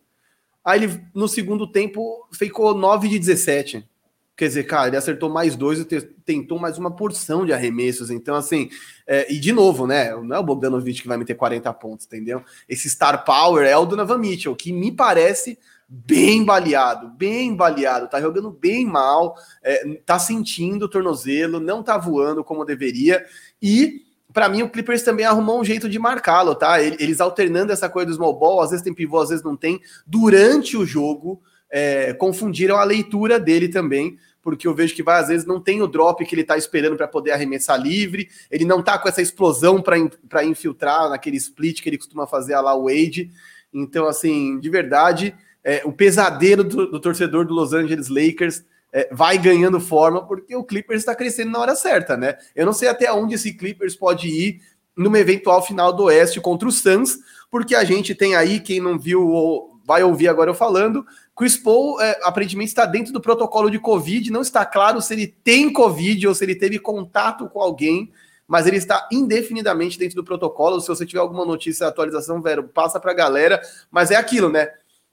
Aí 0.65 0.83
ele, 0.83 1.01
no 1.13 1.27
segundo 1.27 1.71
tempo, 1.71 2.27
ficou 2.33 2.73
9 2.73 3.07
de 3.07 3.19
17. 3.19 3.87
Quer 4.35 4.47
dizer, 4.47 4.63
cara, 4.63 4.87
ele 4.87 4.97
acertou 4.97 5.29
mais 5.29 5.55
dois 5.55 5.79
e 5.79 5.85
tentou 6.25 6.59
mais 6.59 6.77
uma 6.77 6.93
porção 6.93 7.45
de 7.45 7.53
arremessos. 7.53 8.09
Então, 8.09 8.35
assim, 8.35 8.69
é, 9.07 9.31
e 9.31 9.39
de 9.39 9.53
novo, 9.53 9.87
né? 9.87 10.13
Não 10.15 10.35
é 10.35 10.39
o 10.39 10.43
Bogdanovich 10.43 11.01
que 11.01 11.07
vai 11.07 11.17
meter 11.17 11.35
40 11.35 11.71
pontos, 11.73 12.05
entendeu? 12.05 12.43
Esse 12.67 12.89
star 12.89 13.23
power 13.23 13.65
é 13.65 13.77
o 13.77 13.85
Donovan 13.85 14.17
Mitchell, 14.17 14.55
que 14.55 14.73
me 14.73 14.91
parece 14.91 15.57
bem 15.87 16.43
baleado, 16.43 17.09
bem 17.09 17.55
baleado, 17.55 18.09
tá 18.09 18.19
jogando 18.19 18.49
bem 18.51 18.85
mal, 18.85 19.35
é, 19.63 20.01
tá 20.05 20.17
sentindo 20.17 20.85
o 20.85 20.89
tornozelo, 20.89 21.59
não 21.59 21.83
tá 21.83 21.97
voando 21.97 22.43
como 22.43 22.65
deveria. 22.65 23.23
E 23.61 24.04
para 24.35 24.49
mim, 24.49 24.63
o 24.63 24.69
Clippers 24.69 25.01
também 25.01 25.25
arrumou 25.25 25.61
um 25.61 25.63
jeito 25.63 25.87
de 25.87 25.97
marcá-lo, 25.97 26.53
tá? 26.53 26.81
Eles 26.81 27.21
alternando 27.21 27.71
essa 27.71 27.87
coisa 27.87 28.07
do 28.07 28.15
small 28.15 28.37
ball, 28.37 28.61
às 28.61 28.71
vezes 28.71 28.83
tem 28.83 28.93
pivô, 28.93 29.17
às 29.17 29.29
vezes 29.29 29.45
não 29.45 29.55
tem. 29.55 29.79
Durante 30.05 30.75
o 30.75 30.85
jogo, 30.85 31.41
é, 31.71 32.13
confundiram 32.13 32.75
a 32.75 32.83
leitura 32.83 33.39
dele 33.39 33.69
também, 33.69 34.17
porque 34.41 34.67
eu 34.67 34.75
vejo 34.75 34.93
que 34.93 35.01
vai, 35.01 35.21
às 35.21 35.29
vezes 35.29 35.47
não 35.47 35.61
tem 35.61 35.81
o 35.81 35.87
drop 35.87 36.25
que 36.25 36.35
ele 36.35 36.43
tá 36.43 36.57
esperando 36.57 36.97
para 36.97 37.07
poder 37.07 37.31
arremessar 37.31 37.81
livre, 37.81 38.27
ele 38.51 38.65
não 38.65 38.83
tá 38.83 38.99
com 38.99 39.07
essa 39.07 39.21
explosão 39.21 39.81
para 39.81 40.43
infiltrar 40.43 41.09
naquele 41.09 41.37
split 41.37 41.81
que 41.81 41.87
ele 41.87 41.97
costuma 41.97 42.27
fazer 42.27 42.59
lá 42.59 42.75
o 42.75 42.89
Wade. 42.89 43.31
Então, 43.73 44.05
assim, 44.05 44.59
de 44.59 44.69
verdade, 44.69 45.33
é, 45.63 45.81
o 45.85 45.93
pesadelo 45.93 46.65
do, 46.65 46.91
do 46.91 46.99
torcedor 46.99 47.45
do 47.45 47.53
Los 47.53 47.71
Angeles 47.71 48.09
Lakers 48.09 48.65
é, 48.95 49.09
vai 49.11 49.37
ganhando 49.37 49.77
forma, 49.77 50.25
porque 50.25 50.55
o 50.55 50.63
Clippers 50.63 51.01
está 51.01 51.13
crescendo 51.13 51.51
na 51.51 51.59
hora 51.59 51.75
certa, 51.75 52.15
né? 52.15 52.37
Eu 52.55 52.65
não 52.65 52.71
sei 52.71 52.87
até 52.87 53.11
onde 53.11 53.35
esse 53.35 53.53
Clippers 53.53 53.93
pode 53.93 54.29
ir 54.29 54.61
numa 54.95 55.19
eventual 55.19 55.61
final 55.61 55.91
do 55.91 56.03
Oeste 56.03 56.39
contra 56.39 56.65
o 56.65 56.71
Suns, 56.71 57.17
porque 57.51 57.75
a 57.75 57.83
gente 57.83 58.15
tem 58.15 58.35
aí, 58.35 58.61
quem 58.61 58.79
não 58.79 58.97
viu 58.97 59.69
vai 59.83 60.01
ouvir 60.01 60.29
agora 60.29 60.49
eu 60.49 60.55
falando, 60.55 61.05
Chris 61.35 61.57
Paul 61.57 61.99
é, 61.99 62.17
aparentemente 62.23 62.69
está 62.69 62.85
dentro 62.85 63.11
do 63.11 63.19
protocolo 63.19 63.69
de 63.69 63.77
Covid, 63.79 64.31
não 64.31 64.41
está 64.41 64.65
claro 64.65 65.01
se 65.01 65.13
ele 65.13 65.27
tem 65.27 65.71
Covid 65.73 66.25
ou 66.25 66.33
se 66.33 66.45
ele 66.45 66.55
teve 66.55 66.79
contato 66.79 67.49
com 67.49 67.61
alguém, 67.61 68.09
mas 68.47 68.65
ele 68.65 68.77
está 68.77 69.09
indefinidamente 69.11 69.99
dentro 69.99 70.15
do 70.15 70.23
protocolo. 70.23 70.79
Se 70.79 70.87
você 70.87 71.05
tiver 71.05 71.19
alguma 71.19 71.45
notícia, 71.45 71.85
atualização, 71.85 72.41
Vero, 72.41 72.63
passa 72.63 72.99
para 72.99 73.11
a 73.11 73.15
galera. 73.15 73.59
Mas 73.91 74.11
é 74.11 74.15
aquilo, 74.15 74.49
né? 74.49 74.69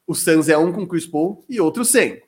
O 0.06 0.14
Suns 0.14 0.48
é 0.48 0.56
um 0.56 0.70
com 0.70 0.86
Chris 0.86 1.06
Paul 1.06 1.44
e 1.48 1.60
outro 1.60 1.84
sem. 1.84 2.22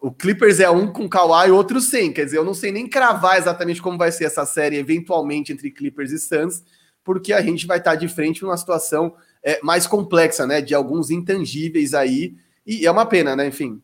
O 0.00 0.10
Clippers 0.10 0.58
é 0.58 0.70
um 0.70 0.90
com 0.90 1.08
Kawhi 1.08 1.50
outro 1.50 1.80
sem. 1.80 2.12
Quer 2.12 2.24
dizer, 2.24 2.38
eu 2.38 2.44
não 2.44 2.54
sei 2.54 2.72
nem 2.72 2.88
cravar 2.88 3.36
exatamente 3.36 3.82
como 3.82 3.98
vai 3.98 4.10
ser 4.10 4.24
essa 4.24 4.46
série, 4.46 4.76
eventualmente, 4.76 5.52
entre 5.52 5.70
Clippers 5.70 6.10
e 6.12 6.18
Suns, 6.18 6.64
porque 7.04 7.32
a 7.32 7.42
gente 7.42 7.66
vai 7.66 7.78
estar 7.78 7.94
de 7.94 8.08
frente 8.08 8.42
numa 8.42 8.56
situação 8.56 9.14
é, 9.42 9.60
mais 9.62 9.86
complexa, 9.86 10.46
né? 10.46 10.62
De 10.62 10.74
alguns 10.74 11.10
intangíveis 11.10 11.92
aí. 11.92 12.34
E 12.66 12.86
é 12.86 12.90
uma 12.90 13.04
pena, 13.04 13.36
né? 13.36 13.46
Enfim, 13.46 13.82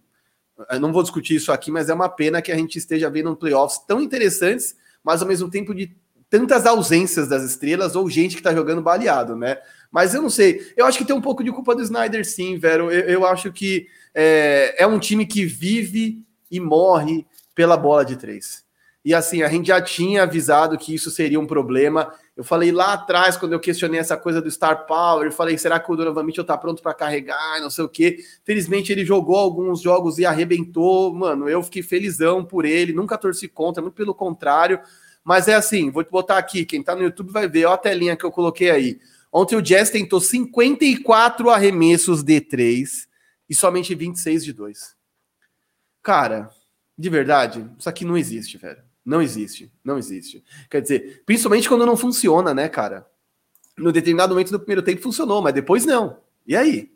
eu 0.71 0.81
não 0.81 0.93
vou 0.93 1.03
discutir 1.03 1.35
isso 1.35 1.53
aqui, 1.53 1.71
mas 1.71 1.91
é 1.91 1.95
uma 1.95 2.09
pena 2.09 2.41
que 2.41 2.51
a 2.51 2.57
gente 2.57 2.79
esteja 2.79 3.11
vendo 3.11 3.31
um 3.31 3.35
playoffs 3.35 3.79
tão 3.87 4.01
interessantes, 4.01 4.75
mas 5.05 5.21
ao 5.21 5.29
mesmo 5.29 5.51
tempo 5.51 5.75
de 5.75 5.95
tantas 6.31 6.67
ausências 6.67 7.29
das 7.29 7.43
estrelas 7.43 7.97
ou 7.97 8.09
gente 8.09 8.35
que 8.35 8.41
está 8.41 8.55
jogando 8.55 8.83
baleado, 8.83 9.37
né? 9.37 9.59
Mas 9.91 10.15
eu 10.15 10.23
não 10.23 10.31
sei. 10.31 10.73
Eu 10.77 10.87
acho 10.87 10.99
que 10.99 11.05
tem 11.05 11.17
um 11.17 11.21
pouco 11.21 11.45
de 11.45 11.53
culpa 11.53 11.75
do 11.75 11.83
Snyder, 11.83 12.27
sim, 12.27 12.59
Vero. 12.59 12.91
Eu, 12.91 13.01
eu 13.09 13.27
acho 13.27 13.53
que 13.53 13.87
é, 14.15 14.83
é 14.83 14.87
um 14.87 14.99
time 14.99 15.27
que 15.27 15.45
vive 15.45 16.25
e 16.51 16.61
morre 16.61 17.27
pela 17.55 17.77
bola 17.77 18.05
de 18.05 18.17
três. 18.17 18.67
E 19.05 19.15
assim, 19.15 19.43
a 19.43 19.49
gente 19.49 19.69
já 19.69 19.81
tinha 19.81 20.25
avisado 20.25 20.77
que 20.77 20.95
isso 20.95 21.11
seria 21.11 21.41
um 21.41 21.47
problema. 21.47 22.13
Eu 22.37 22.45
falei 22.45 22.71
lá 22.71 22.93
atrás, 22.93 23.37
quando 23.37 23.55
eu 23.55 23.61
questionei 23.61 23.99
essa 23.99 24.17
coisa 24.17 24.43
do 24.43 24.51
Star 24.51 24.87
Power, 24.87 25.27
eu 25.27 25.33
falei, 25.33 25.57
será 25.57 25.81
que 25.81 25.91
o 25.91 25.97
Donovan 25.97 26.25
Mitchell 26.25 26.45
tá 26.45 26.59
pronto 26.59 26.83
para 26.83 26.93
carregar, 26.93 27.59
não 27.61 27.71
sei 27.71 27.85
o 27.85 27.89
quê. 27.89 28.19
Felizmente 28.45 28.93
ele 28.93 29.05
jogou 29.05 29.37
alguns 29.37 29.81
jogos 29.81 30.19
e 30.19 30.27
arrebentou. 30.27 31.15
Mano, 31.15 31.49
eu 31.49 31.63
fiquei 31.63 31.83
felizão 31.83 32.45
por 32.45 32.65
ele, 32.65 32.93
nunca 32.93 33.17
torci 33.17 33.49
contra, 33.49 33.83
muito 33.83 33.95
pelo 33.95 34.15
contrário. 34.15 34.79
Mas 35.25 35.49
é 35.49 35.55
assim, 35.55 35.91
vou 35.91 36.05
te 36.05 36.11
botar 36.11 36.37
aqui, 36.37 36.67
quem 36.67 36.83
tá 36.83 36.95
no 36.95 37.03
YouTube 37.03 37.33
vai 37.33 37.49
ver, 37.49 37.67
a 37.67 37.77
telinha 37.77 38.17
que 38.17 38.25
eu 38.25 38.31
coloquei 38.31 38.71
aí. 38.71 39.01
Ontem 39.33 39.57
o 39.57 39.63
Jazz 39.63 39.91
tentou 39.91 40.21
54 40.21 41.49
arremessos 41.51 42.23
de 42.23 42.41
3 42.41 43.08
e 43.49 43.55
somente 43.55 43.95
26 43.95 44.45
de 44.45 44.53
2. 44.53 44.97
Cara, 46.03 46.51
de 46.97 47.09
verdade, 47.09 47.69
isso 47.79 47.89
aqui 47.89 48.05
não 48.05 48.17
existe, 48.17 48.59
velho. 48.59 48.83
Não 49.05 49.23
existe, 49.23 49.73
não 49.83 49.97
existe. 49.97 50.45
Quer 50.69 50.83
dizer, 50.83 51.23
principalmente 51.25 51.69
quando 51.69 51.87
não 51.87 51.97
funciona, 51.97 52.53
né, 52.53 52.69
cara? 52.69 53.07
No 53.77 53.93
determinado 53.93 54.35
momento 54.35 54.51
do 54.51 54.59
primeiro 54.59 54.83
tempo 54.83 55.01
funcionou, 55.01 55.41
mas 55.41 55.55
depois 55.55 55.87
não. 55.87 56.19
E 56.47 56.57
aí? 56.57 56.91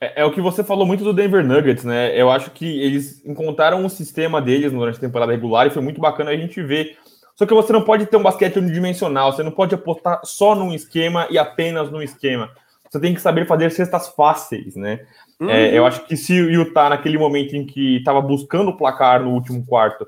É, 0.00 0.22
é, 0.22 0.24
o 0.24 0.32
que 0.32 0.40
você 0.40 0.62
falou 0.62 0.86
muito 0.86 1.04
do 1.04 1.12
Denver 1.12 1.44
Nuggets, 1.44 1.84
né? 1.84 2.18
Eu 2.18 2.30
acho 2.30 2.50
que 2.52 2.80
eles 2.80 3.24
encontraram 3.24 3.84
um 3.84 3.88
sistema 3.88 4.40
deles 4.40 4.72
durante 4.72 4.96
a 4.96 5.00
temporada 5.00 5.32
regular 5.32 5.66
e 5.66 5.70
foi 5.70 5.82
muito 5.82 6.00
bacana 6.00 6.30
a 6.30 6.36
gente 6.36 6.62
ver. 6.62 6.96
Só 7.34 7.46
que 7.46 7.54
você 7.54 7.72
não 7.72 7.82
pode 7.82 8.06
ter 8.06 8.16
um 8.16 8.22
basquete 8.22 8.58
unidimensional, 8.58 9.32
você 9.32 9.42
não 9.42 9.50
pode 9.50 9.74
apostar 9.74 10.20
só 10.24 10.54
num 10.54 10.74
esquema 10.74 11.26
e 11.30 11.38
apenas 11.38 11.90
num 11.90 12.02
esquema. 12.02 12.50
Você 12.88 13.00
tem 13.00 13.14
que 13.14 13.20
saber 13.20 13.46
fazer 13.46 13.70
cestas 13.70 14.08
fáceis, 14.08 14.76
né? 14.76 15.06
Uhum. 15.40 15.48
É, 15.48 15.76
eu 15.76 15.86
acho 15.86 16.04
que 16.06 16.16
se 16.16 16.38
o 16.40 16.50
Utah, 16.50 16.90
naquele 16.90 17.16
momento 17.16 17.56
em 17.56 17.64
que 17.64 17.96
estava 17.96 18.20
buscando 18.20 18.70
o 18.70 18.76
placar 18.76 19.22
no 19.22 19.30
último 19.30 19.64
quarto, 19.64 20.06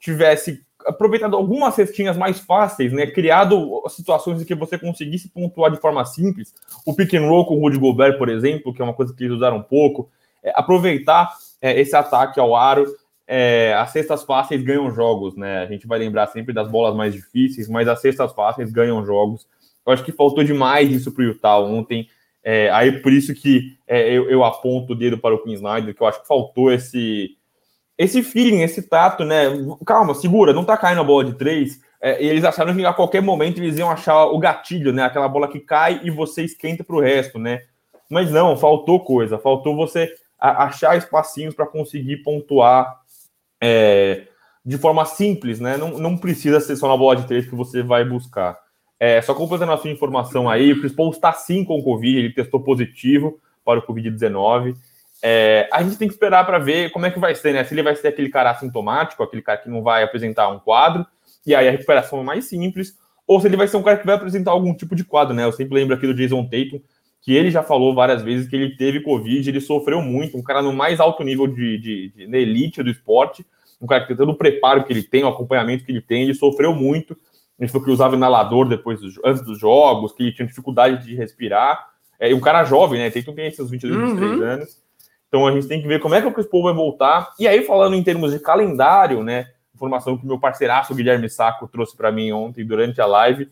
tivesse 0.00 0.64
aproveitado 0.84 1.36
algumas 1.36 1.74
cestinhas 1.74 2.16
mais 2.16 2.40
fáceis, 2.40 2.92
né? 2.92 3.06
Criado 3.06 3.82
situações 3.88 4.42
em 4.42 4.44
que 4.44 4.54
você 4.54 4.76
conseguisse 4.76 5.30
pontuar 5.30 5.70
de 5.70 5.80
forma 5.80 6.04
simples. 6.04 6.52
O 6.84 6.94
pick 6.94 7.14
and 7.14 7.26
roll 7.26 7.46
com 7.46 7.56
o 7.56 7.60
Rudy 7.60 7.78
Gobert, 7.78 8.18
por 8.18 8.28
exemplo, 8.28 8.74
que 8.74 8.82
é 8.82 8.84
uma 8.84 8.92
coisa 8.92 9.14
que 9.14 9.24
eles 9.24 9.36
usaram 9.36 9.58
um 9.58 9.62
pouco. 9.62 10.10
É, 10.42 10.52
aproveitar 10.54 11.32
é, 11.62 11.80
esse 11.80 11.94
ataque 11.96 12.38
ao 12.38 12.54
aro. 12.54 12.84
É, 13.26 13.72
as 13.78 13.90
cestas 13.90 14.22
fáceis 14.24 14.62
ganham 14.62 14.90
jogos, 14.90 15.34
né? 15.34 15.60
A 15.60 15.66
gente 15.66 15.86
vai 15.86 15.98
lembrar 15.98 16.26
sempre 16.26 16.52
das 16.52 16.68
bolas 16.68 16.94
mais 16.94 17.14
difíceis, 17.14 17.68
mas 17.68 17.88
as 17.88 18.00
cestas 18.00 18.32
fáceis 18.32 18.70
ganham 18.70 19.04
jogos. 19.06 19.46
Eu 19.86 19.92
acho 19.92 20.04
que 20.04 20.12
faltou 20.12 20.44
demais 20.44 20.90
isso 20.90 21.12
para 21.12 21.22
o 21.22 21.28
Utah 21.28 21.58
ontem. 21.58 22.08
É, 22.44 22.70
aí 22.70 23.00
por 23.00 23.10
isso 23.10 23.34
que 23.34 23.78
é, 23.88 24.12
eu, 24.12 24.28
eu, 24.28 24.44
aponto 24.44 24.92
o 24.92 24.96
dedo 24.96 25.16
para 25.16 25.34
o 25.34 25.42
Queen 25.42 25.54
Snyder, 25.54 25.94
que 25.94 26.02
eu 26.02 26.06
acho 26.06 26.20
que 26.20 26.28
faltou 26.28 26.70
esse, 26.70 27.38
esse 27.96 28.22
feeling, 28.22 28.60
esse 28.60 28.82
tato, 28.82 29.24
né? 29.24 29.46
Calma, 29.86 30.14
segura, 30.14 30.52
não 30.52 30.64
tá 30.64 30.76
caindo 30.76 31.00
a 31.00 31.04
bola 31.04 31.24
de 31.24 31.38
três. 31.38 31.80
É, 32.02 32.22
e 32.22 32.28
eles 32.28 32.44
acharam 32.44 32.76
que 32.76 32.84
a 32.84 32.92
qualquer 32.92 33.22
momento 33.22 33.58
eles 33.58 33.78
iam 33.78 33.90
achar 33.90 34.26
o 34.26 34.38
gatilho, 34.38 34.92
né? 34.92 35.04
Aquela 35.04 35.26
bola 35.26 35.48
que 35.48 35.58
cai 35.58 36.02
e 36.04 36.10
você 36.10 36.44
esquenta 36.44 36.84
para 36.84 36.96
o 36.96 37.00
resto, 37.00 37.38
né? 37.38 37.62
Mas 38.10 38.30
não, 38.30 38.58
faltou 38.58 39.00
coisa, 39.00 39.38
faltou 39.38 39.74
você 39.74 40.12
achar 40.38 40.98
espacinhos 40.98 41.54
para 41.54 41.66
conseguir 41.66 42.18
pontuar 42.18 43.00
é, 43.58 44.26
de 44.62 44.76
forma 44.76 45.06
simples, 45.06 45.58
né? 45.58 45.78
Não, 45.78 45.98
não 45.98 46.18
precisa 46.18 46.60
ser 46.60 46.76
só 46.76 46.88
na 46.88 46.96
bola 46.96 47.16
de 47.16 47.26
três 47.26 47.48
que 47.48 47.54
você 47.54 47.82
vai 47.82 48.04
buscar. 48.04 48.58
É, 49.06 49.20
só 49.20 49.34
completando 49.34 49.70
a 49.70 49.76
sua 49.76 49.90
informação 49.90 50.48
aí, 50.48 50.72
o 50.72 50.80
Chris 50.80 50.94
Paul 50.94 51.10
está 51.10 51.30
sim 51.30 51.62
com 51.62 51.82
Covid, 51.82 52.16
ele 52.16 52.32
testou 52.32 52.58
positivo 52.58 53.38
para 53.62 53.78
o 53.78 53.82
Covid-19. 53.82 54.74
É, 55.22 55.68
a 55.70 55.82
gente 55.82 55.98
tem 55.98 56.08
que 56.08 56.14
esperar 56.14 56.46
para 56.46 56.58
ver 56.58 56.90
como 56.90 57.04
é 57.04 57.10
que 57.10 57.18
vai 57.18 57.34
ser, 57.34 57.52
né? 57.52 57.62
Se 57.64 57.74
ele 57.74 57.82
vai 57.82 57.94
ser 57.94 58.08
aquele 58.08 58.30
cara 58.30 58.50
assintomático, 58.50 59.22
aquele 59.22 59.42
cara 59.42 59.58
que 59.58 59.68
não 59.68 59.82
vai 59.82 60.02
apresentar 60.02 60.48
um 60.48 60.58
quadro, 60.58 61.04
e 61.46 61.54
aí 61.54 61.68
a 61.68 61.70
recuperação 61.70 62.20
é 62.20 62.22
mais 62.22 62.46
simples, 62.46 62.94
ou 63.26 63.38
se 63.38 63.46
ele 63.46 63.58
vai 63.58 63.68
ser 63.68 63.76
um 63.76 63.82
cara 63.82 63.98
que 63.98 64.06
vai 64.06 64.14
apresentar 64.14 64.52
algum 64.52 64.74
tipo 64.74 64.96
de 64.96 65.04
quadro, 65.04 65.34
né? 65.34 65.44
Eu 65.44 65.52
sempre 65.52 65.74
lembro 65.74 65.94
aqui 65.94 66.06
do 66.06 66.14
Jason 66.14 66.42
Tatum, 66.44 66.80
que 67.20 67.36
ele 67.36 67.50
já 67.50 67.62
falou 67.62 67.94
várias 67.94 68.22
vezes 68.22 68.48
que 68.48 68.56
ele 68.56 68.74
teve 68.74 69.02
Covid, 69.02 69.46
ele 69.46 69.60
sofreu 69.60 70.00
muito, 70.00 70.38
um 70.38 70.42
cara 70.42 70.62
no 70.62 70.72
mais 70.72 70.98
alto 70.98 71.22
nível 71.22 71.46
de, 71.46 71.76
de, 71.76 72.08
de 72.08 72.36
elite 72.38 72.82
do 72.82 72.88
esporte, 72.88 73.44
um 73.82 73.86
cara 73.86 74.00
que 74.00 74.08
tem 74.08 74.16
todo 74.16 74.30
o 74.30 74.38
preparo 74.38 74.82
que 74.82 74.90
ele 74.94 75.02
tem, 75.02 75.24
o 75.24 75.28
acompanhamento 75.28 75.84
que 75.84 75.92
ele 75.92 76.00
tem, 76.00 76.22
ele 76.22 76.32
sofreu 76.32 76.74
muito, 76.74 77.14
ele 77.58 77.68
falou 77.68 77.84
que 77.84 77.90
usava 77.90 78.16
inalador 78.16 78.68
depois 78.68 79.00
dos, 79.00 79.18
antes 79.24 79.42
dos 79.42 79.58
jogos, 79.58 80.12
que 80.12 80.32
tinha 80.32 80.46
dificuldade 80.46 81.04
de 81.04 81.14
respirar. 81.14 81.88
É, 82.18 82.30
e 82.30 82.34
um 82.34 82.40
cara 82.40 82.64
jovem, 82.64 82.98
né? 82.98 83.10
Tem 83.10 83.22
que 83.22 83.32
ter 83.32 83.46
esses 83.46 83.70
22, 83.70 83.96
uhum. 83.96 84.16
23 84.16 84.42
anos. 84.42 84.82
Então 85.28 85.46
a 85.46 85.52
gente 85.52 85.66
tem 85.66 85.80
que 85.80 85.88
ver 85.88 86.00
como 86.00 86.14
é 86.14 86.20
que 86.20 86.26
o 86.26 86.32
Chris 86.32 86.46
Paul 86.46 86.64
vai 86.64 86.74
voltar. 86.74 87.32
E 87.38 87.46
aí, 87.46 87.62
falando 87.64 87.94
em 87.94 88.02
termos 88.02 88.32
de 88.32 88.38
calendário, 88.38 89.22
né? 89.22 89.48
Informação 89.74 90.16
que 90.16 90.26
meu 90.26 90.38
parceiraço 90.38 90.94
Guilherme 90.94 91.28
Saco 91.28 91.68
trouxe 91.68 91.96
para 91.96 92.12
mim 92.12 92.30
ontem 92.32 92.64
durante 92.64 93.00
a 93.00 93.06
live, 93.06 93.50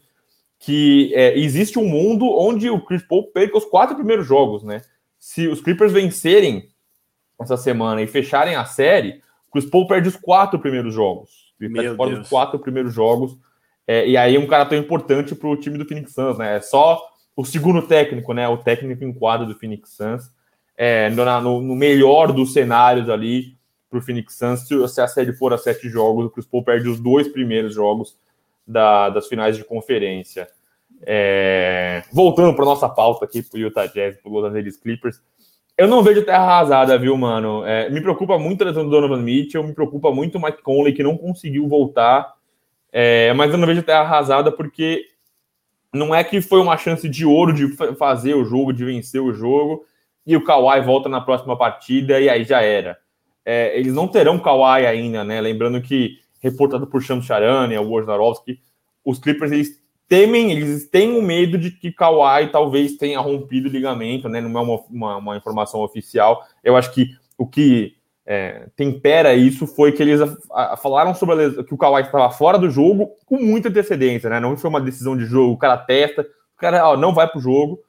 que 0.58 1.12
é, 1.14 1.36
existe 1.36 1.78
um 1.78 1.88
mundo 1.88 2.24
onde 2.26 2.70
o 2.70 2.80
Chris 2.80 3.02
Paul 3.02 3.24
perca 3.32 3.58
os 3.58 3.64
quatro 3.64 3.96
primeiros 3.96 4.26
jogos, 4.26 4.62
né? 4.62 4.82
Se 5.18 5.48
os 5.48 5.60
Clippers 5.60 5.92
vencerem 5.92 6.68
essa 7.40 7.56
semana 7.56 8.00
e 8.00 8.06
fecharem 8.06 8.54
a 8.54 8.64
série, 8.64 9.20
o 9.48 9.52
Chris 9.52 9.66
Paul 9.66 9.86
perde 9.88 10.08
os 10.08 10.16
quatro 10.16 10.58
primeiros 10.60 10.94
jogos. 10.94 11.52
Ele 11.60 11.72
perde 11.72 11.96
fora 11.96 12.20
os 12.20 12.28
quatro 12.28 12.58
primeiros 12.58 12.94
jogos 12.94 13.36
é, 13.86 14.08
e 14.08 14.16
aí 14.16 14.38
um 14.38 14.46
cara 14.46 14.66
tão 14.66 14.78
importante 14.78 15.34
para 15.34 15.48
o 15.48 15.56
time 15.56 15.76
do 15.76 15.84
Phoenix 15.84 16.12
Suns, 16.12 16.38
né? 16.38 16.56
É 16.56 16.60
só 16.60 17.02
o 17.36 17.44
segundo 17.44 17.82
técnico, 17.82 18.32
né? 18.32 18.48
O 18.48 18.58
técnico 18.58 19.04
em 19.04 19.12
quadro 19.12 19.46
do 19.46 19.54
Phoenix 19.54 19.90
Suns. 19.96 20.30
É, 20.76 21.10
no, 21.10 21.60
no, 21.60 21.76
melhor 21.76 22.32
dos 22.32 22.52
cenários 22.52 23.08
ali 23.08 23.56
para 23.90 23.98
o 23.98 24.02
Phoenix 24.02 24.34
Suns, 24.36 24.66
se, 24.66 25.00
a 25.00 25.06
série 25.06 25.32
for 25.34 25.52
a 25.52 25.58
sete 25.58 25.88
jogos, 25.88 26.26
o 26.26 26.30
Chris 26.30 26.46
Paul 26.46 26.64
perde 26.64 26.88
os 26.88 26.98
dois 26.98 27.28
primeiros 27.28 27.74
jogos 27.74 28.16
da, 28.66 29.10
das 29.10 29.28
finais 29.28 29.56
de 29.56 29.64
conferência. 29.64 30.48
É, 31.04 32.04
voltando 32.12 32.54
para 32.54 32.64
nossa 32.64 32.88
pauta 32.88 33.24
aqui 33.24 33.42
para 33.42 33.58
o 33.58 33.60
Utah 33.60 33.86
Jazz, 33.86 34.16
para 34.16 34.32
Los 34.32 34.44
Angeles 34.44 34.76
Clippers, 34.76 35.20
eu 35.76 35.88
não 35.88 36.02
vejo 36.02 36.24
terra 36.24 36.42
arrasada, 36.42 36.98
viu, 36.98 37.16
mano? 37.16 37.66
É, 37.66 37.90
me 37.90 38.00
preocupa 38.00 38.38
muito 38.38 38.62
a 38.62 38.66
lesão 38.66 38.84
do 38.84 38.90
Donovan 38.90 39.20
Mitchell, 39.20 39.64
me 39.64 39.74
preocupa 39.74 40.10
muito 40.12 40.38
o 40.38 40.42
Mike 40.42 40.62
Conley, 40.62 40.94
que 40.94 41.02
não 41.02 41.16
conseguiu 41.16 41.68
voltar 41.68 42.34
é, 42.92 43.32
mas 43.32 43.50
eu 43.50 43.58
não 43.58 43.66
vejo 43.66 43.80
até 43.80 43.94
arrasada 43.94 44.52
porque 44.52 45.06
não 45.92 46.14
é 46.14 46.22
que 46.22 46.40
foi 46.40 46.60
uma 46.60 46.76
chance 46.76 47.08
de 47.08 47.24
ouro 47.24 47.52
de 47.52 47.68
fazer 47.96 48.34
o 48.34 48.44
jogo, 48.44 48.72
de 48.72 48.84
vencer 48.84 49.20
o 49.20 49.32
jogo, 49.32 49.84
e 50.26 50.36
o 50.36 50.44
Kawhi 50.44 50.80
volta 50.82 51.08
na 51.08 51.20
próxima 51.20 51.56
partida 51.56 52.20
e 52.20 52.28
aí 52.28 52.44
já 52.44 52.60
era. 52.60 52.98
É, 53.44 53.76
eles 53.78 53.92
não 53.92 54.06
terão 54.06 54.38
Kawhi 54.38 54.86
ainda, 54.86 55.24
né? 55.24 55.40
Lembrando 55.40 55.80
que, 55.80 56.18
reportado 56.40 56.86
por 56.86 57.02
Shams 57.02 57.26
Charania, 57.26 57.80
o 57.80 57.88
Wojnarowski, 57.88 58.60
os 59.04 59.18
Clippers 59.18 59.50
eles 59.50 59.82
temem, 60.08 60.52
eles 60.52 60.88
têm 60.88 61.16
o 61.18 61.22
medo 61.22 61.58
de 61.58 61.70
que 61.70 61.90
Kawhi 61.90 62.48
talvez 62.52 62.96
tenha 62.96 63.18
rompido 63.18 63.68
o 63.68 63.72
ligamento, 63.72 64.28
né? 64.28 64.40
Não 64.40 64.58
é 64.58 64.62
uma, 64.62 64.80
uma, 64.88 65.16
uma 65.16 65.36
informação 65.36 65.80
oficial. 65.80 66.46
Eu 66.62 66.76
acho 66.76 66.92
que 66.92 67.16
o 67.36 67.46
que 67.46 67.96
é, 68.24 68.68
tempera 68.76 69.34
isso 69.34 69.66
foi 69.66 69.90
que 69.90 70.02
eles 70.02 70.20
a, 70.20 70.74
a, 70.74 70.76
falaram 70.76 71.14
sobre 71.14 71.44
a, 71.44 71.64
que 71.64 71.74
o 71.74 71.78
Kawhi 71.78 72.02
estava 72.02 72.30
fora 72.30 72.56
do 72.56 72.70
jogo 72.70 73.10
com 73.26 73.36
muita 73.36 73.68
antecedência, 73.68 74.30
né? 74.30 74.38
Não 74.38 74.56
foi 74.56 74.70
uma 74.70 74.80
decisão 74.80 75.16
de 75.16 75.24
jogo, 75.24 75.54
o 75.54 75.58
cara 75.58 75.76
testa, 75.76 76.22
o 76.22 76.60
cara 76.60 76.88
ó, 76.88 76.96
não 76.96 77.12
vai 77.12 77.28
pro 77.28 77.40
jogo. 77.40 77.80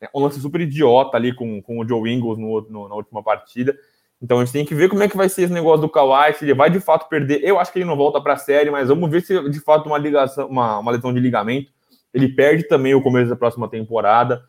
É 0.00 0.08
um 0.14 0.20
lance 0.20 0.40
super 0.40 0.60
idiota 0.60 1.16
ali 1.16 1.34
com, 1.34 1.62
com 1.62 1.78
o 1.78 1.88
Joe 1.88 2.12
Ingles 2.12 2.36
no, 2.36 2.60
no, 2.68 2.88
na 2.88 2.94
última 2.94 3.22
partida. 3.22 3.76
Então 4.20 4.38
a 4.38 4.44
gente 4.44 4.52
tem 4.52 4.64
que 4.64 4.74
ver 4.74 4.88
como 4.88 5.02
é 5.02 5.08
que 5.08 5.16
vai 5.16 5.28
ser 5.28 5.42
esse 5.42 5.52
negócio 5.52 5.82
do 5.82 5.88
Kawhi, 5.88 6.34
se 6.34 6.44
ele 6.44 6.54
vai 6.54 6.68
de 6.68 6.80
fato 6.80 7.08
perder. 7.08 7.42
Eu 7.44 7.58
acho 7.58 7.72
que 7.72 7.78
ele 7.78 7.86
não 7.86 7.96
volta 7.96 8.20
para 8.20 8.32
a 8.32 8.38
série, 8.38 8.70
mas 8.70 8.88
vamos 8.88 9.10
ver 9.10 9.22
se 9.22 9.48
de 9.48 9.60
fato 9.60 9.86
uma 9.86 9.98
ligação, 9.98 10.48
uma, 10.48 10.78
uma 10.78 10.92
lesão 10.92 11.14
de 11.14 11.20
ligamento. 11.20 11.70
Ele 12.12 12.28
perde 12.28 12.66
também 12.66 12.94
o 12.94 13.02
começo 13.02 13.30
da 13.30 13.36
próxima 13.36 13.68
temporada. 13.68 14.42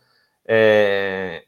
É... 0.47 1.43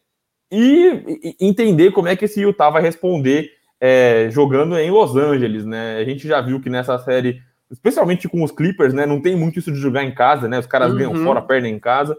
E, 0.51 1.35
e 1.39 1.47
entender 1.47 1.91
como 1.91 2.07
é 2.07 2.15
que 2.15 2.25
esse 2.25 2.41
Utah 2.41 2.69
vai 2.69 2.81
responder 2.81 3.58
é, 3.79 4.29
jogando 4.29 4.77
em 4.77 4.91
Los 4.91 5.15
Angeles, 5.15 5.65
né? 5.65 5.97
A 5.97 6.03
gente 6.03 6.27
já 6.27 6.41
viu 6.41 6.59
que 6.59 6.69
nessa 6.69 6.97
série, 6.99 7.41
especialmente 7.71 8.27
com 8.27 8.43
os 8.43 8.51
Clippers, 8.51 8.93
né? 8.93 9.05
Não 9.05 9.21
tem 9.21 9.35
muito 9.35 9.59
isso 9.59 9.71
de 9.71 9.79
jogar 9.79 10.03
em 10.03 10.13
casa, 10.13 10.47
né? 10.47 10.59
Os 10.59 10.65
caras 10.65 10.91
uhum. 10.91 10.97
ganham 10.97 11.15
fora, 11.15 11.41
perdem 11.41 11.73
em 11.73 11.79
casa. 11.79 12.17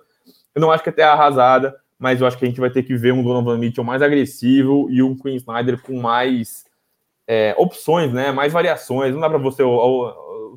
Eu 0.55 0.61
não 0.61 0.71
acho 0.71 0.83
que 0.83 0.91
até 0.91 1.03
arrasada, 1.03 1.77
mas 1.99 2.21
eu 2.21 2.27
acho 2.27 2.39
que 2.39 2.45
a 2.45 2.49
gente 2.49 2.61
vai 2.61 2.71
ter 2.71 2.83
que 2.83 2.97
ver 2.97 3.13
um 3.13 3.23
Donovan 3.23 3.59
Mitchell 3.59 3.85
mais 3.85 4.01
agressivo 4.01 4.89
e 4.91 5.03
um 5.03 5.17
Queen 5.17 5.37
Snyder 5.37 5.81
com 5.83 6.01
mais 6.01 6.65
é, 7.27 7.55
opções, 7.59 8.13
né? 8.13 8.33
Mais 8.33 8.53
variações. 8.53 9.13
Não 9.13 9.21
dá 9.21 9.29
para 9.29 9.39
você 9.39 9.63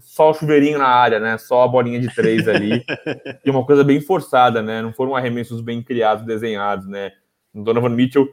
só 0.01 0.31
o 0.31 0.33
chuveirinho 0.33 0.79
na 0.79 0.87
área, 0.87 1.19
né? 1.19 1.37
Só 1.37 1.63
a 1.63 1.67
bolinha 1.67 1.99
de 1.99 2.13
três 2.15 2.47
ali. 2.47 2.83
e 3.45 3.49
uma 3.49 3.65
coisa 3.65 3.83
bem 3.83 3.99
forçada, 3.99 4.61
né? 4.61 4.81
Não 4.81 4.93
foram 4.93 5.15
arremessos 5.15 5.59
bem 5.59 5.83
criados, 5.83 6.25
desenhados, 6.25 6.87
né? 6.87 7.11
O 7.53 7.61
Donovan 7.61 7.89
Mitchell 7.89 8.27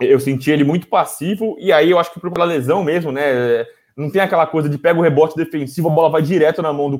eu 0.00 0.18
senti 0.18 0.50
ele 0.50 0.64
muito 0.64 0.88
passivo, 0.88 1.56
e 1.58 1.72
aí 1.72 1.90
eu 1.90 1.98
acho 1.98 2.12
que 2.12 2.20
pela 2.20 2.44
lesão 2.44 2.82
mesmo, 2.82 3.12
né? 3.12 3.64
Não 3.96 4.10
tem 4.10 4.20
aquela 4.20 4.46
coisa 4.46 4.68
de 4.68 4.76
pega 4.76 4.98
o 4.98 5.02
rebote 5.02 5.36
defensivo, 5.36 5.88
a 5.88 5.92
bola 5.92 6.10
vai 6.10 6.22
direto 6.22 6.60
na 6.60 6.72
mão 6.72 6.90
do 6.90 6.92